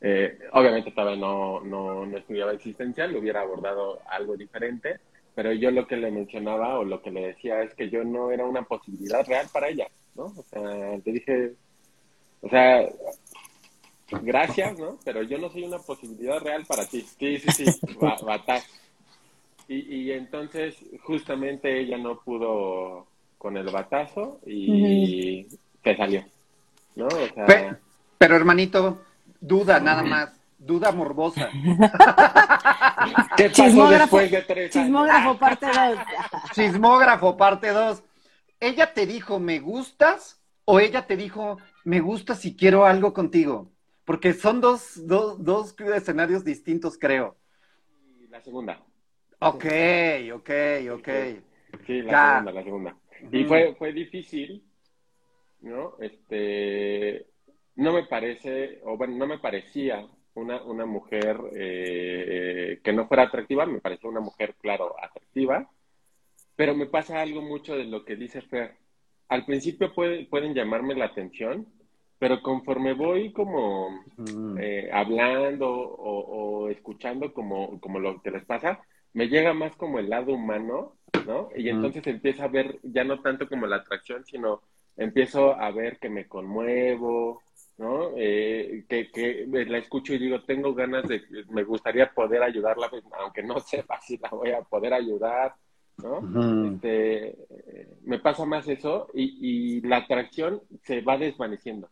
Eh, 0.00 0.38
obviamente 0.52 0.92
todavía 0.92 1.18
no, 1.18 1.60
no, 1.60 2.06
no 2.06 2.16
estudiaba 2.16 2.52
existencial, 2.52 3.16
hubiera 3.16 3.40
abordado 3.40 3.98
algo 4.08 4.36
diferente, 4.36 5.00
pero 5.34 5.52
yo 5.52 5.72
lo 5.72 5.88
que 5.88 5.96
le 5.96 6.10
mencionaba 6.12 6.78
o 6.78 6.84
lo 6.84 7.02
que 7.02 7.10
le 7.10 7.28
decía 7.28 7.62
es 7.62 7.74
que 7.74 7.90
yo 7.90 8.04
no 8.04 8.30
era 8.30 8.44
una 8.44 8.62
posibilidad 8.62 9.26
real 9.26 9.46
para 9.52 9.68
ella, 9.68 9.88
¿no? 10.14 10.26
O 10.36 10.42
sea, 10.44 11.00
te 11.02 11.12
dije, 11.12 11.52
o 12.42 12.48
sea, 12.48 12.88
gracias, 14.22 14.78
¿no? 14.78 14.98
Pero 15.04 15.22
yo 15.22 15.38
no 15.38 15.50
soy 15.50 15.64
una 15.64 15.78
posibilidad 15.78 16.40
real 16.40 16.64
para 16.66 16.86
ti. 16.86 17.02
Sí, 17.02 17.38
sí, 17.38 17.64
sí, 17.64 17.64
batas. 18.24 18.66
Y, 19.68 19.96
y 19.96 20.12
entonces, 20.12 20.76
justamente 21.02 21.80
ella 21.80 21.98
no 21.98 22.18
pudo 22.20 23.06
con 23.36 23.56
el 23.56 23.70
batazo 23.70 24.40
y 24.46 25.46
se 25.84 25.96
salió, 25.96 26.24
¿no? 26.96 27.06
O 27.06 27.34
sea... 27.34 27.78
pero, 28.18 28.36
hermanito, 28.36 29.02
duda 29.40 29.78
nada 29.78 30.02
más, 30.02 30.40
duda 30.58 30.90
morbosa. 30.90 31.50
¿Qué 33.36 33.50
pasó 33.50 33.88
después 33.88 34.30
de 34.30 34.42
tres 34.42 34.72
Chismógrafo 34.72 35.38
parte 35.38 35.66
2. 35.66 35.98
Chismógrafo 36.52 37.36
parte 37.36 37.68
2. 37.68 38.02
¿Ella 38.60 38.92
te 38.92 39.06
dijo 39.06 39.38
me 39.38 39.60
gustas 39.60 40.42
o 40.64 40.80
ella 40.80 41.06
te 41.06 41.16
dijo 41.16 41.58
me 41.84 42.00
gusta 42.00 42.34
si 42.34 42.56
quiero 42.56 42.84
algo 42.84 43.12
contigo? 43.12 43.70
Porque 44.04 44.32
son 44.32 44.60
dos, 44.60 45.06
dos, 45.06 45.44
dos 45.44 45.74
escenarios 45.94 46.42
distintos, 46.42 46.98
creo. 46.98 47.36
La 48.30 48.40
segunda. 48.42 48.82
Ok, 49.40 49.64
ok, 50.34 50.50
ok. 50.92 51.08
Sí, 51.86 52.02
la 52.02 52.42
segunda, 52.42 52.52
la 52.52 52.64
segunda. 52.64 52.96
Y 53.32 53.44
fue, 53.44 53.74
fue 53.74 53.92
difícil, 53.92 54.64
¿no? 55.60 55.94
Este, 56.00 57.26
no 57.76 57.92
me 57.92 58.04
parece, 58.04 58.80
o 58.84 58.96
bueno, 58.96 59.16
no 59.16 59.26
me 59.26 59.38
parecía 59.38 60.06
una, 60.34 60.62
una 60.62 60.86
mujer 60.86 61.38
eh, 61.52 62.80
que 62.82 62.92
no 62.92 63.06
fuera 63.06 63.24
atractiva, 63.24 63.66
me 63.66 63.80
parecía 63.80 64.10
una 64.10 64.20
mujer, 64.20 64.54
claro, 64.60 64.94
atractiva, 65.02 65.68
pero 66.56 66.74
me 66.74 66.86
pasa 66.86 67.20
algo 67.20 67.42
mucho 67.42 67.76
de 67.76 67.84
lo 67.84 68.04
que 68.04 68.16
dice 68.16 68.40
Fer. 68.42 68.76
Al 69.28 69.44
principio 69.44 69.94
puede, 69.94 70.26
pueden 70.26 70.54
llamarme 70.54 70.94
la 70.94 71.06
atención, 71.06 71.66
pero 72.18 72.42
conforme 72.42 72.94
voy 72.94 73.32
como 73.32 74.04
eh, 74.58 74.90
hablando 74.92 75.68
o, 75.70 76.64
o, 76.64 76.68
escuchando 76.68 77.32
como, 77.32 77.80
como 77.80 78.00
lo 78.00 78.20
que 78.22 78.30
les 78.30 78.44
pasa, 78.44 78.82
me 79.12 79.28
llega 79.28 79.54
más 79.54 79.74
como 79.76 79.98
el 79.98 80.08
lado 80.08 80.34
humano, 80.34 80.96
¿no? 81.26 81.48
Y 81.56 81.68
entonces 81.68 82.06
empiezo 82.06 82.42
a 82.42 82.48
ver 82.48 82.78
ya 82.82 83.04
no 83.04 83.20
tanto 83.20 83.48
como 83.48 83.66
la 83.66 83.76
atracción, 83.76 84.24
sino 84.24 84.62
empiezo 84.96 85.54
a 85.54 85.70
ver 85.70 85.98
que 85.98 86.08
me 86.08 86.26
conmuevo, 86.26 87.42
¿no? 87.78 88.10
Eh, 88.16 88.84
que, 88.88 89.10
que 89.10 89.46
la 89.46 89.78
escucho 89.78 90.12
y 90.12 90.18
digo, 90.18 90.42
tengo 90.42 90.74
ganas 90.74 91.06
de, 91.08 91.22
me 91.50 91.62
gustaría 91.62 92.12
poder 92.12 92.42
ayudarla, 92.42 92.90
pues, 92.90 93.04
aunque 93.18 93.42
no 93.42 93.60
sepa 93.60 94.00
si 94.00 94.18
la 94.18 94.30
voy 94.30 94.50
a 94.50 94.62
poder 94.62 94.92
ayudar, 94.92 95.54
¿no? 95.98 96.74
Este, 96.74 97.36
me 98.04 98.18
pasa 98.18 98.44
más 98.44 98.68
eso 98.68 99.08
y, 99.14 99.80
la 99.82 99.98
atracción 99.98 100.62
se 100.82 101.00
va 101.00 101.16
desvaneciendo. 101.18 101.88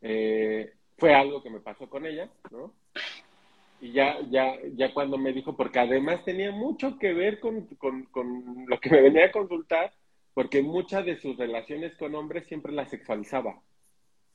Eh, 0.00 0.72
fue 0.98 1.14
algo 1.14 1.42
que 1.42 1.50
me 1.50 1.60
pasó 1.60 1.88
con 1.88 2.06
ella, 2.06 2.28
¿no? 2.50 2.72
Y 3.82 3.90
ya, 3.90 4.16
ya, 4.30 4.54
ya 4.76 4.94
cuando 4.94 5.18
me 5.18 5.32
dijo, 5.32 5.56
porque 5.56 5.80
además 5.80 6.24
tenía 6.24 6.52
mucho 6.52 7.00
que 7.00 7.12
ver 7.12 7.40
con, 7.40 7.66
con, 7.78 8.04
con 8.04 8.64
lo 8.68 8.78
que 8.78 8.88
me 8.88 9.02
venía 9.02 9.26
a 9.26 9.32
consultar, 9.32 9.92
porque 10.34 10.62
muchas 10.62 11.04
de 11.04 11.16
sus 11.16 11.36
relaciones 11.36 11.96
con 11.96 12.14
hombres 12.14 12.46
siempre 12.46 12.70
las 12.70 12.90
sexualizaba. 12.90 13.60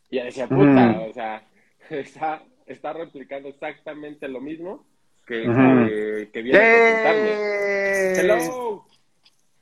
Y 0.09 0.19
decía, 0.19 0.49
puta, 0.49 0.65
mm. 0.65 1.09
o 1.09 1.13
sea, 1.13 1.47
está, 1.89 2.43
está 2.65 2.91
replicando 2.91 3.47
exactamente 3.47 4.27
lo 4.27 4.41
mismo 4.41 4.85
que, 5.25 6.29
que, 6.33 6.41
viene 6.41 6.59
a 6.59 7.13
consultarme. 7.13 8.19
¡Hello! 8.19 8.85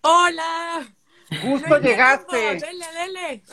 ¡Hola! 0.02 0.88
¡Justo 1.44 1.80
llegaste! 1.80 2.38
¡Dele, 2.38 2.86
dele! 2.98 3.44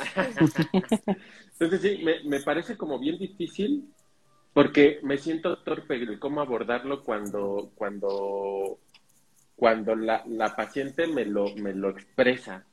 Entonces 1.61 1.83
sí, 1.83 2.03
me, 2.03 2.25
me 2.25 2.41
parece 2.41 2.79
como 2.79 2.99
bien 2.99 3.19
difícil 3.19 3.93
porque 4.53 5.01
me 5.03 5.19
siento 5.19 5.59
torpe 5.59 5.99
de 5.99 6.19
cómo 6.19 6.41
abordarlo 6.41 7.03
cuando, 7.03 7.71
cuando, 7.75 8.79
cuando 9.57 9.97
la, 9.97 10.23
la 10.27 10.55
paciente 10.55 11.07
me 11.07 11.25
lo, 11.25 11.55
me 11.57 11.75
lo 11.75 11.91
expresa. 11.91 12.65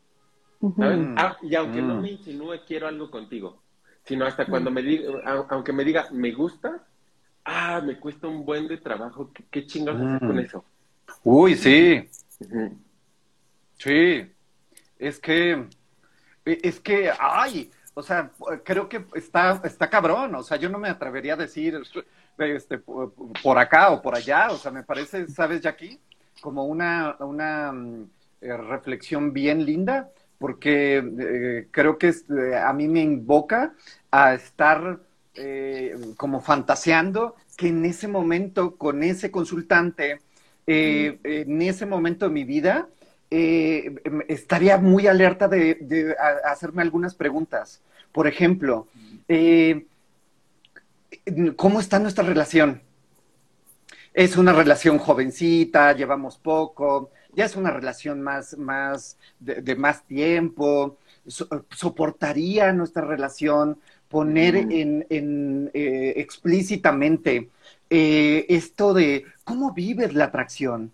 Ah, 1.16 1.38
y 1.42 1.56
aunque 1.56 1.82
no 1.82 1.96
mm. 1.96 2.02
me 2.02 2.12
insinúe 2.12 2.66
quiero 2.68 2.88
algo 2.88 3.10
contigo, 3.10 3.62
sino 4.04 4.26
hasta 4.26 4.46
cuando 4.46 4.70
me 4.72 4.82
diga, 4.82 5.10
aunque 5.50 5.72
me 5.72 5.86
diga 5.86 6.08
me 6.12 6.34
gusta, 6.34 6.86
ah, 7.46 7.82
me 7.82 7.98
cuesta 7.98 8.28
un 8.28 8.44
buen 8.44 8.68
de 8.68 8.78
trabajo, 8.78 9.32
¿qué, 9.34 9.46
qué 9.50 9.66
chingados 9.66 10.02
hacer 10.02 10.20
con 10.20 10.36
mm. 10.36 10.40
eso? 10.40 10.66
Uy, 11.24 11.56
sí. 11.56 12.10
Sí. 13.78 14.26
Es 14.98 15.20
que, 15.20 15.66
es 16.44 16.80
que, 16.82 17.10
ay, 17.18 17.72
o 18.00 18.04
sea, 18.04 18.32
creo 18.64 18.88
que 18.88 19.06
está, 19.14 19.62
está 19.66 19.90
cabrón, 19.90 20.34
o 20.36 20.44
sea, 20.44 20.56
yo 20.56 20.70
no 20.70 20.80
me 20.80 20.88
atrevería 20.88 21.34
a 21.34 21.38
decir 21.38 21.78
este, 22.38 22.78
por 22.78 23.58
acá 23.58 23.92
o 23.92 24.02
por 24.02 24.16
allá, 24.16 24.52
o 24.52 24.58
sea, 24.58 24.72
me 24.72 24.84
parece, 24.84 25.28
¿sabes, 25.28 25.60
Jackie? 25.60 26.00
Como 26.42 26.64
una, 26.66 27.18
una 27.20 27.74
mm, 27.74 28.10
eh, 28.42 28.56
reflexión 28.56 29.34
bien 29.34 29.66
linda, 29.66 30.10
porque 30.38 30.98
eh, 30.98 31.68
creo 31.72 31.98
que 31.98 32.08
eh, 32.08 32.56
a 32.56 32.72
mí 32.72 32.88
me 32.88 33.02
invoca 33.02 33.74
a 34.10 34.34
estar 34.34 35.00
como 36.18 36.42
fantaseando 36.42 37.36
que 37.56 37.70
en 37.70 37.86
ese 37.86 38.10
momento, 38.10 38.76
con 38.76 39.04
ese 39.04 39.32
consultante, 39.32 40.20
en 40.68 41.62
ese 41.62 41.86
momento 41.86 42.28
de 42.28 42.34
mi 42.34 42.44
vida, 42.44 42.90
estaría 43.30 44.78
muy 44.78 45.08
alerta 45.08 45.48
de, 45.48 46.14
hacerme 46.44 46.82
algunas 46.82 47.16
preguntas. 47.16 47.82
Por 48.12 48.28
ejemplo, 48.28 48.88
eh, 49.28 49.86
¿cómo 51.56 51.80
está 51.80 52.00
nuestra 52.00 52.24
relación? 52.24 52.82
Es 54.14 54.38
una 54.38 54.54
relación 54.54 54.98
jovencita, 54.98 55.94
llevamos 55.94 56.38
poco, 56.38 57.12
ya 57.34 57.46
es 57.46 57.56
una 57.56 57.72
relación 57.72 58.22
más, 58.22 58.58
más 58.58 59.18
de, 59.40 59.76
más 59.76 60.04
tiempo. 60.04 60.98
¿Soportaría 61.28 62.74
nuestra 62.74 63.06
relación 63.06 63.78
poner 64.08 64.56
en, 64.56 65.70
eh, 65.74 66.14
explícitamente 66.18 67.50
eh, 67.90 68.46
esto 68.50 68.94
de 68.94 69.26
cómo 69.44 69.74
vives 69.74 70.14
la 70.14 70.26
atracción? 70.26 70.92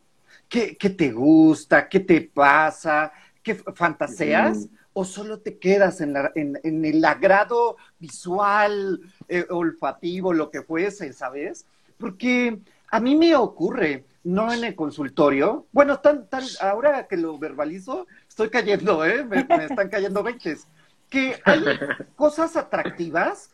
¿Qué, 0.49 0.76
te 0.76 1.11
gusta? 1.11 1.88
¿Qué 1.89 2.01
te 2.01 2.22
pasa? 2.22 3.11
¿Qué 3.41 3.55
fantaseas? 3.55 4.68
O 4.98 5.04
solo 5.04 5.39
te 5.39 5.60
quedas 5.60 6.00
en, 6.00 6.16
en, 6.36 6.86
el 6.86 7.04
agrado 7.04 7.76
visual, 8.00 9.02
eh, 9.28 9.46
olfativo, 9.50 10.32
lo 10.32 10.50
que 10.50 10.62
fuese, 10.62 11.12
¿sabes? 11.12 11.66
Porque 11.98 12.60
a 12.89 13.02
mí 13.02 13.16
me 13.16 13.36
ocurre, 13.36 14.06
no 14.24 14.54
en 14.54 14.64
el 14.64 14.74
consultorio, 14.74 15.68
bueno, 15.74 16.00
tan, 16.00 16.30
tan, 16.30 16.46
ahora 16.62 17.08
que 17.08 17.18
lo 17.18 17.38
verbalizo, 17.38 18.08
estoy 18.26 18.50
cayendo, 18.50 19.04
¿eh? 19.04 19.26
Me, 19.26 19.46
están 19.66 19.89
cayendo 19.89 20.24
veintes, 20.24 20.66
que 21.10 21.41
hay 21.43 21.62
cosas 22.16 22.56
atractivas 22.56 23.52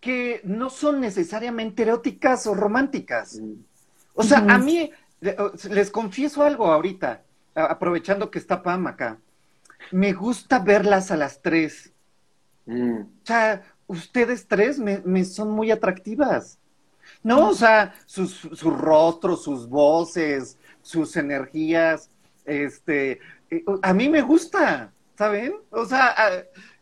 que 0.00 0.40
no 0.44 0.70
son 0.70 0.98
necesariamente 0.98 1.82
eróticas 1.82 2.46
o 2.46 2.54
románticas. 2.54 3.38
O 4.14 4.22
sea, 4.22 4.38
a 4.38 4.56
mí, 4.56 4.90
les 5.20 5.90
confieso 5.90 6.42
algo 6.42 6.72
ahorita, 6.72 7.22
aprovechando 7.54 8.30
que 8.30 8.38
está 8.38 8.62
Pam 8.62 8.86
acá 8.86 9.18
me 9.92 10.12
gusta 10.12 10.58
verlas 10.58 11.10
a 11.10 11.16
las 11.16 11.42
tres. 11.42 11.92
Mm. 12.66 13.00
O 13.00 13.26
sea, 13.26 13.62
ustedes 13.86 14.46
tres 14.46 14.78
me, 14.78 15.24
son 15.24 15.50
muy 15.50 15.70
atractivas. 15.70 16.58
¿No? 17.22 17.48
O 17.48 17.54
sea, 17.54 17.94
sus, 18.06 18.32
sus 18.32 18.78
rostros, 18.78 19.42
sus 19.42 19.68
voces, 19.68 20.56
sus 20.80 21.16
energías, 21.16 22.08
este, 22.44 23.20
eh, 23.50 23.64
a 23.82 23.92
mí 23.92 24.08
me 24.08 24.22
gusta, 24.22 24.92
¿saben? 25.16 25.54
O 25.70 25.84
sea, 25.84 26.14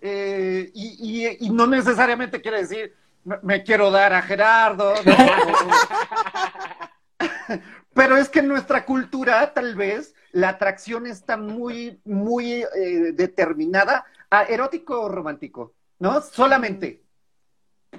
eh, 0.01 0.71
y, 0.75 1.51
no 1.51 1.67
necesariamente 1.67 2.41
quiere 2.41 2.59
decir, 2.59 2.95
me, 3.43 3.63
quiero 3.63 3.91
dar 3.91 4.13
a 4.13 4.23
Gerardo, 4.23 4.95
pero 7.99 8.17
es 8.17 8.29
que 8.29 8.39
en 8.39 8.47
nuestra 8.47 8.85
cultura, 8.85 9.53
tal 9.53 9.75
vez, 9.75 10.15
la 10.31 10.51
atracción 10.51 11.05
está 11.09 11.37
muy, 11.37 12.01
muy 12.05 12.63
eh, 12.63 13.13
determinada 13.13 14.05
a 14.31 14.45
erótico 14.45 15.01
o 15.01 15.09
romántico, 15.09 15.75
¿no? 15.99 16.21
Solamente. 16.21 17.03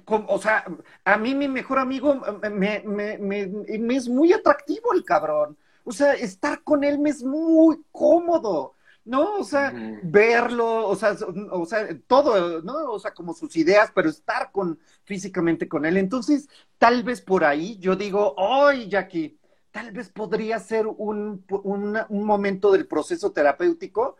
o 0.06 0.39
sea, 0.39 0.64
a 1.04 1.18
mí 1.18 1.36
mi 1.36 1.50
mejor 1.50 1.80
amigo 1.80 2.16
me, 2.50 2.82
me, 2.86 3.18
me, 3.18 3.95
es 3.97 4.08
muy 4.08 4.32
atractivo 4.32 4.93
el 4.93 5.04
cabrón. 5.04 5.58
O 5.84 5.91
sea, 5.91 6.14
estar 6.14 6.64
con 6.64 6.86
él 6.86 6.97
me 6.97 7.10
es 7.10 7.22
muy 7.22 7.84
cómodo. 7.91 8.76
¿no? 9.04 9.38
O 9.38 9.43
sea, 9.43 9.74
verlo, 10.04 10.88
o 10.88 10.95
sea, 10.95 11.18
o 11.52 11.66
sea, 11.66 11.88
todo, 12.06 12.62
¿no? 12.62 12.91
O 12.91 13.00
sea, 13.00 13.12
como 13.12 13.34
sus 13.34 13.56
ideas, 13.58 13.91
pero 13.93 14.10
estar 14.10 14.52
con, 14.52 14.80
físicamente 15.04 15.68
con 15.68 15.86
él. 15.86 15.97
Entonces, 15.97 16.47
tal 16.78 17.04
vez 17.04 17.20
por 17.20 17.43
ahí 17.43 17.78
yo 17.80 17.95
digo, 17.95 18.36
¡ay, 18.38 18.88
Jackie! 18.88 19.39
Tal 19.72 19.91
vez 19.91 20.09
podría 20.09 20.59
ser 20.59 20.88
un, 20.88 21.45
un, 21.49 21.97
un 22.09 22.26
momento 22.26 22.72
del 22.72 22.88
proceso 22.88 23.32
terapéutico 23.32 24.17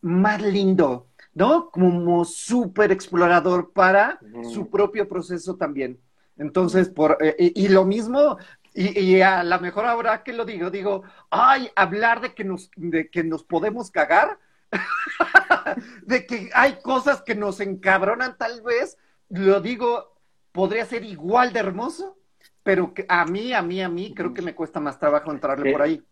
más 0.00 0.40
lindo, 0.42 1.08
¿no? 1.34 1.70
Como 1.70 2.24
súper 2.24 2.92
explorador 2.92 3.72
para 3.72 4.20
su 4.52 4.70
propio 4.70 5.08
proceso 5.08 5.56
también. 5.56 6.00
Entonces, 6.38 6.88
por, 6.88 7.18
eh, 7.20 7.36
y, 7.38 7.64
y 7.66 7.68
lo 7.68 7.84
mismo, 7.84 8.38
y, 8.74 8.98
y 9.00 9.22
a 9.22 9.42
lo 9.44 9.60
mejor 9.60 9.86
ahora 9.86 10.22
que 10.22 10.32
lo 10.32 10.44
digo, 10.44 10.70
digo, 10.70 11.02
ay, 11.30 11.70
hablar 11.76 12.20
de 12.20 12.34
que 12.34 12.44
nos, 12.44 12.70
de 12.76 13.10
que 13.10 13.24
nos 13.24 13.44
podemos 13.44 13.90
cagar, 13.90 14.38
de 16.02 16.26
que 16.26 16.50
hay 16.54 16.80
cosas 16.82 17.22
que 17.22 17.34
nos 17.34 17.60
encabronan 17.60 18.36
tal 18.38 18.62
vez, 18.62 18.98
lo 19.28 19.60
digo, 19.60 20.16
podría 20.52 20.84
ser 20.86 21.04
igual 21.04 21.52
de 21.52 21.60
hermoso, 21.60 22.16
pero 22.66 22.92
que 22.92 23.06
a 23.08 23.24
mí, 23.24 23.52
a 23.52 23.62
mí, 23.62 23.80
a 23.80 23.88
mí, 23.88 24.12
creo 24.12 24.34
que 24.34 24.42
me 24.42 24.54
cuesta 24.54 24.80
más 24.80 24.98
trabajo 24.98 25.30
entrarle 25.30 25.70
por 25.70 25.80
ahí. 25.82 26.02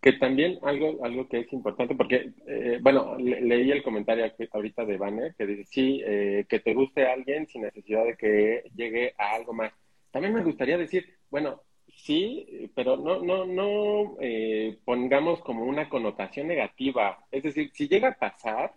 Que 0.00 0.12
también 0.14 0.58
algo, 0.62 1.04
algo 1.04 1.28
que 1.28 1.38
es 1.40 1.52
importante, 1.52 1.94
porque, 1.94 2.32
eh, 2.46 2.78
bueno, 2.82 3.16
le- 3.16 3.40
leí 3.40 3.70
el 3.70 3.82
comentario 3.84 4.24
aquí- 4.24 4.48
ahorita 4.50 4.84
de 4.84 4.96
Banner 4.96 5.34
que 5.36 5.46
dice, 5.46 5.64
sí, 5.64 6.02
eh, 6.04 6.44
que 6.48 6.58
te 6.58 6.74
guste 6.74 7.06
a 7.06 7.12
alguien 7.12 7.46
sin 7.46 7.62
necesidad 7.62 8.04
de 8.04 8.16
que 8.16 8.64
llegue 8.74 9.14
a 9.16 9.34
algo 9.36 9.52
más. 9.52 9.72
También 10.10 10.34
me 10.34 10.42
gustaría 10.42 10.76
decir, 10.78 11.04
bueno, 11.30 11.62
sí, 11.86 12.70
pero 12.74 12.96
no, 12.96 13.22
no, 13.22 13.44
no 13.46 14.16
eh, 14.20 14.78
pongamos 14.84 15.40
como 15.42 15.64
una 15.64 15.88
connotación 15.88 16.48
negativa. 16.48 17.18
Es 17.30 17.44
decir, 17.44 17.70
si 17.72 17.86
llega 17.88 18.08
a 18.08 18.18
pasar, 18.18 18.72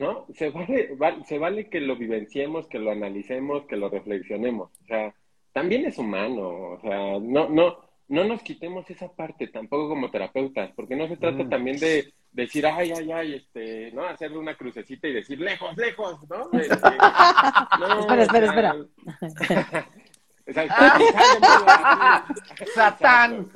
¿no? 0.00 0.26
Se 0.34 0.50
vale, 0.50 0.94
va- 0.94 1.22
se 1.24 1.38
vale 1.38 1.68
que 1.68 1.80
lo 1.80 1.96
vivenciemos, 1.96 2.66
que 2.68 2.78
lo 2.80 2.90
analicemos, 2.90 3.66
que 3.66 3.76
lo 3.76 3.88
reflexionemos. 3.88 4.70
O 4.82 4.86
sea, 4.86 5.14
también 5.54 5.86
es 5.86 5.96
humano. 5.96 6.48
O 6.72 6.78
sea, 6.82 7.18
no, 7.18 7.48
no, 7.48 7.78
no 8.08 8.24
nos 8.24 8.42
quitemos 8.42 8.88
esa 8.90 9.08
parte 9.10 9.46
tampoco 9.46 9.88
como 9.88 10.10
terapeutas, 10.10 10.70
porque 10.76 10.96
no 10.96 11.08
se 11.08 11.16
trata 11.16 11.44
Mm. 11.44 11.48
también 11.48 11.78
de 11.78 12.12
decir, 12.32 12.66
ay, 12.66 12.92
ay, 12.94 13.10
ay, 13.12 13.34
este, 13.36 13.90
¿no? 13.92 14.04
Hacerle 14.04 14.36
una 14.38 14.56
crucecita 14.56 15.08
y 15.08 15.12
decir, 15.14 15.40
lejos, 15.40 15.74
lejos, 15.78 16.18
¿no? 16.28 16.50
Este, 16.60 16.76
no, 17.80 18.00
Espera, 18.18 18.46
espera, 18.46 18.74
o 18.76 19.30
sea, 19.30 19.88
Exacto. 20.46 20.74
Satán. 22.74 23.48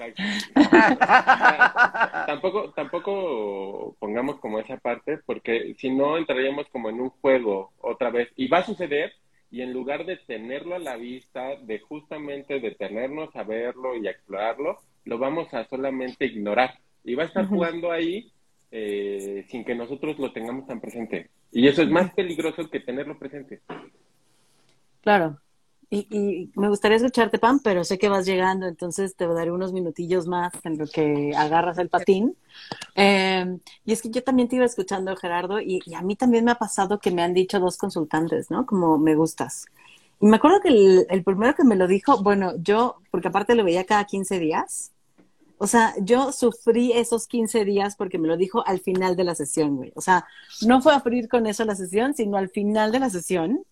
Tampoco, 2.26 2.70
tampoco 2.72 3.94
pongamos 3.98 4.38
como 4.40 4.58
esa 4.58 4.78
parte, 4.78 5.18
porque 5.26 5.74
si 5.78 5.90
no 5.90 6.16
entraríamos 6.16 6.66
como 6.68 6.88
en 6.88 7.00
un 7.00 7.10
juego 7.10 7.72
otra 7.78 8.08
vez. 8.10 8.30
Y 8.36 8.48
va 8.48 8.58
a 8.58 8.64
suceder, 8.64 9.12
y 9.50 9.62
en 9.62 9.72
lugar 9.72 10.04
de 10.04 10.16
tenerlo 10.16 10.74
a 10.74 10.78
la 10.78 10.96
vista, 10.96 11.56
de 11.56 11.78
justamente 11.80 12.60
detenernos 12.60 13.34
a 13.34 13.44
verlo 13.44 13.96
y 13.96 14.06
a 14.06 14.10
explorarlo, 14.10 14.78
lo 15.04 15.18
vamos 15.18 15.52
a 15.54 15.64
solamente 15.68 16.26
ignorar. 16.26 16.74
Y 17.04 17.14
va 17.14 17.22
a 17.22 17.26
estar 17.26 17.46
jugando 17.46 17.90
ahí 17.90 18.30
eh, 18.70 19.46
sin 19.48 19.64
que 19.64 19.74
nosotros 19.74 20.18
lo 20.18 20.32
tengamos 20.32 20.66
tan 20.66 20.80
presente. 20.80 21.30
Y 21.50 21.66
eso 21.66 21.82
es 21.82 21.88
más 21.88 22.12
peligroso 22.12 22.68
que 22.68 22.80
tenerlo 22.80 23.18
presente. 23.18 23.60
Claro. 25.00 25.38
Y, 25.90 26.06
y 26.10 26.52
me 26.54 26.68
gustaría 26.68 26.98
escucharte, 26.98 27.38
Pam, 27.38 27.60
pero 27.60 27.82
sé 27.82 27.98
que 27.98 28.10
vas 28.10 28.26
llegando, 28.26 28.66
entonces 28.66 29.16
te 29.16 29.26
daré 29.26 29.50
unos 29.52 29.72
minutillos 29.72 30.26
más 30.26 30.52
en 30.64 30.76
lo 30.76 30.86
que 30.86 31.32
agarras 31.34 31.78
el 31.78 31.88
patín. 31.88 32.36
Eh, 32.94 33.58
y 33.84 33.92
es 33.92 34.02
que 34.02 34.10
yo 34.10 34.22
también 34.22 34.48
te 34.48 34.56
iba 34.56 34.66
escuchando, 34.66 35.16
Gerardo, 35.16 35.60
y, 35.60 35.80
y 35.86 35.94
a 35.94 36.02
mí 36.02 36.16
también 36.16 36.44
me 36.44 36.50
ha 36.52 36.56
pasado 36.56 36.98
que 37.00 37.10
me 37.10 37.22
han 37.22 37.34
dicho 37.34 37.58
dos 37.60 37.78
consultantes, 37.78 38.50
¿no? 38.50 38.66
Como 38.66 38.98
me 38.98 39.14
gustas. 39.14 39.66
Y 40.20 40.26
me 40.26 40.36
acuerdo 40.36 40.60
que 40.60 40.68
el, 40.68 41.06
el 41.10 41.24
primero 41.24 41.54
que 41.54 41.64
me 41.64 41.76
lo 41.76 41.86
dijo, 41.86 42.22
bueno, 42.22 42.54
yo, 42.58 42.96
porque 43.10 43.28
aparte 43.28 43.54
lo 43.54 43.64
veía 43.64 43.84
cada 43.84 44.04
15 44.04 44.38
días, 44.38 44.92
o 45.58 45.66
sea, 45.66 45.94
yo 46.00 46.32
sufrí 46.32 46.92
esos 46.92 47.26
15 47.26 47.64
días 47.64 47.96
porque 47.96 48.18
me 48.18 48.28
lo 48.28 48.36
dijo 48.36 48.64
al 48.66 48.80
final 48.80 49.16
de 49.16 49.24
la 49.24 49.34
sesión, 49.34 49.76
güey. 49.76 49.92
O 49.96 50.00
sea, 50.00 50.24
no 50.66 50.80
fue 50.80 50.92
a 50.92 50.96
abrir 50.96 51.28
con 51.28 51.46
eso 51.46 51.64
la 51.64 51.74
sesión, 51.74 52.14
sino 52.14 52.36
al 52.36 52.48
final 52.48 52.92
de 52.92 53.00
la 53.00 53.10
sesión. 53.10 53.64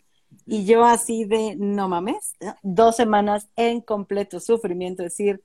Y 0.47 0.64
yo 0.64 0.85
así 0.85 1.24
de, 1.24 1.57
no 1.57 1.89
mames, 1.89 2.35
dos 2.62 2.97
semanas 2.97 3.49
en 3.57 3.81
completo 3.81 4.41
sufrimiento, 4.41 5.03
decir, 5.03 5.43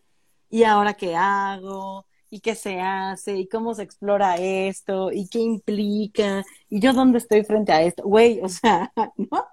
¿y 0.49 0.63
ahora 0.63 0.93
qué 0.93 1.15
hago? 1.15 2.05
¿Y 2.29 2.39
qué 2.41 2.55
se 2.55 2.79
hace? 2.79 3.35
¿Y 3.37 3.47
cómo 3.49 3.73
se 3.73 3.83
explora 3.83 4.37
esto? 4.37 5.11
¿Y 5.11 5.27
qué 5.27 5.39
implica? 5.39 6.43
¿Y 6.69 6.79
yo 6.79 6.93
dónde 6.93 7.17
estoy 7.17 7.43
frente 7.43 7.71
a 7.73 7.81
esto? 7.83 8.03
Güey, 8.03 8.41
o 8.41 8.49
sea, 8.49 8.91
¿no? 9.17 9.45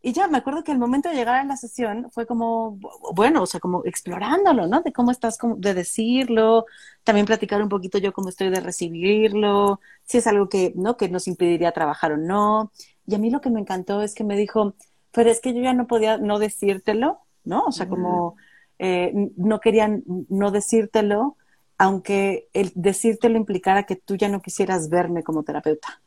Y 0.00 0.12
ya 0.12 0.28
me 0.28 0.38
acuerdo 0.38 0.62
que 0.62 0.70
el 0.70 0.78
momento 0.78 1.08
de 1.08 1.16
llegar 1.16 1.34
a 1.36 1.44
la 1.44 1.56
sesión 1.56 2.08
fue 2.12 2.24
como, 2.26 2.78
bueno, 3.14 3.42
o 3.42 3.46
sea, 3.46 3.58
como 3.58 3.82
explorándolo, 3.84 4.68
¿no? 4.68 4.80
De 4.82 4.92
cómo 4.92 5.10
estás, 5.10 5.38
de 5.56 5.74
decirlo, 5.74 6.66
también 7.02 7.26
platicar 7.26 7.60
un 7.62 7.68
poquito 7.68 7.98
yo 7.98 8.12
cómo 8.12 8.28
estoy 8.28 8.48
de 8.50 8.60
recibirlo, 8.60 9.80
si 10.04 10.18
es 10.18 10.26
algo 10.28 10.48
que, 10.48 10.72
¿no? 10.76 10.96
Que 10.96 11.08
nos 11.08 11.26
impediría 11.26 11.72
trabajar 11.72 12.12
o 12.12 12.16
no. 12.16 12.72
Y 13.08 13.14
a 13.14 13.18
mí 13.18 13.30
lo 13.30 13.40
que 13.40 13.48
me 13.48 13.60
encantó 13.60 14.02
es 14.02 14.14
que 14.14 14.22
me 14.22 14.36
dijo, 14.36 14.74
pero 15.12 15.30
es 15.30 15.40
que 15.40 15.54
yo 15.54 15.62
ya 15.62 15.72
no 15.72 15.86
podía 15.86 16.18
no 16.18 16.38
decírtelo, 16.38 17.20
¿no? 17.42 17.64
O 17.64 17.72
sea, 17.72 17.88
como 17.88 18.36
eh, 18.78 19.30
no 19.36 19.60
querían 19.60 20.04
no 20.28 20.50
decírtelo, 20.50 21.38
aunque 21.78 22.48
el 22.52 22.70
decírtelo 22.74 23.38
implicara 23.38 23.84
que 23.84 23.96
tú 23.96 24.16
ya 24.16 24.28
no 24.28 24.42
quisieras 24.42 24.90
verme 24.90 25.22
como 25.22 25.42
terapeuta. 25.42 26.02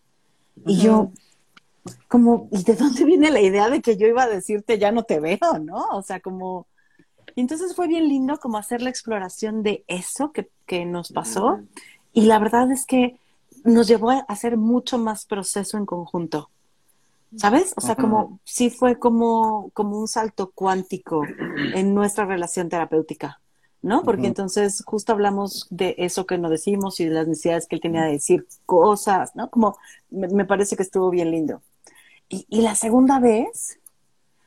Y 0.68 0.78
yo, 0.80 1.12
como, 2.08 2.48
¿y 2.52 2.64
de 2.64 2.76
dónde 2.76 3.04
viene 3.04 3.32
la 3.32 3.42
idea 3.42 3.68
de 3.72 3.82
que 3.82 3.98
yo 3.98 4.06
iba 4.06 4.24
a 4.24 4.30
decirte 4.30 4.78
ya 4.78 4.92
no 4.92 5.02
te 5.02 5.20
veo, 5.20 5.58
¿no? 5.60 5.88
O 5.94 6.04
sea, 6.04 6.20
como... 6.20 6.68
Y 7.36 7.42
entonces 7.42 7.76
fue 7.76 7.88
bien 7.88 8.10
lindo 8.10 8.38
como 8.38 8.60
hacer 8.60 8.84
la 8.84 8.92
exploración 8.92 9.64
de 9.64 9.84
eso 9.88 10.32
que, 10.34 10.52
que 10.68 10.86
nos 10.86 11.12
pasó. 11.12 11.62
Y 12.14 12.24
la 12.24 12.38
verdad 12.38 12.72
es 12.72 12.86
que 12.86 13.18
nos 13.64 13.88
llevó 13.88 14.12
a 14.12 14.20
hacer 14.28 14.58
mucho 14.58 15.00
más 15.00 15.26
proceso 15.26 15.78
en 15.78 15.88
conjunto. 15.88 16.50
¿Sabes? 17.36 17.74
O 17.78 17.82
sea, 17.82 17.96
como 17.96 18.40
sí 18.44 18.70
fue 18.70 19.00
como, 19.00 19.72
como 19.74 19.98
un 20.00 20.08
salto 20.08 20.52
cuántico 20.54 21.24
en 21.74 21.94
nuestra 21.94 22.26
relación 22.26 22.70
terapéutica, 22.70 23.42
¿no? 23.82 24.04
Porque 24.04 24.28
entonces 24.28 24.84
justo 24.86 25.14
hablamos 25.14 25.68
de 25.70 25.96
eso 25.98 26.26
que 26.26 26.38
nos 26.38 26.52
decimos 26.52 27.00
y 27.00 27.06
de 27.06 27.12
las 27.12 27.28
necesidades 27.28 27.68
que 27.68 27.76
él 27.76 27.82
tenía 27.82 28.04
de 28.04 28.12
decir 28.14 28.46
cosas, 28.66 29.36
¿no? 29.36 29.50
Como 29.50 29.78
me, 30.10 30.28
me 30.28 30.46
parece 30.46 30.76
que 30.76 30.84
estuvo 30.84 31.10
bien 31.10 31.32
lindo. 31.32 31.62
Y, 32.30 32.46
y 32.50 32.62
la 32.62 32.76
segunda 32.76 33.20
vez, 33.20 33.80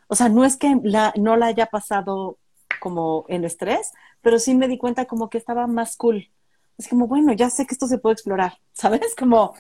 o 0.09 0.15
sea, 0.15 0.29
no 0.29 0.45
es 0.45 0.57
que 0.57 0.79
la, 0.83 1.13
no 1.17 1.37
la 1.37 1.47
haya 1.47 1.67
pasado 1.67 2.39
como 2.81 3.25
en 3.29 3.45
estrés, 3.45 3.93
pero 4.21 4.39
sí 4.39 4.55
me 4.55 4.69
di 4.69 4.79
cuenta 4.79 5.07
como 5.07 5.31
que 5.31 5.39
estaba 5.39 5.67
más 5.67 5.97
cool. 5.97 6.31
Es 6.79 6.89
como, 6.89 7.07
bueno, 7.07 7.33
ya 7.33 7.51
sé 7.51 7.67
que 7.67 7.75
esto 7.75 7.87
se 7.87 7.99
puede 7.99 8.15
explorar, 8.15 8.59
¿sabes? 8.73 9.15
Como, 9.19 9.55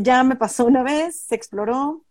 ya- 0.00 0.24
me 0.24 0.36
pasó 0.36 0.66
una 0.66 0.82
vez, 0.82 1.20
se 1.20 1.34
exploró, 1.34 2.04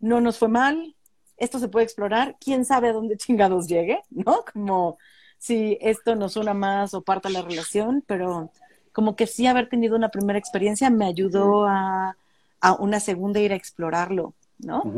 no 0.00 0.20
nos 0.20 0.38
fue 0.38 0.48
mal, 0.48 0.96
esto 1.36 1.58
se 1.58 1.68
puede 1.68 1.84
explorar, 1.84 2.36
quién 2.40 2.64
sabe 2.64 2.88
a 2.88 2.92
dónde 2.92 3.16
chingados 3.18 3.66
llegue, 3.68 4.00
¿no? 4.10 4.44
Como 4.52 4.98
si 5.38 5.78
esto 5.80 6.14
nos 6.16 6.36
una 6.36 6.54
más 6.54 6.94
o 6.94 7.02
parta 7.02 7.30
la 7.30 7.42
relación, 7.42 8.04
pero 8.06 8.50
como 8.92 9.16
que 9.16 9.26
sí 9.26 9.46
haber 9.46 9.68
tenido 9.68 9.96
una 9.96 10.10
primera 10.10 10.38
experiencia 10.38 10.90
me 10.90 11.06
ayudó 11.06 11.66
a, 11.66 12.16
a 12.60 12.72
una 12.74 13.00
segunda 13.00 13.40
ir 13.40 13.52
a 13.52 13.56
explorarlo, 13.56 14.34
¿no? 14.58 14.90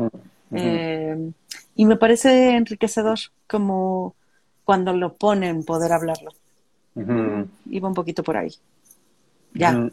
Eh, 0.53 1.15
y 1.75 1.85
me 1.85 1.97
parece 1.97 2.55
enriquecedor 2.55 3.19
como 3.47 4.15
cuando 4.65 4.93
lo 4.93 5.15
ponen 5.17 5.63
poder 5.65 5.93
hablarlo. 5.93 6.31
Iba 7.65 7.87
un 7.87 7.93
poquito 7.93 8.23
por 8.23 8.37
ahí. 8.37 8.51
Ya, 9.53 9.85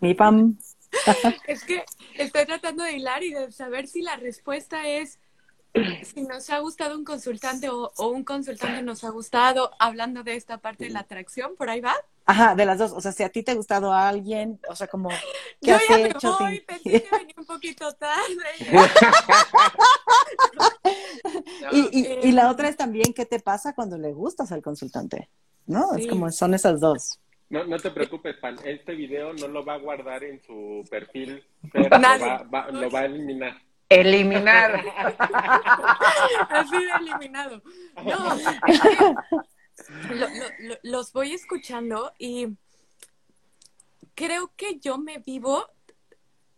mi 0.00 0.14
pam. 0.14 0.58
Es 1.46 1.64
que 1.64 1.84
estoy 2.18 2.46
tratando 2.46 2.84
de 2.84 2.92
hilar 2.92 3.22
y 3.22 3.32
de 3.32 3.50
saber 3.52 3.86
si 3.88 4.02
la 4.02 4.16
respuesta 4.16 4.88
es 4.88 5.18
si 6.02 6.22
nos 6.22 6.48
ha 6.50 6.58
gustado 6.60 6.96
un 6.96 7.04
consultante 7.04 7.68
o, 7.68 7.92
o 7.96 8.08
un 8.08 8.24
consultante 8.24 8.82
nos 8.82 9.04
ha 9.04 9.10
gustado 9.10 9.72
hablando 9.78 10.22
de 10.22 10.36
esta 10.36 10.58
parte 10.58 10.84
de 10.84 10.90
la 10.90 11.00
atracción, 11.00 11.56
por 11.56 11.68
ahí 11.68 11.80
va. 11.80 11.94
Ajá, 12.26 12.54
de 12.54 12.64
las 12.64 12.78
dos. 12.78 12.92
O 12.92 13.00
sea, 13.00 13.12
si 13.12 13.22
a 13.22 13.28
ti 13.28 13.42
te 13.42 13.52
ha 13.52 13.54
gustado 13.54 13.92
a 13.92 14.08
alguien, 14.08 14.58
o 14.68 14.76
sea, 14.76 14.86
como, 14.86 15.10
¿qué 15.60 15.70
Yo 15.70 15.76
has 15.76 15.82
ya 15.88 15.98
me 15.98 16.08
hecho? 16.08 16.36
voy, 16.38 16.60
Te- 16.60 16.64
pensé 16.74 16.84
que 17.02 17.16
venía 17.18 17.34
un 17.36 17.44
poquito 17.44 17.92
tarde. 17.94 18.44
y, 21.72 22.00
y, 22.00 22.04
Eh, 22.04 22.20
y 22.24 22.32
la 22.32 22.50
otra 22.50 22.68
es 22.68 22.76
también, 22.76 23.12
¿qué 23.12 23.26
te 23.26 23.40
pasa 23.40 23.74
cuando 23.74 23.98
le 23.98 24.12
gustas 24.12 24.52
al 24.52 24.62
consultante? 24.62 25.28
¿No? 25.66 25.94
Es 25.94 26.06
como, 26.06 26.30
son 26.30 26.54
esas 26.54 26.80
dos. 26.80 27.18
No, 27.50 27.64
no 27.64 27.78
te 27.78 27.90
preocupes, 27.90 28.36
Pan. 28.36 28.56
Este 28.64 28.94
video 28.94 29.32
no 29.34 29.48
lo 29.48 29.64
va 29.64 29.74
a 29.74 29.78
guardar 29.78 30.24
en 30.24 30.42
su 30.42 30.84
perfil. 30.90 31.44
Fer, 31.70 31.82
lo, 31.84 31.88
va, 31.90 32.42
va- 32.44 32.70
lo 32.70 32.90
va 32.90 33.00
a 33.00 33.04
eliminar. 33.04 33.60
Eliminar. 33.88 34.82
Así 36.50 36.76
de 36.76 36.90
eliminado. 37.00 37.62
No, 38.04 38.34
es 38.34 38.80
que 38.80 40.14
lo- 40.14 40.28
lo- 40.28 40.50
lo- 40.60 40.78
los 40.82 41.12
voy 41.12 41.32
escuchando 41.32 42.12
y 42.18 42.48
creo 44.14 44.52
que 44.56 44.78
yo 44.78 44.98
me 44.98 45.18
vivo 45.18 45.66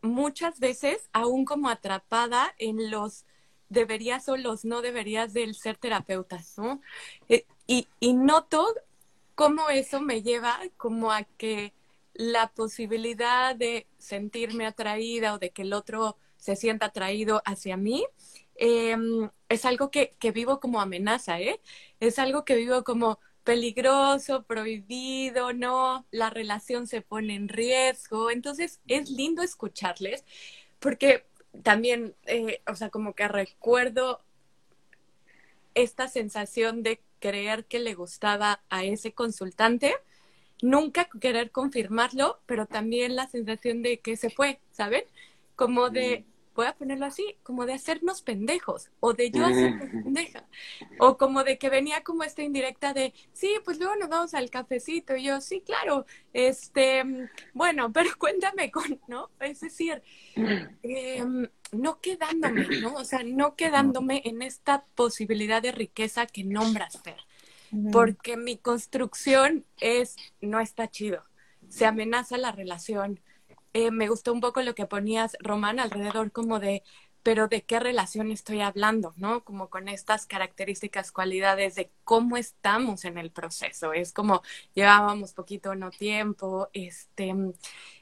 muchas 0.02 0.60
veces 0.60 1.08
aún 1.12 1.44
como 1.44 1.68
atrapada 1.68 2.54
en 2.58 2.90
los 2.90 3.24
deberías 3.68 4.28
o 4.28 4.36
los 4.36 4.64
no 4.64 4.80
deberías 4.82 5.32
del 5.32 5.54
ser 5.56 5.76
terapeuta, 5.76 6.38
¿no? 6.56 6.80
Eh, 7.28 7.44
y, 7.66 7.88
y 7.98 8.14
noto 8.14 8.72
cómo 9.36 9.70
eso 9.70 10.00
me 10.00 10.22
lleva 10.22 10.58
como 10.76 11.12
a 11.12 11.24
que 11.24 11.74
la 12.14 12.48
posibilidad 12.52 13.54
de 13.54 13.86
sentirme 13.98 14.66
atraída 14.66 15.34
o 15.34 15.38
de 15.38 15.50
que 15.52 15.62
el 15.62 15.74
otro 15.74 16.16
se 16.38 16.56
sienta 16.56 16.86
atraído 16.86 17.42
hacia 17.44 17.76
mí, 17.76 18.04
em, 18.56 19.30
es 19.48 19.64
algo 19.64 19.90
que, 19.90 20.16
vivo 20.34 20.60
como 20.60 20.80
amenaza, 20.80 21.40
¿eh? 21.40 21.60
Es 22.00 22.18
algo 22.18 22.44
que 22.44 22.56
vivo 22.56 22.84
como 22.84 23.20
peligroso, 23.44 24.44
prohibido, 24.44 25.52
no, 25.52 26.06
la 26.10 26.30
relación 26.30 26.86
se 26.86 27.02
pone 27.02 27.34
en 27.36 27.48
riesgo. 27.48 28.30
Entonces 28.30 28.80
es 28.88 29.10
lindo 29.10 29.42
escucharles 29.42 30.24
porque 30.80 31.26
también, 31.62 32.16
eh, 32.26 32.62
o 32.66 32.74
sea, 32.74 32.90
como 32.90 33.14
que 33.14 33.28
recuerdo 33.28 34.22
esta 35.74 36.08
sensación 36.08 36.82
de 36.82 37.00
creer 37.26 37.64
que 37.64 37.80
le 37.80 37.94
gustaba 37.94 38.60
a 38.70 38.84
ese 38.84 39.12
consultante, 39.12 39.96
nunca 40.62 41.08
querer 41.20 41.50
confirmarlo, 41.50 42.38
pero 42.46 42.66
también 42.66 43.16
la 43.16 43.26
sensación 43.26 43.82
de 43.82 43.98
que 43.98 44.16
se 44.16 44.30
fue, 44.30 44.60
¿saben? 44.70 45.02
Como 45.56 45.90
de, 45.90 46.24
voy 46.54 46.66
a 46.66 46.76
ponerlo 46.76 47.04
así, 47.04 47.36
como 47.42 47.66
de 47.66 47.72
hacernos 47.72 48.22
pendejos, 48.22 48.90
o 49.00 49.12
de 49.12 49.32
yo 49.32 49.44
hacerme 49.44 49.88
pendeja, 49.88 50.46
o 51.00 51.18
como 51.18 51.42
de 51.42 51.58
que 51.58 51.68
venía 51.68 52.04
como 52.04 52.22
esta 52.22 52.44
indirecta 52.44 52.94
de, 52.94 53.12
sí, 53.32 53.50
pues 53.64 53.78
luego 53.78 53.96
nos 53.96 54.08
vamos 54.08 54.32
al 54.34 54.48
cafecito, 54.48 55.16
y 55.16 55.24
yo, 55.24 55.40
sí, 55.40 55.62
claro, 55.62 56.06
este, 56.32 57.02
bueno, 57.54 57.92
pero 57.92 58.10
cuéntame 58.20 58.70
con, 58.70 59.00
¿no? 59.08 59.30
Es 59.40 59.60
decir, 59.60 60.00
em, 60.82 61.48
no 61.72 62.00
quedándome, 62.00 62.66
¿no? 62.80 62.94
O 62.94 63.04
sea, 63.04 63.22
no 63.24 63.56
quedándome 63.56 64.22
en 64.24 64.42
esta 64.42 64.84
posibilidad 64.94 65.62
de 65.62 65.72
riqueza 65.72 66.26
que 66.26 66.44
nombras, 66.44 67.00
Fer, 67.02 67.20
porque 67.92 68.36
mi 68.36 68.56
construcción 68.56 69.64
es, 69.80 70.16
no 70.40 70.60
está 70.60 70.88
chido, 70.90 71.22
se 71.68 71.86
amenaza 71.86 72.38
la 72.38 72.52
relación, 72.52 73.20
eh, 73.72 73.90
me 73.90 74.08
gustó 74.08 74.32
un 74.32 74.40
poco 74.40 74.62
lo 74.62 74.74
que 74.74 74.86
ponías, 74.86 75.36
Román, 75.40 75.80
alrededor 75.80 76.32
como 76.32 76.60
de, 76.60 76.82
pero 77.22 77.48
de 77.48 77.64
qué 77.64 77.80
relación 77.80 78.30
estoy 78.30 78.60
hablando, 78.60 79.12
¿no? 79.16 79.42
Como 79.44 79.68
con 79.68 79.88
estas 79.88 80.26
características, 80.26 81.10
cualidades 81.10 81.74
de 81.74 81.90
cómo 82.04 82.36
estamos 82.36 83.04
en 83.04 83.18
el 83.18 83.32
proceso. 83.32 83.92
Es 83.92 84.12
como 84.12 84.42
llevábamos 84.74 85.32
poquito 85.32 85.74
no 85.74 85.90
tiempo, 85.90 86.70
este, 86.72 87.34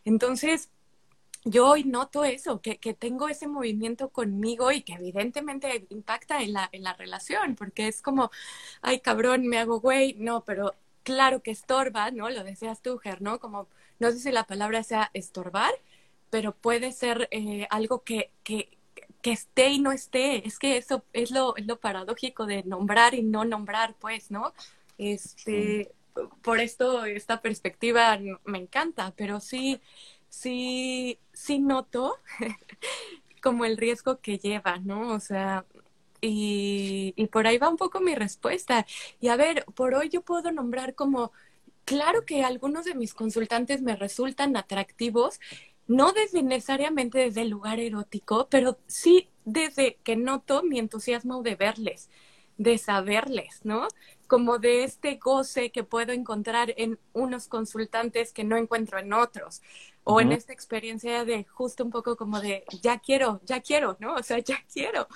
entonces 0.05 0.71
yo 1.45 1.69
hoy 1.69 1.85
noto 1.85 2.25
eso, 2.25 2.61
que, 2.61 2.79
que, 2.79 2.95
tengo 2.95 3.29
ese 3.29 3.47
movimiento 3.49 4.09
conmigo 4.11 4.73
y 4.73 4.83
que 4.83 4.95
evidentemente 4.95 5.87
impacta 5.91 6.43
en 6.43 6.55
la, 6.55 6.69
en 6.73 6.83
la 6.83 6.95
relación, 6.95 7.55
porque 7.55 7.89
es 7.89 8.03
como, 8.03 8.31
ay 8.83 9.01
cabrón, 9.01 9.47
me 9.47 9.59
hago 9.59 9.81
güey, 9.81 10.15
no, 10.19 10.45
pero 10.45 10.75
claro 11.03 11.43
que 11.43 11.51
estorba, 11.53 12.11
¿no? 12.11 12.31
Lo 12.31 12.45
decías 12.45 12.83
tú, 12.83 12.99
Ger, 12.99 13.23
¿no? 13.23 13.39
Como 13.41 13.69
no 13.99 14.11
sé 14.11 14.19
si 14.19 14.33
la 14.33 14.45
palabra 14.45 14.83
sea 14.83 15.11
estorbar, 15.15 15.73
pero 16.31 16.53
puede 16.55 16.93
ser 16.93 17.29
eh, 17.31 17.67
algo 17.71 18.03
que, 18.03 18.31
que, 18.43 18.71
que, 19.23 19.33
esté 19.33 19.71
y 19.71 19.81
no 19.81 19.93
esté. 19.93 20.47
Es 20.47 20.59
que 20.59 20.77
eso 20.79 21.05
es 21.13 21.31
lo, 21.31 21.57
es 21.57 21.67
lo 21.67 21.79
paradójico 21.79 22.47
de 22.47 22.65
nombrar 22.65 23.15
y 23.15 23.23
no 23.23 23.45
nombrar, 23.45 23.95
pues, 24.01 24.31
¿no? 24.31 24.53
Este, 24.99 25.93
por 26.43 26.61
esto 26.61 27.05
esta 27.05 27.41
perspectiva 27.41 28.19
me 28.45 28.59
encanta, 28.59 29.13
pero 29.17 29.41
sí, 29.41 29.81
sí, 30.35 31.19
sí 31.33 31.59
noto 31.59 32.19
como 33.43 33.65
el 33.65 33.77
riesgo 33.77 34.21
que 34.21 34.39
lleva, 34.39 34.79
¿no? 34.79 35.13
O 35.15 35.21
sea, 35.21 35.65
y, 36.21 37.13
y, 37.17 37.27
por 37.29 37.47
ahí 37.47 37.59
va 37.59 37.69
un 37.69 37.77
poco 37.77 38.01
mi 38.01 38.15
respuesta. 38.15 38.87
Y 39.21 39.29
a 39.29 39.37
ver, 39.37 39.65
por 39.75 39.95
hoy 39.95 40.09
yo 40.09 40.23
puedo 40.23 40.51
nombrar 40.53 40.95
como 40.95 41.33
claro 41.85 42.25
que 42.25 42.45
algunos 42.45 42.85
de 42.87 42.95
mis 42.95 43.15
consultantes 43.15 43.83
me 43.83 43.97
resultan 43.97 44.57
atractivos, 44.57 45.41
no 45.87 46.13
desde 46.13 46.43
necesariamente 46.43 47.19
desde 47.19 47.43
el 47.43 47.51
lugar 47.51 47.79
erótico, 47.81 48.49
pero 48.51 48.79
sí 48.87 49.29
desde 49.45 49.99
que 50.03 50.17
noto 50.17 50.63
mi 50.63 50.79
entusiasmo 50.79 51.43
de 51.43 51.57
verles, 51.57 52.09
de 52.57 52.79
saberles, 52.79 53.61
¿no? 53.65 53.89
Como 54.27 54.59
de 54.59 54.85
este 54.85 55.17
goce 55.17 55.71
que 55.71 55.85
puedo 55.85 56.13
encontrar 56.13 56.73
en 56.79 56.99
unos 57.13 57.49
consultantes 57.49 58.33
que 58.33 58.45
no 58.45 58.57
encuentro 58.57 58.99
en 58.99 59.13
otros, 59.13 59.61
o 60.05 60.21
en 60.21 60.33
esta 60.33 60.53
experiencia 60.53 61.25
de 61.25 61.45
justo 61.45 61.85
un 61.85 61.91
poco 61.91 62.17
como 62.17 62.41
de, 62.41 62.65
ya 62.83 62.99
quiero, 62.99 63.41
ya 63.45 63.61
quiero, 63.61 63.97
¿no? 64.01 64.15
O 64.15 64.23
sea, 64.23 64.39
ya 64.39 64.59
quiero, 64.73 65.09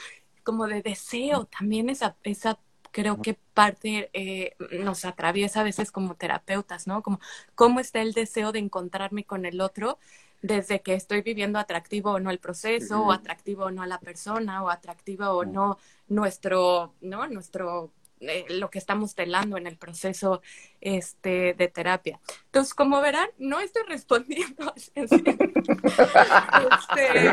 como 0.43 0.67
de 0.67 0.83
deseo, 0.83 1.45
también 1.47 1.91
esa, 1.91 2.17
esa 2.23 2.59
creo 2.91 3.21
que 3.21 3.35
parte 3.55 4.11
eh, 4.13 4.57
nos 4.83 5.05
atraviesa 5.05 5.61
a 5.61 5.65
veces 5.65 5.93
como 5.93 6.15
terapeutas, 6.15 6.87
¿no? 6.87 7.03
Como 7.03 7.21
cómo 7.55 7.81
está 7.81 8.01
el 8.01 8.13
deseo 8.13 8.51
de 8.53 8.61
encontrarme 8.61 9.25
con 9.25 9.45
el 9.45 9.61
otro 9.61 9.99
desde 10.41 10.81
que 10.83 10.95
estoy 10.95 11.23
viviendo 11.23 11.59
atractivo 11.59 12.13
o 12.13 12.21
no 12.21 12.31
el 12.31 12.39
proceso, 12.39 13.03
o 13.03 13.13
atractivo 13.13 13.65
o 13.65 13.71
no 13.71 13.83
a 13.83 13.87
la 13.87 14.01
persona, 14.01 14.63
o 14.63 14.71
atractivo 14.71 15.27
o 15.29 15.45
no 15.45 15.79
nuestro, 16.09 16.95
¿no? 17.01 17.27
Nuestro 17.27 17.93
eh, 18.21 18.47
lo 18.49 18.71
que 18.71 18.79
estamos 18.79 19.15
telando 19.15 19.57
en 19.57 19.67
el 19.67 19.77
proceso 19.77 20.43
este, 20.81 21.55
de 21.55 21.69
terapia. 21.69 22.21
Entonces, 22.47 22.75
como 22.75 23.01
verán, 23.01 23.29
no 23.39 23.61
estoy 23.61 23.83
respondiendo. 23.87 24.73
este, 24.95 25.35
pero, 26.95 27.33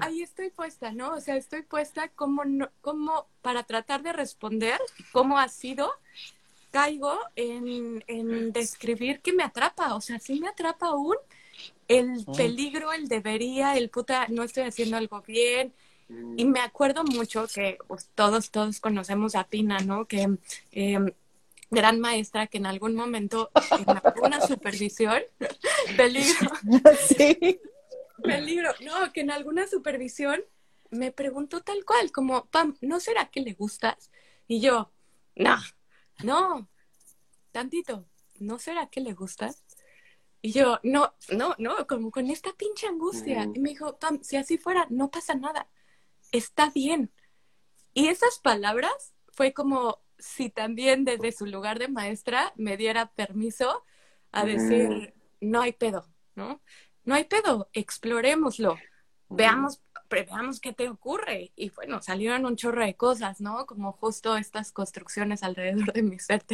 ahí, 0.00 0.22
estoy 0.22 0.50
puesta, 0.50 0.92
¿no? 0.92 1.14
O 1.14 1.20
sea, 1.20 1.36
estoy 1.36 1.62
puesta 1.62 2.08
como, 2.08 2.42
como 2.80 3.26
para 3.42 3.62
tratar 3.62 4.02
de 4.02 4.12
responder 4.12 4.80
cómo 5.12 5.38
ha 5.38 5.48
sido 5.48 5.90
caigo 6.70 7.18
en, 7.34 8.04
en 8.06 8.52
describir 8.52 9.20
que 9.20 9.32
me 9.32 9.42
atrapa, 9.42 9.94
o 9.94 10.00
sea, 10.00 10.20
sí 10.20 10.38
me 10.38 10.48
atrapa 10.48 10.86
aún 10.86 11.16
el 11.88 12.24
peligro, 12.36 12.92
el 12.92 13.08
debería, 13.08 13.76
el 13.76 13.90
puta, 13.90 14.26
no 14.28 14.44
estoy 14.44 14.62
haciendo 14.62 14.96
algo 14.96 15.22
bien, 15.22 15.74
y 16.36 16.44
me 16.44 16.60
acuerdo 16.60 17.04
mucho 17.04 17.46
que 17.52 17.78
pues, 17.86 18.08
todos, 18.14 18.50
todos 18.50 18.80
conocemos 18.80 19.34
a 19.34 19.44
Pina, 19.44 19.78
¿no? 19.80 20.06
Que 20.06 20.28
em, 20.72 21.12
gran 21.70 22.00
maestra 22.00 22.46
que 22.46 22.58
en 22.58 22.66
algún 22.66 22.94
momento, 22.94 23.50
en 23.78 23.88
alguna 24.04 24.40
supervisión, 24.40 25.22
peligro, 25.96 26.50
sí. 27.06 27.60
peligro, 28.22 28.70
no, 28.80 29.12
que 29.12 29.20
en 29.20 29.30
alguna 29.30 29.66
supervisión 29.66 30.40
me 30.90 31.12
preguntó 31.12 31.60
tal 31.60 31.84
cual, 31.84 32.10
como, 32.10 32.46
Pam, 32.46 32.76
¿no 32.80 32.98
será 32.98 33.30
que 33.30 33.40
le 33.40 33.52
gustas? 33.52 34.10
Y 34.48 34.60
yo, 34.60 34.90
no, 35.36 35.56
no, 36.24 36.68
tantito, 37.52 38.06
¿no 38.40 38.58
será 38.58 38.86
que 38.86 39.00
le 39.00 39.14
gustas? 39.14 39.62
Y 40.42 40.52
yo, 40.52 40.80
no, 40.82 41.14
no, 41.30 41.54
no, 41.58 41.86
como 41.86 42.10
con 42.10 42.30
esta 42.30 42.52
pinche 42.54 42.86
angustia. 42.86 43.46
Y 43.54 43.60
me 43.60 43.70
dijo, 43.70 43.98
Pam, 43.98 44.20
si 44.22 44.36
así 44.36 44.56
fuera, 44.56 44.86
no 44.88 45.10
pasa 45.10 45.34
nada 45.34 45.68
está 46.32 46.70
bien. 46.70 47.12
Y 47.94 48.08
esas 48.08 48.38
palabras 48.38 49.14
fue 49.32 49.52
como 49.52 49.98
si 50.18 50.50
también 50.50 51.04
desde 51.04 51.32
su 51.32 51.46
lugar 51.46 51.78
de 51.78 51.88
maestra 51.88 52.52
me 52.56 52.76
diera 52.76 53.12
permiso 53.12 53.84
a 54.32 54.44
decir, 54.44 55.14
no 55.40 55.62
hay 55.62 55.72
pedo, 55.72 56.06
¿no? 56.34 56.60
No 57.04 57.14
hay 57.14 57.24
pedo, 57.24 57.68
explorémoslo, 57.72 58.76
veamos, 59.28 59.80
veamos 60.08 60.60
qué 60.60 60.72
te 60.72 60.88
ocurre. 60.88 61.52
Y 61.56 61.70
bueno, 61.70 62.02
salieron 62.02 62.46
un 62.46 62.56
chorro 62.56 62.84
de 62.84 62.94
cosas, 62.94 63.40
¿no? 63.40 63.66
Como 63.66 63.92
justo 63.92 64.36
estas 64.36 64.72
construcciones 64.72 65.42
alrededor 65.42 65.92
de 65.92 66.02
mi 66.02 66.18
ser 66.18 66.44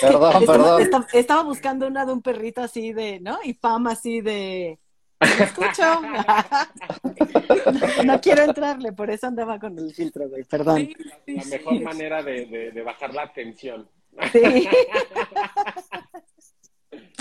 Perdón, 0.00 0.46
perdón. 0.46 1.06
Estaba, 1.12 1.42
buscando 1.42 1.86
una 1.86 2.06
de 2.06 2.12
un 2.12 2.22
perrito 2.22 2.62
así 2.62 2.92
de, 2.92 3.20
¿no? 3.20 3.38
Y 3.42 3.54
fama 3.54 3.92
así 3.92 4.20
de 4.20 4.78
escucho. 5.20 6.02
no, 8.04 8.20
quiero 8.20 8.42
entrarle, 8.42 8.92
por 8.92 9.10
eso 9.10 9.26
andaba 9.26 9.58
con 9.58 9.78
el 9.78 9.94
filtro, 9.94 10.28
güey, 10.28 10.44
perdón. 10.44 10.90
la 11.26 11.44
mejor 11.44 11.80
manera 11.80 12.22
de, 12.22 12.70
de, 12.72 12.82
bajar 12.82 13.14
la 13.14 13.32
tensión. 13.32 13.88
Sí. 14.32 14.68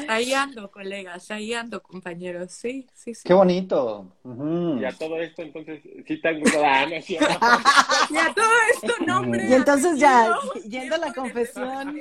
Ahí 0.09 0.33
ando, 0.33 0.71
colegas, 0.71 1.31
ahí 1.31 1.53
ando, 1.53 1.81
compañeros. 1.81 2.51
Sí, 2.51 2.87
sí, 2.93 3.13
sí. 3.13 3.23
Qué 3.23 3.33
bonito. 3.33 4.11
Y 4.23 4.85
a 4.85 4.91
todo 4.91 5.17
esto, 5.19 5.41
entonces, 5.41 5.81
sí 6.07 6.21
tengo 6.21 6.43
ganas. 6.51 7.09
y 7.09 7.17
a 7.17 8.33
todo 8.35 8.53
esto, 8.73 8.93
nombre. 9.05 9.47
Y 9.49 9.53
entonces 9.53 9.99
ya, 9.99 10.35
yendo 10.67 10.95
a 10.95 10.99
la 10.99 11.13
confesión. 11.13 11.99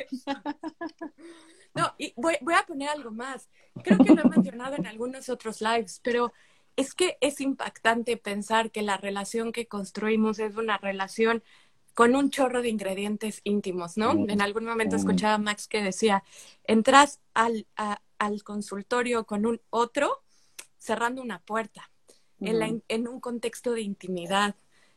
No, 1.74 1.92
y 1.98 2.12
voy, 2.16 2.36
voy, 2.40 2.54
a 2.54 2.64
poner 2.66 2.88
algo 2.88 3.10
más. 3.10 3.48
Creo 3.82 3.98
que 3.98 4.14
lo 4.14 4.22
he 4.22 4.28
mencionado 4.28 4.76
en 4.76 4.86
algunos 4.86 5.28
otros 5.28 5.60
lives, 5.60 6.00
pero 6.02 6.32
es 6.76 6.94
que 6.94 7.16
es 7.20 7.40
impactante 7.40 8.16
pensar 8.16 8.70
que 8.70 8.82
la 8.82 8.96
relación 8.96 9.52
que 9.52 9.66
construimos 9.66 10.38
es 10.38 10.56
una 10.56 10.78
relación 10.78 11.42
con 11.94 12.16
un 12.16 12.30
chorro 12.30 12.62
de 12.62 12.68
ingredientes 12.68 13.40
íntimos, 13.44 13.96
¿no? 13.96 14.14
Mm. 14.14 14.30
En 14.30 14.40
algún 14.40 14.64
momento 14.64 14.96
Mm. 14.96 14.98
escuchaba 15.00 15.34
a 15.34 15.38
Max 15.38 15.68
que 15.68 15.82
decía, 15.82 16.24
entras 16.64 17.20
al, 17.34 17.66
a- 17.76 18.00
al 18.18 18.42
consultorio 18.42 19.24
con 19.26 19.46
un 19.46 19.60
otro 19.70 20.22
cerrando 20.78 21.22
una 21.22 21.40
puerta, 21.40 21.90
en, 22.40 22.58
la 22.58 22.68
in- 22.68 22.82
en 22.88 23.08
un 23.08 23.20
contexto 23.20 23.72
de 23.72 23.80
intimidad, 23.82 24.54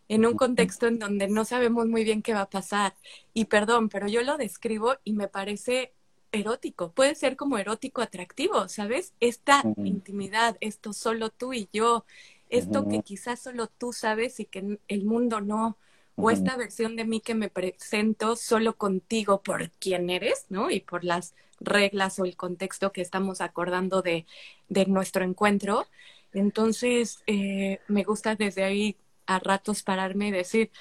en 0.10 0.26
un 0.26 0.36
contexto 0.36 0.88
en 0.88 1.00
donde 1.00 1.28
no 1.28 1.46
sabemos 1.46 1.88
muy 1.88 2.04
bien 2.04 2.22
qué 2.22 2.34
va 2.34 2.42
a 2.42 2.50
pasar. 2.50 2.96
Y 3.34 3.46
perdón, 3.46 3.90
pero 3.90 4.08
yo 4.08 4.22
lo 4.24 4.38
describo 4.38 4.96
y 5.04 5.14
me 5.14 5.28
parece 5.28 5.94
erótico, 6.32 6.92
puede 6.92 7.16
ser 7.16 7.36
como 7.38 7.58
erótico 7.58 8.02
atractivo, 8.02 8.68
¿sabes? 8.68 9.14
Esta 9.22 9.64
intimidad, 9.84 10.58
esto 10.60 10.92
solo 10.94 11.30
tú 11.30 11.54
y 11.54 11.70
yo, 11.72 12.06
esto 12.50 12.88
que 12.88 13.02
quizás 13.02 13.42
solo 13.42 13.68
tú 13.68 13.94
sabes 13.94 14.40
y 14.40 14.46
que 14.46 14.80
el 14.88 15.06
mundo 15.06 15.40
no, 15.42 15.78
o 16.20 16.32
esta 16.32 16.58
versión 16.58 16.96
de 16.96 17.06
mí 17.06 17.22
que 17.22 17.36
me 17.36 17.50
presento 17.50 18.36
solo 18.36 18.78
contigo 18.78 19.42
por 19.44 19.72
quien 19.72 20.10
eres, 20.10 20.46
¿no? 20.50 20.72
Y 20.72 20.80
por 20.82 21.04
las 21.04 21.36
reglas 21.60 22.20
o 22.20 22.26
el 22.26 22.36
contexto 22.38 22.92
que 22.92 23.02
estamos 23.02 23.42
acordando 23.42 24.02
de, 24.02 24.26
de 24.70 24.86
nuestro 24.88 25.24
encuentro. 25.24 25.88
Entonces, 26.34 27.24
eh, 27.28 27.80
me 27.88 28.04
gusta 28.04 28.36
desde 28.36 28.64
ahí 28.64 28.98
a 29.28 29.40
ratos 29.40 29.84
pararme 29.84 30.28
y 30.30 30.32
decir, 30.32 30.72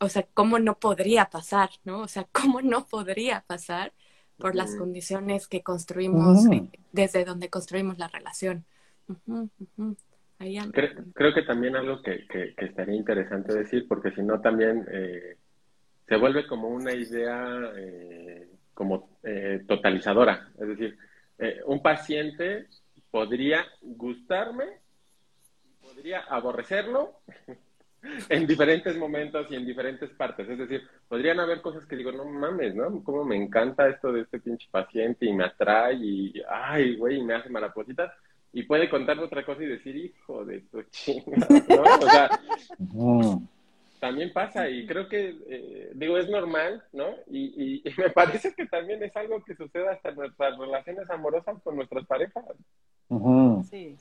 o 0.00 0.08
sea, 0.08 0.24
¿cómo 0.34 0.58
no 0.58 0.78
podría 0.78 1.30
pasar, 1.30 1.70
¿no? 1.84 2.00
O 2.02 2.08
sea, 2.08 2.24
¿cómo 2.32 2.60
no 2.62 2.86
podría 2.86 3.42
pasar 3.46 3.92
por 4.38 4.54
las 4.54 4.74
condiciones 4.74 5.48
que 5.48 5.62
construimos, 5.62 6.48
desde 6.92 7.24
donde 7.24 7.50
construimos 7.50 7.98
la 7.98 8.08
relación? 8.08 8.66
Ujú. 9.08 9.96
Creo 11.14 11.32
que 11.34 11.42
también 11.42 11.76
algo 11.76 12.02
que, 12.02 12.26
que- 12.28 12.54
que 12.54 12.64
estaría 12.66 12.94
interesante 12.94 13.54
decir, 13.54 13.86
porque 13.88 14.10
si 14.12 14.22
no 14.22 14.40
también 14.40 14.86
eh, 14.90 15.36
se 16.06 16.16
vuelve 16.16 16.46
como 16.46 16.68
una 16.68 16.92
idea 16.92 17.72
eh, 17.76 18.48
como 18.74 19.18
eh, 19.22 19.64
totalizadora. 19.66 20.48
Es 20.58 20.68
decir, 20.68 20.98
eh, 21.38 21.60
un 21.66 21.82
paciente 21.82 22.66
podría 23.10 23.64
gustarme, 23.80 24.66
podría 25.80 26.20
aborrecerlo 26.20 27.20
en 28.28 28.46
diferentes 28.46 28.96
momentos 28.96 29.46
y 29.50 29.56
en 29.56 29.66
diferentes 29.66 30.10
partes. 30.10 30.48
Es 30.48 30.58
decir, 30.58 30.82
podrían 31.08 31.40
haber 31.40 31.60
cosas 31.62 31.86
que 31.86 31.96
digo, 31.96 32.12
no 32.12 32.24
mames, 32.26 32.74
¿no? 32.74 33.02
Cómo 33.02 33.24
me 33.24 33.36
encanta 33.36 33.88
esto 33.88 34.12
de 34.12 34.22
este 34.22 34.40
pinche 34.40 34.68
paciente 34.70 35.26
y 35.26 35.32
me 35.32 35.44
atrae 35.44 35.94
y, 35.94 36.42
ay, 36.48 36.96
güey, 36.96 37.22
me 37.22 37.34
hace 37.34 37.48
maripositas. 37.48 38.12
Y 38.56 38.62
puede 38.62 38.88
contarme 38.88 39.22
otra 39.24 39.44
cosa 39.44 39.62
y 39.62 39.66
decir, 39.66 39.94
hijo 39.96 40.42
de 40.46 40.60
tu 40.62 40.82
chingada, 40.84 41.46
¿no? 41.68 41.82
O 41.82 42.08
sea, 42.10 42.40
también 44.00 44.32
pasa 44.32 44.68
y 44.70 44.86
creo 44.86 45.08
que, 45.10 45.36
eh, 45.48 45.90
digo, 45.94 46.16
es 46.16 46.28
normal, 46.30 46.82
¿no? 46.92 47.06
Y, 47.30 47.52
y- 47.56 47.82
y 47.88 47.92
me 48.00 48.08
parece 48.10 48.54
que 48.54 48.64
también 48.66 49.02
es 49.02 49.14
algo 49.14 49.44
que 49.44 49.54
sucede 49.56 49.88
hasta 49.90 50.08
en 50.08 50.16
nuestras 50.16 50.56
relaciones 50.58 51.10
amorosas 51.10 51.60
con 51.62 51.76
nuestras 51.76 52.06
parejas. 52.06 52.44
Sí. 53.64 53.94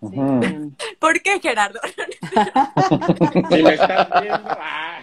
¿Por 0.98 1.20
qué, 1.22 1.40
Gerardo? 1.40 1.78
Si 3.50 3.62
me 3.62 3.74
estás 3.74 4.08
viendo, 4.20 4.48
¡ah! 4.58 5.00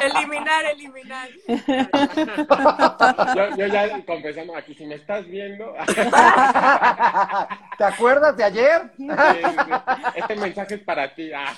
eliminar, 0.00 0.64
eliminar. 0.66 1.28
yo, 3.34 3.56
yo 3.56 3.66
ya 3.66 4.04
confesando 4.04 4.56
aquí, 4.56 4.74
si 4.74 4.86
me 4.86 4.94
estás 4.96 5.26
viendo, 5.26 5.74
¿Te 7.78 7.84
acuerdas 7.84 8.36
de 8.36 8.44
ayer? 8.44 8.92
este 10.14 10.36
mensaje 10.36 10.74
es 10.76 10.82
para 10.82 11.12
ti. 11.14 11.30
ah. 11.34 11.52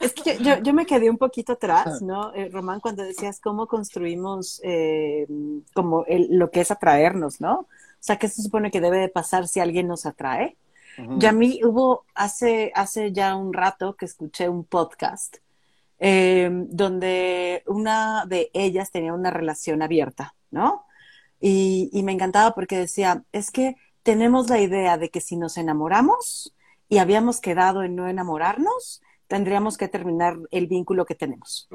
Es 0.00 0.12
que 0.12 0.36
yo, 0.38 0.58
yo 0.58 0.72
me 0.74 0.84
quedé 0.86 1.08
un 1.08 1.18
poquito 1.18 1.52
atrás, 1.52 2.02
¿no? 2.02 2.34
Eh, 2.34 2.48
Román, 2.52 2.80
cuando 2.80 3.02
decías 3.02 3.40
cómo 3.40 3.66
construimos 3.66 4.60
eh, 4.62 5.26
como 5.74 6.04
el- 6.06 6.28
lo 6.38 6.50
que 6.50 6.60
es 6.60 6.70
atraernos, 6.70 7.40
¿no? 7.40 7.66
O 8.06 8.12
sea, 8.14 8.20
¿qué 8.20 8.28
se 8.28 8.40
supone 8.40 8.70
que 8.70 8.80
debe 8.80 8.98
de 8.98 9.08
pasar 9.08 9.48
si 9.48 9.58
alguien 9.58 9.88
nos 9.88 10.06
atrae? 10.06 10.56
Y 11.18 11.26
a 11.26 11.32
mí 11.32 11.58
hubo 11.64 12.04
hace, 12.14 12.70
hace 12.76 13.10
ya 13.10 13.34
un 13.34 13.52
rato 13.52 13.96
que 13.96 14.04
escuché 14.04 14.48
un 14.48 14.62
podcast 14.62 15.38
eh, 15.98 16.48
donde 16.68 17.64
una 17.66 18.24
de 18.26 18.48
ellas 18.54 18.92
tenía 18.92 19.12
una 19.12 19.32
relación 19.32 19.82
abierta, 19.82 20.36
¿no? 20.52 20.84
Y, 21.40 21.90
y 21.92 22.04
me 22.04 22.12
encantaba 22.12 22.54
porque 22.54 22.78
decía, 22.78 23.24
es 23.32 23.50
que 23.50 23.74
tenemos 24.04 24.48
la 24.50 24.60
idea 24.60 24.98
de 24.98 25.10
que 25.10 25.20
si 25.20 25.36
nos 25.36 25.56
enamoramos 25.56 26.54
y 26.88 26.98
habíamos 26.98 27.40
quedado 27.40 27.82
en 27.82 27.96
no 27.96 28.06
enamorarnos, 28.06 29.02
tendríamos 29.26 29.76
que 29.76 29.88
terminar 29.88 30.36
el 30.52 30.68
vínculo 30.68 31.06
que 31.06 31.16
tenemos. 31.16 31.68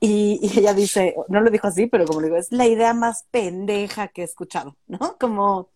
Y, 0.00 0.40
y 0.42 0.58
ella 0.58 0.74
dice, 0.74 1.14
no 1.28 1.40
lo 1.40 1.50
dijo 1.50 1.66
así, 1.68 1.86
pero 1.86 2.06
como 2.06 2.20
le 2.20 2.26
digo, 2.28 2.36
es 2.36 2.52
la 2.52 2.66
idea 2.66 2.92
más 2.94 3.24
pendeja 3.30 4.08
que 4.08 4.22
he 4.22 4.24
escuchado, 4.24 4.76
¿no? 4.86 5.16
Como, 5.18 5.70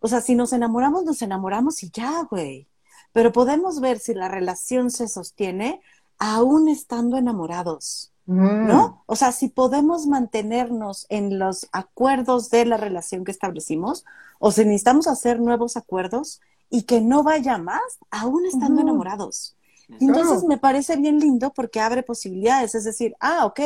o 0.00 0.08
sea, 0.08 0.20
si 0.20 0.34
nos 0.34 0.52
enamoramos, 0.52 1.04
nos 1.04 1.22
enamoramos 1.22 1.82
y 1.82 1.90
ya, 1.90 2.22
güey. 2.30 2.68
Pero 3.12 3.32
podemos 3.32 3.80
ver 3.80 3.98
si 3.98 4.14
la 4.14 4.28
relación 4.28 4.90
se 4.90 5.08
sostiene 5.08 5.80
aún 6.18 6.68
estando 6.68 7.16
enamorados, 7.16 8.10
Mm. 8.30 8.68
¿no? 8.68 9.02
O 9.06 9.16
sea, 9.16 9.32
si 9.32 9.48
podemos 9.48 10.06
mantenernos 10.06 11.06
en 11.08 11.40
los 11.40 11.68
acuerdos 11.72 12.48
de 12.50 12.64
la 12.64 12.76
relación 12.76 13.24
que 13.24 13.32
establecimos, 13.32 14.04
o 14.38 14.52
si 14.52 14.64
necesitamos 14.64 15.08
hacer 15.08 15.40
nuevos 15.40 15.76
acuerdos 15.76 16.40
y 16.70 16.84
que 16.84 17.00
no 17.00 17.24
vaya 17.24 17.58
más, 17.58 17.82
aún 18.08 18.46
estando 18.46 18.82
enamorados. 18.82 19.56
Entonces 19.98 20.42
Claro. 20.42 20.48
me 20.48 20.58
parece 20.58 20.96
bien 20.96 21.18
lindo 21.20 21.52
porque 21.52 21.80
abre 21.80 22.02
posibilidades, 22.02 22.74
es 22.74 22.84
decir, 22.84 23.14
ah, 23.20 23.44
ok, 23.46 23.60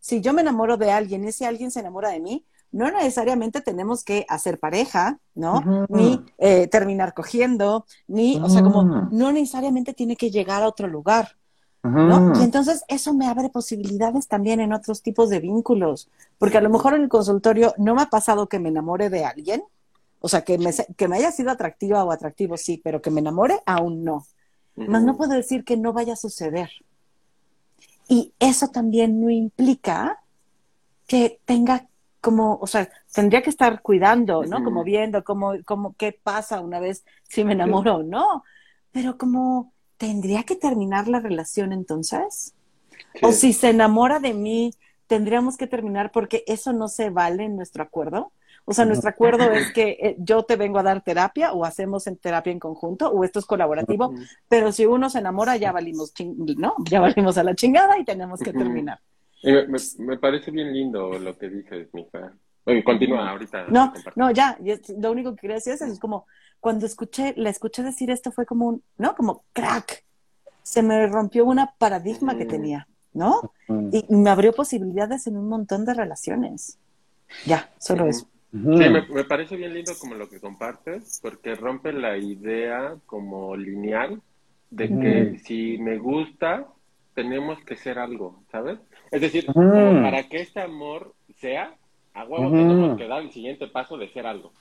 si 0.00 0.20
yo 0.20 0.32
me 0.32 0.42
enamoro 0.42 0.76
de 0.76 0.90
alguien 0.92 1.24
y 1.24 1.28
ese 1.28 1.46
alguien 1.46 1.70
se 1.70 1.80
enamora 1.80 2.10
de 2.10 2.20
mí, 2.20 2.46
no 2.70 2.90
necesariamente 2.90 3.60
tenemos 3.60 4.04
que 4.04 4.24
hacer 4.28 4.58
pareja, 4.58 5.20
¿no? 5.34 5.68
Ni 5.88 6.24
eh, 6.38 6.68
terminar 6.68 7.14
cogiendo, 7.14 7.86
ni, 8.06 8.40
o 8.42 8.48
sea, 8.48 8.62
como 8.62 8.90
Ujú. 8.90 9.08
no 9.10 9.32
necesariamente 9.32 9.92
tiene 9.94 10.16
que 10.16 10.30
llegar 10.30 10.62
a 10.62 10.68
otro 10.68 10.88
lugar. 10.88 11.36
¿no? 12.04 12.26
Y 12.32 12.42
entonces 12.42 12.84
eso 12.88 13.14
me 13.14 13.26
abre 13.28 13.48
posibilidades 13.50 14.26
también 14.28 14.60
en 14.60 14.72
otros 14.72 15.02
tipos 15.02 15.30
de 15.30 15.40
vínculos, 15.40 16.10
porque 16.38 16.58
a 16.58 16.60
lo 16.60 16.70
mejor 16.70 16.94
en 16.94 17.02
el 17.02 17.08
consultorio 17.08 17.74
no 17.78 17.94
me 17.94 18.02
ha 18.02 18.06
pasado 18.10 18.48
que 18.48 18.58
me 18.58 18.70
enamore 18.70 19.08
de 19.10 19.24
alguien, 19.24 19.62
o 20.20 20.28
sea, 20.28 20.42
que 20.44 20.58
me, 20.58 20.70
que 20.96 21.08
me 21.08 21.16
haya 21.16 21.32
sido 21.32 21.50
atractiva 21.50 22.04
o 22.04 22.10
atractivo, 22.12 22.56
sí, 22.56 22.80
pero 22.82 23.00
que 23.02 23.10
me 23.10 23.20
enamore, 23.20 23.60
aún 23.66 24.04
no. 24.04 24.26
Más 24.76 25.02
no 25.02 25.16
puedo 25.16 25.32
decir 25.32 25.64
que 25.64 25.76
no 25.76 25.92
vaya 25.92 26.14
a 26.14 26.16
suceder. 26.16 26.70
Y 28.08 28.32
eso 28.38 28.68
también 28.68 29.20
no 29.20 29.30
implica 29.30 30.22
que 31.06 31.40
tenga 31.44 31.86
como, 32.20 32.56
o 32.60 32.66
sea, 32.66 32.88
tendría 33.12 33.42
que 33.42 33.50
estar 33.50 33.82
cuidando, 33.82 34.44
¿no? 34.44 34.62
Como 34.62 34.84
viendo 34.84 35.24
cómo, 35.24 35.54
cómo, 35.64 35.94
qué 35.98 36.12
pasa 36.12 36.60
una 36.60 36.78
vez 36.78 37.04
si 37.28 37.44
me 37.44 37.52
enamoro 37.52 37.96
o 37.96 38.02
no. 38.02 38.44
Pero 38.92 39.18
como, 39.18 39.72
¿tendría 39.96 40.44
que 40.44 40.54
terminar 40.54 41.08
la 41.08 41.20
relación 41.20 41.72
entonces? 41.72 42.54
O 43.22 43.32
si 43.32 43.52
se 43.52 43.70
enamora 43.70 44.20
de 44.20 44.34
mí, 44.34 44.72
tendríamos 45.06 45.56
que 45.56 45.66
terminar 45.66 46.12
porque 46.12 46.44
eso 46.46 46.72
no 46.72 46.88
se 46.88 47.10
vale 47.10 47.44
en 47.44 47.56
nuestro 47.56 47.82
acuerdo. 47.82 48.32
O 48.64 48.72
sea, 48.72 48.84
nuestro 48.84 49.10
acuerdo 49.10 49.50
es 49.52 49.72
que 49.72 49.98
eh, 50.00 50.16
yo 50.18 50.44
te 50.44 50.56
vengo 50.56 50.78
a 50.78 50.82
dar 50.82 51.02
terapia 51.02 51.52
o 51.52 51.64
hacemos 51.64 52.06
en 52.06 52.16
terapia 52.16 52.52
en 52.52 52.60
conjunto 52.60 53.08
o 53.10 53.24
esto 53.24 53.38
es 53.40 53.46
colaborativo, 53.46 54.14
pero 54.48 54.70
si 54.72 54.86
uno 54.86 55.10
se 55.10 55.18
enamora 55.18 55.56
ya 55.56 55.72
valimos, 55.72 56.12
¿no? 56.56 56.74
Ya 56.88 57.00
valimos 57.00 57.36
a 57.38 57.42
la 57.44 57.54
chingada 57.54 57.98
y 57.98 58.04
tenemos 58.04 58.40
que 58.40 58.52
terminar. 58.52 59.00
Me, 59.42 59.66
me- 59.66 59.78
me 59.98 60.18
parece 60.18 60.50
bien 60.52 60.72
lindo 60.72 61.18
lo 61.18 61.36
que 61.36 61.48
dices, 61.48 61.88
Mica. 61.92 62.32
Oye, 62.64 62.84
continúa 62.84 63.30
ahorita. 63.30 63.66
No, 63.68 63.92
no, 64.14 64.30
ya, 64.30 64.56
lo 64.98 65.10
único 65.10 65.34
que 65.34 65.40
quería 65.40 65.56
decir 65.56 65.72
es, 65.72 65.82
eso, 65.82 65.92
es 65.92 65.98
como 65.98 66.26
cuando 66.60 66.86
escuché, 66.86 67.34
la 67.36 67.50
escuché 67.50 67.82
decir 67.82 68.10
esto 68.12 68.30
fue 68.30 68.46
como 68.46 68.68
un, 68.68 68.82
¿no? 68.98 69.16
Como 69.16 69.44
crack. 69.52 70.04
Se 70.62 70.80
me 70.84 71.08
rompió 71.08 71.44
una 71.44 71.74
paradigma 71.76 72.38
que 72.38 72.44
tenía, 72.44 72.86
¿no? 73.12 73.52
Y 73.90 74.06
me 74.14 74.30
abrió 74.30 74.52
posibilidades 74.52 75.26
en 75.26 75.36
un 75.36 75.48
montón 75.48 75.84
de 75.84 75.94
relaciones. 75.94 76.78
Ya, 77.46 77.68
solo 77.78 78.04
Ujú. 78.04 78.26
Sí, 78.74 78.88
me, 78.88 79.06
me 79.08 79.24
parece 79.24 79.56
bien 79.56 79.74
lindo 79.74 79.92
como 79.98 80.14
lo 80.14 80.28
que 80.28 80.40
compartes, 80.40 81.18
porque 81.22 81.54
rompe 81.54 81.92
la 81.92 82.18
idea 82.18 82.96
como 83.06 83.56
lineal 83.56 84.22
de 84.70 84.98
que 84.98 85.38
si 85.38 85.78
me 85.78 85.98
gusta, 85.98 86.66
tenemos 87.14 87.62
que 87.64 87.76
ser 87.76 87.98
algo, 87.98 88.42
¿sabes? 88.50 88.78
Es 89.10 89.20
decir, 89.20 89.52
como 89.52 89.98
para 90.00 90.28
que 90.28 90.40
este 90.40 90.60
amor 90.60 91.14
sea, 91.36 91.76
a 92.14 92.24
huevo 92.24 92.54
tenemos 92.54 92.94
que 92.96 93.06
dar 93.06 93.22
el 93.22 93.32
siguiente 93.32 93.66
paso 93.68 93.98
de 93.98 94.08
ser 94.10 94.26
algo. 94.26 94.52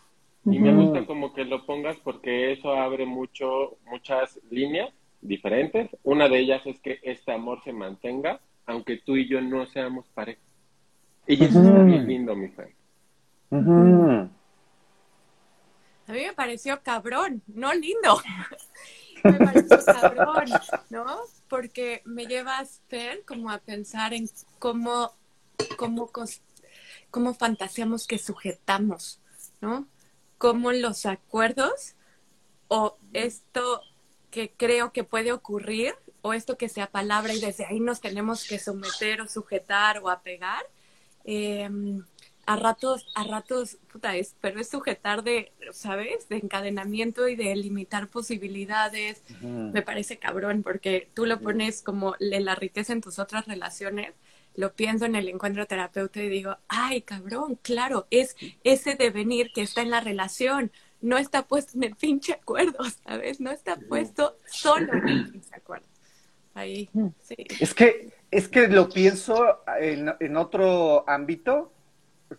Y 0.50 0.60
me 0.60 0.74
gusta 0.74 1.06
como 1.06 1.34
que 1.34 1.46
lo 1.46 1.66
pongas 1.66 1.98
porque 1.98 2.52
eso 2.52 2.74
abre 2.74 3.06
mucho, 3.06 3.78
muchas 3.86 4.40
líneas 4.50 4.94
diferentes. 5.22 5.90
Una 6.04 6.28
de 6.30 6.40
ellas 6.40 6.66
es 6.66 6.80
que 6.82 7.00
este 7.04 7.32
amor 7.32 7.62
se 7.64 7.74
mantenga, 7.74 8.42
aunque 8.66 8.98
tú 8.98 9.16
y 9.16 9.28
yo 9.30 9.42
no 9.42 9.66
seamos 9.68 10.08
pareja. 10.10 10.42
Y 11.28 11.44
eso 11.44 11.62
está 11.62 11.84
bien 11.84 12.08
lindo, 12.08 12.36
mi 12.36 12.50
fe. 12.50 12.76
A 16.08 16.14
mí 16.14 16.26
me 16.26 16.34
pareció 16.34 16.82
cabrón, 16.82 17.42
no 17.48 17.74
lindo. 17.74 18.22
me 19.24 19.38
pareció 19.38 19.80
cabrón, 19.86 20.50
¿no? 20.90 21.22
porque 21.52 22.02
me 22.06 22.28
llevas, 22.28 22.82
Fer, 22.88 23.26
como 23.26 23.52
a 23.52 23.58
pensar 23.58 24.14
en 24.14 24.30
cómo, 24.58 25.12
cómo, 25.76 26.10
cómo 27.12 27.34
fantaseamos 27.34 28.08
que 28.08 28.18
sujetamos, 28.18 29.20
¿no? 29.60 29.86
Cómo 30.38 30.72
los 30.72 31.06
acuerdos 31.06 31.96
o 32.70 32.98
esto 33.12 33.82
que 34.30 34.54
creo 34.56 34.94
que 34.94 35.04
puede 35.04 35.34
ocurrir 35.34 35.94
o 36.22 36.32
esto 36.32 36.58
que 36.58 36.70
sea 36.70 36.90
palabra 36.90 37.34
y 37.34 37.42
desde 37.42 37.66
ahí 37.66 37.82
nos 37.82 38.00
tenemos 38.00 38.48
que 38.48 38.58
someter 38.58 39.20
o 39.20 39.28
sujetar 39.28 40.00
o 40.02 40.10
apegar. 40.10 40.66
eh, 41.26 41.70
a 42.46 42.56
ratos, 42.56 43.06
a 43.16 43.24
ratos, 43.24 43.78
puta, 43.92 44.16
es, 44.16 44.36
pero 44.42 44.60
es 44.60 44.70
sujetar 44.70 45.24
de, 45.24 45.52
¿sabes? 45.72 46.28
De 46.30 46.38
encadenamiento 46.38 47.28
y 47.28 47.36
de 47.36 47.56
limitar 47.56 48.08
posibilidades. 48.08 49.24
Me 49.42 49.82
parece 49.82 50.18
cabrón 50.18 50.64
porque 50.64 51.10
tú 51.14 51.26
lo 51.26 51.40
pones 51.40 51.82
como 51.82 52.16
la 52.20 52.56
riqueza 52.56 52.94
en 52.94 53.02
tus 53.02 53.20
otras 53.20 53.48
relaciones. 53.48 54.14
Lo 54.56 54.74
pienso 54.74 55.06
en 55.06 55.16
el 55.16 55.30
encuentro 55.30 55.66
terapeuta 55.66 56.22
y 56.22 56.30
digo, 56.30 56.58
ay, 56.68 57.04
cabrón, 57.04 57.58
claro, 57.62 58.08
es 58.10 58.36
ese 58.64 58.96
devenir 58.96 59.52
que 59.54 59.62
está 59.62 59.82
en 59.82 59.92
la 59.92 60.02
relación. 60.02 60.72
No 61.00 61.18
está 61.18 61.48
puesto 61.48 61.78
en 61.78 61.84
el 61.84 61.96
pinche 61.96 62.34
acuerdo, 62.34 62.84
¿sabes? 63.06 63.40
No 63.40 63.52
está 63.52 63.78
puesto 63.78 64.38
solo 64.46 64.94
en 64.94 65.08
el 65.08 65.32
pinche 65.32 65.56
acuerdo. 65.56 65.86
Ahí, 66.54 66.90
sí. 67.22 67.36
Es 67.62 67.74
que, 67.74 68.12
es 68.30 68.50
que 68.50 68.68
lo 68.68 68.90
pienso 68.90 69.64
en, 69.80 70.14
en 70.20 70.36
otro 70.36 71.08
ámbito, 71.10 71.72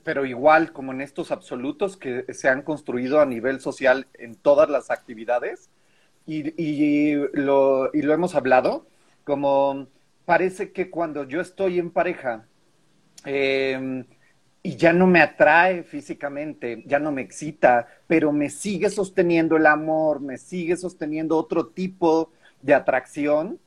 pero 0.03 0.24
igual 0.26 0.72
como 0.72 0.93
en 0.93 1.01
estos 1.01 1.30
absolutos 1.30 1.97
que 1.97 2.24
se 2.32 2.49
han 2.49 2.62
construido 2.62 3.20
a 3.20 3.26
nivel 3.26 3.61
social 3.61 4.07
en 4.14 4.34
todas 4.34 4.68
las 4.68 4.90
actividades, 4.90 5.70
y, 6.26 6.62
y 6.62 7.14
lo, 7.32 7.90
y 7.93 8.03
lo 8.03 8.14
hemos 8.14 8.34
hablado, 8.34 8.86
como 9.24 9.88
parece 10.24 10.72
que 10.72 10.90
cuando 10.90 11.24
yo 11.24 11.40
estoy 11.40 11.78
en 11.78 11.90
pareja 11.90 12.47
eh, 13.24 14.05
y 14.62 14.76
ya 14.76 14.93
no 14.93 15.07
me 15.07 15.20
atrae 15.20 15.82
físicamente, 15.82 16.84
ya 16.86 16.99
no 16.99 17.11
me 17.11 17.22
excita, 17.22 17.88
pero 18.07 18.32
me 18.32 18.49
sigue 18.49 18.90
sosteniendo 18.90 19.57
el 19.57 19.66
amor, 19.66 20.20
me 20.20 20.38
sigue 20.38 20.76
sosteniendo 20.76 21.36
otro 21.36 21.66
tipo 21.66 22.30
de 22.61 22.74
atracción, 22.74 23.59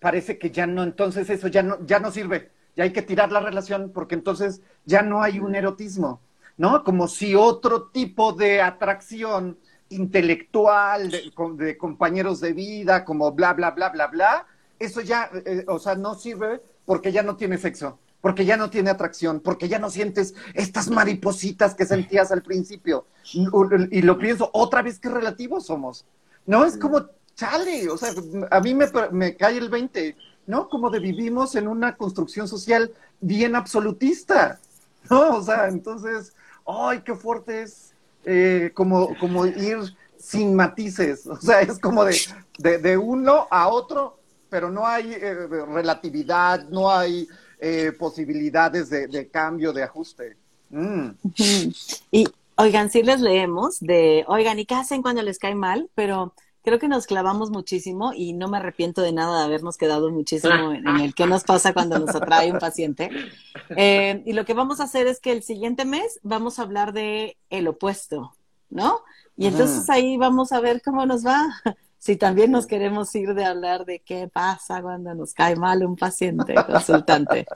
parece 0.00 0.38
que 0.38 0.50
ya 0.50 0.66
no, 0.66 0.82
entonces 0.82 1.30
eso 1.30 1.46
ya 1.46 1.62
no, 1.62 1.78
ya 1.86 2.00
no 2.00 2.10
sirve, 2.10 2.50
ya 2.74 2.84
hay 2.84 2.92
que 2.92 3.02
tirar 3.02 3.30
la 3.30 3.40
relación 3.40 3.92
porque 3.92 4.16
entonces 4.16 4.62
ya 4.84 5.02
no 5.02 5.22
hay 5.22 5.38
un 5.38 5.54
erotismo, 5.54 6.20
¿no? 6.56 6.84
Como 6.84 7.08
si 7.08 7.34
otro 7.34 7.84
tipo 7.84 8.32
de 8.32 8.60
atracción 8.60 9.58
intelectual, 9.88 11.10
de, 11.10 11.76
compañeros 11.76 12.40
de 12.40 12.52
vida, 12.52 13.04
como 13.04 13.32
bla, 13.32 13.52
bla, 13.52 13.72
bla, 13.72 13.90
bla, 13.90 14.06
bla, 14.06 14.46
eso 14.78 15.00
ya, 15.00 15.30
eh, 15.44 15.64
o 15.68 15.78
sea, 15.78 15.94
no 15.94 16.14
sirve 16.14 16.60
porque 16.84 17.12
ya 17.12 17.22
no 17.22 17.36
tiene 17.36 17.58
sexo, 17.58 17.98
porque 18.20 18.44
ya 18.44 18.56
no 18.56 18.70
tiene 18.70 18.90
atracción, 18.90 19.40
porque 19.40 19.68
ya 19.68 19.78
no 19.78 19.90
sientes 19.90 20.34
estas 20.54 20.90
maripositas 20.90 21.74
que 21.74 21.86
sentías 21.86 22.32
al 22.32 22.42
principio. 22.42 23.06
Y 23.32 24.02
lo 24.02 24.18
pienso, 24.18 24.50
otra 24.52 24.82
vez 24.82 24.98
qué 24.98 25.08
relativos 25.08 25.66
somos, 25.66 26.04
¿no? 26.46 26.64
Es 26.64 26.76
como, 26.76 27.06
chale, 27.34 27.88
o 27.88 27.96
sea, 27.96 28.10
a 28.50 28.60
mí 28.60 28.74
me, 28.74 28.86
me 29.12 29.36
cae 29.36 29.58
el 29.58 29.68
20, 29.68 30.16
¿no? 30.46 30.68
Como 30.68 30.90
de 30.90 30.98
vivimos 30.98 31.54
en 31.54 31.68
una 31.68 31.96
construcción 31.96 32.48
social 32.48 32.92
bien 33.20 33.54
absolutista, 33.54 34.58
¿no? 35.10 35.36
O 35.36 35.42
sea, 35.42 35.68
entonces, 35.68 36.34
ay, 36.66 37.02
qué 37.04 37.14
fuerte 37.14 37.62
es 37.62 37.92
eh, 38.24 38.70
como, 38.74 39.16
como 39.18 39.46
ir 39.46 39.78
sin 40.16 40.54
matices, 40.54 41.26
o 41.26 41.40
sea, 41.40 41.60
es 41.62 41.78
como 41.80 42.04
de, 42.04 42.78
de, 42.78 42.96
uno 42.96 43.48
a 43.50 43.66
otro, 43.66 44.20
pero 44.48 44.70
no 44.70 44.86
hay 44.86 45.12
eh, 45.14 45.34
relatividad, 45.34 46.68
no 46.68 46.90
hay 46.90 47.26
eh, 47.58 47.92
posibilidades 47.98 48.88
de, 48.88 49.08
de, 49.08 49.28
cambio, 49.28 49.72
de 49.72 49.82
ajuste. 49.82 50.36
Mm. 50.70 51.08
Y, 52.12 52.28
oigan, 52.56 52.88
sí 52.90 53.02
les 53.02 53.20
leemos 53.20 53.80
de, 53.80 54.24
oigan, 54.28 54.60
¿y 54.60 54.66
qué 54.66 54.76
hacen 54.76 55.02
cuando 55.02 55.22
les 55.22 55.40
cae 55.40 55.56
mal? 55.56 55.90
Pero 55.96 56.32
creo 56.62 56.78
que 56.78 56.88
nos 56.88 57.06
clavamos 57.06 57.50
muchísimo 57.50 58.12
y 58.14 58.32
no 58.32 58.48
me 58.48 58.58
arrepiento 58.58 59.02
de 59.02 59.12
nada 59.12 59.40
de 59.40 59.44
habernos 59.44 59.76
quedado 59.76 60.10
muchísimo 60.10 60.72
en, 60.72 60.86
en 60.86 61.00
el 61.00 61.14
qué 61.14 61.26
nos 61.26 61.44
pasa 61.44 61.72
cuando 61.72 61.98
nos 61.98 62.14
atrae 62.14 62.52
un 62.52 62.58
paciente. 62.58 63.10
Eh, 63.76 64.22
y 64.24 64.32
lo 64.32 64.44
que 64.44 64.54
vamos 64.54 64.80
a 64.80 64.84
hacer 64.84 65.06
es 65.06 65.20
que 65.20 65.32
el 65.32 65.42
siguiente 65.42 65.84
mes 65.84 66.20
vamos 66.22 66.58
a 66.58 66.62
hablar 66.62 66.92
de 66.92 67.36
el 67.50 67.68
opuesto, 67.68 68.34
¿no? 68.70 69.02
Y 69.36 69.46
entonces 69.46 69.88
ahí 69.90 70.16
vamos 70.16 70.52
a 70.52 70.60
ver 70.60 70.82
cómo 70.82 71.06
nos 71.06 71.26
va. 71.26 71.48
Si 72.02 72.16
también 72.16 72.50
nos 72.50 72.66
queremos 72.66 73.14
ir 73.14 73.32
de 73.32 73.44
hablar 73.44 73.84
de 73.84 74.00
qué 74.00 74.26
pasa 74.26 74.82
cuando 74.82 75.14
nos 75.14 75.34
cae 75.34 75.54
mal 75.54 75.86
un 75.86 75.94
paciente 75.94 76.52
consultante. 76.66 77.46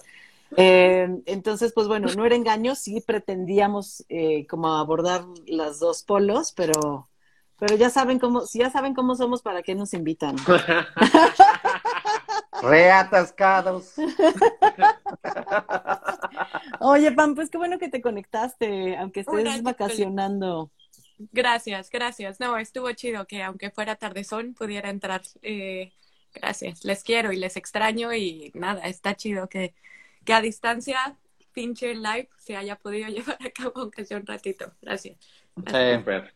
Eh, 0.56 1.20
entonces, 1.26 1.72
pues 1.72 1.88
bueno, 1.88 2.06
no 2.16 2.24
era 2.24 2.36
engaño, 2.36 2.76
sí 2.76 3.00
pretendíamos 3.00 4.04
eh, 4.08 4.46
como 4.46 4.68
abordar 4.68 5.24
las 5.46 5.80
dos 5.80 6.04
polos, 6.04 6.52
pero, 6.52 7.08
pero 7.58 7.76
ya 7.76 7.90
saben 7.90 8.18
cómo, 8.18 8.42
si 8.42 8.58
ya 8.58 8.70
saben 8.70 8.94
cómo 8.94 9.14
somos, 9.14 9.42
¿para 9.42 9.62
qué 9.62 9.74
nos 9.74 9.94
invitan? 9.94 10.36
Reatascados. 12.62 13.94
Oye, 16.80 17.12
Pam, 17.12 17.34
pues 17.34 17.50
qué 17.50 17.58
bueno 17.58 17.78
que 17.78 17.88
te 17.88 18.00
conectaste, 18.00 18.96
aunque 18.96 19.20
estés 19.20 19.62
vacacionando. 19.62 20.70
Gracias, 21.32 21.90
gracias. 21.90 22.40
No, 22.40 22.58
estuvo 22.58 22.90
chido 22.92 23.26
que 23.26 23.42
aunque 23.42 23.70
fuera 23.70 23.96
tardezón 23.96 24.54
pudiera 24.54 24.90
entrar. 24.90 25.22
Eh, 25.42 25.92
gracias, 26.34 26.84
les 26.84 27.02
quiero 27.02 27.32
y 27.32 27.36
les 27.36 27.56
extraño 27.56 28.12
y 28.12 28.50
nada, 28.54 28.82
está 28.82 29.16
chido 29.16 29.48
que, 29.48 29.74
que 30.24 30.34
a 30.34 30.42
distancia 30.42 31.16
pinche 31.52 31.94
live 31.94 32.28
se 32.36 32.54
haya 32.54 32.76
podido 32.76 33.08
llevar 33.08 33.38
a 33.40 33.50
cabo 33.50 33.72
aunque 33.76 34.04
sea 34.04 34.18
un 34.18 34.26
ratito. 34.26 34.72
Gracias. 34.82 35.16
gracias. 35.56 36.00
Super, 36.00 36.34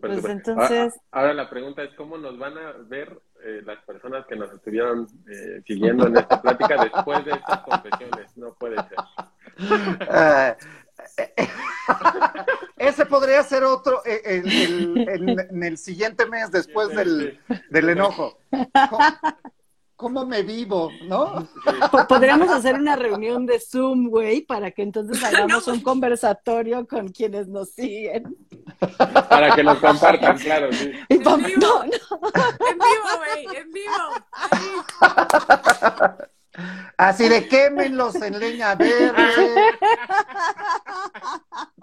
pues 0.00 0.24
entonces... 0.24 0.94
Ahora, 1.10 1.28
ahora, 1.30 1.34
la 1.34 1.50
pregunta 1.50 1.82
es 1.82 1.94
cómo 1.94 2.16
nos 2.18 2.38
van 2.38 2.56
a 2.58 2.72
ver 2.86 3.20
eh, 3.42 3.62
las 3.64 3.82
personas 3.84 4.26
que 4.26 4.36
nos 4.36 4.52
estuvieron 4.52 5.06
eh, 5.28 5.62
siguiendo 5.66 6.06
en 6.06 6.16
esta 6.16 6.40
plática 6.40 6.82
después 6.82 7.24
de 7.24 7.32
estas 7.32 7.60
confesiones. 7.60 8.36
No 8.36 8.54
puede 8.54 8.76
ser. 8.76 8.98
Uh, 9.58 10.54
ese 12.76 13.06
podría 13.06 13.42
ser 13.42 13.64
otro 13.64 14.02
eh, 14.04 14.20
el, 14.24 15.08
en 15.50 15.62
el 15.62 15.78
siguiente 15.78 16.26
mes 16.26 16.50
después 16.50 16.88
del, 16.88 17.38
del 17.70 17.88
enojo. 17.90 18.38
¿Cómo, 19.96 20.20
¿Cómo, 20.20 20.26
me 20.26 20.42
vivo? 20.42 20.90
¿No? 21.04 21.48
Podríamos 22.08 22.50
hacer 22.50 22.74
una 22.74 22.96
reunión 22.96 23.46
de 23.46 23.60
Zoom, 23.60 24.08
güey, 24.08 24.42
para 24.42 24.70
que 24.72 24.82
entonces 24.82 25.22
hagamos 25.24 25.66
un 25.68 25.80
conversatorio 25.80 26.86
con 26.86 27.08
quienes 27.08 27.48
nos 27.48 27.70
siguen. 27.70 28.36
Para 29.28 29.54
que 29.54 29.62
nos 29.62 29.78
compartan, 29.78 30.38
claro, 30.38 30.72
sí. 30.72 30.90
En 31.08 31.18
vivo, 31.18 31.36
no, 31.36 31.84
no. 31.84 31.84
en 31.84 32.78
vivo, 32.78 33.08
güey, 33.18 33.56
en 33.56 33.72
vivo. 33.72 33.94
Ahí. 34.50 36.28
Así 36.96 37.28
de 37.28 37.48
quémenlos 37.48 38.14
en 38.16 38.38
leña 38.38 38.76
verde. 38.76 39.12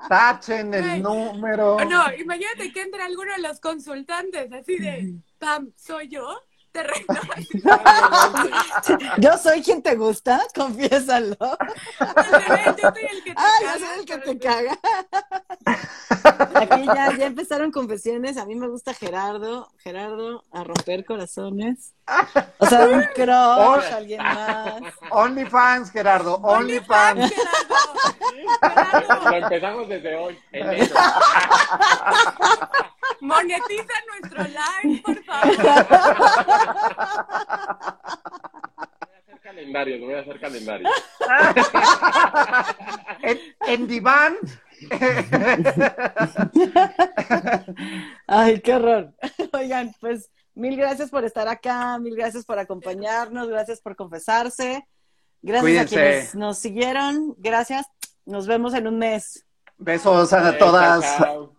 Tachen 0.10 0.74
el 0.74 0.84
Güey. 0.84 1.02
número. 1.02 1.78
No, 1.90 2.14
imagínate 2.14 2.72
que 2.72 2.82
entra 2.82 3.06
alguno 3.06 3.34
de 3.34 3.42
los 3.42 3.60
consultantes 3.60 4.52
así 4.54 4.78
de, 4.78 5.14
Pam, 5.38 5.72
¿soy 5.76 6.08
yo? 6.08 6.42
Te 6.72 6.82
Yo 9.18 9.38
soy 9.38 9.62
quien 9.62 9.82
te 9.82 9.96
gusta, 9.96 10.42
confiésalo. 10.56 11.36
Al 12.00 12.26
revés, 12.26 12.66
yo 12.66 12.90
soy 12.92 13.06
el 13.12 13.24
que 13.24 13.34
te 13.34 13.36
Ah, 13.38 13.52
yo 13.62 13.68
caga, 13.68 13.80
soy 13.80 14.00
el 14.00 14.06
que 14.06 14.18
pero- 14.18 14.32
te 14.32 14.40
caga. 14.40 14.80
Aquí 16.56 16.86
ya, 16.86 17.18
ya 17.18 17.26
empezaron 17.26 17.72
confesiones. 17.72 18.38
A 18.38 18.46
mí 18.46 18.56
me 18.56 18.68
gusta 18.68 18.94
Gerardo. 18.94 19.70
Gerardo, 19.80 20.44
a 20.52 20.64
romper 20.64 21.04
corazones. 21.06 21.94
O 22.60 22.66
sea, 22.66 22.86
un 22.88 23.04
crush, 23.16 23.92
alguien 23.94 24.22
más. 24.22 24.82
OnlyFans, 25.12 25.92
Gerardo. 25.92 26.36
OnlyFans, 26.36 27.32
OnlyFans. 27.32 27.34
Gerardo. 27.34 28.96
Gerardo, 29.02 29.30
Lo 29.30 29.36
empezamos 29.38 29.90
desde 29.90 30.16
hoy, 30.16 30.40
enero. 30.52 30.96
Monetiza 33.20 33.94
nuestro 34.08 34.44
live, 34.44 35.02
por 35.04 35.24
favor. 35.24 35.58
Voy 35.58 35.68
a 39.16 39.20
hacer 39.20 39.40
calendarios, 39.42 40.02
voy 40.02 40.14
a 40.14 40.20
hacer 40.20 40.40
calendarios. 40.40 40.92
En, 43.22 43.40
en 43.68 43.88
diván. 43.88 44.36
Ay, 48.28 48.60
qué 48.62 48.76
horror. 48.76 49.14
Oigan, 49.54 49.94
pues 50.00 50.32
mil 50.56 50.76
gracias 50.76 51.10
por 51.10 51.24
estar 51.24 51.48
acá, 51.48 52.00
mil 52.00 52.16
gracias 52.16 52.46
por 52.46 52.58
acompañarnos, 52.60 53.48
gracias 53.48 53.82
por 53.82 53.96
confesarse. 53.96 54.88
Gracias 55.42 55.64
Cuídense. 55.64 55.96
a 55.96 56.02
quienes 56.02 56.36
nos 56.36 56.58
siguieron. 56.60 57.36
Gracias. 57.38 57.88
Nos 58.26 58.48
vemos 58.48 58.74
en 58.74 58.88
un 58.88 58.98
mes. 59.00 59.46
Besos 59.78 60.32
a 60.34 60.58
todas. 60.58 61.04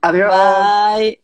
Adiós. 0.00 0.32
Bye. 0.96 1.21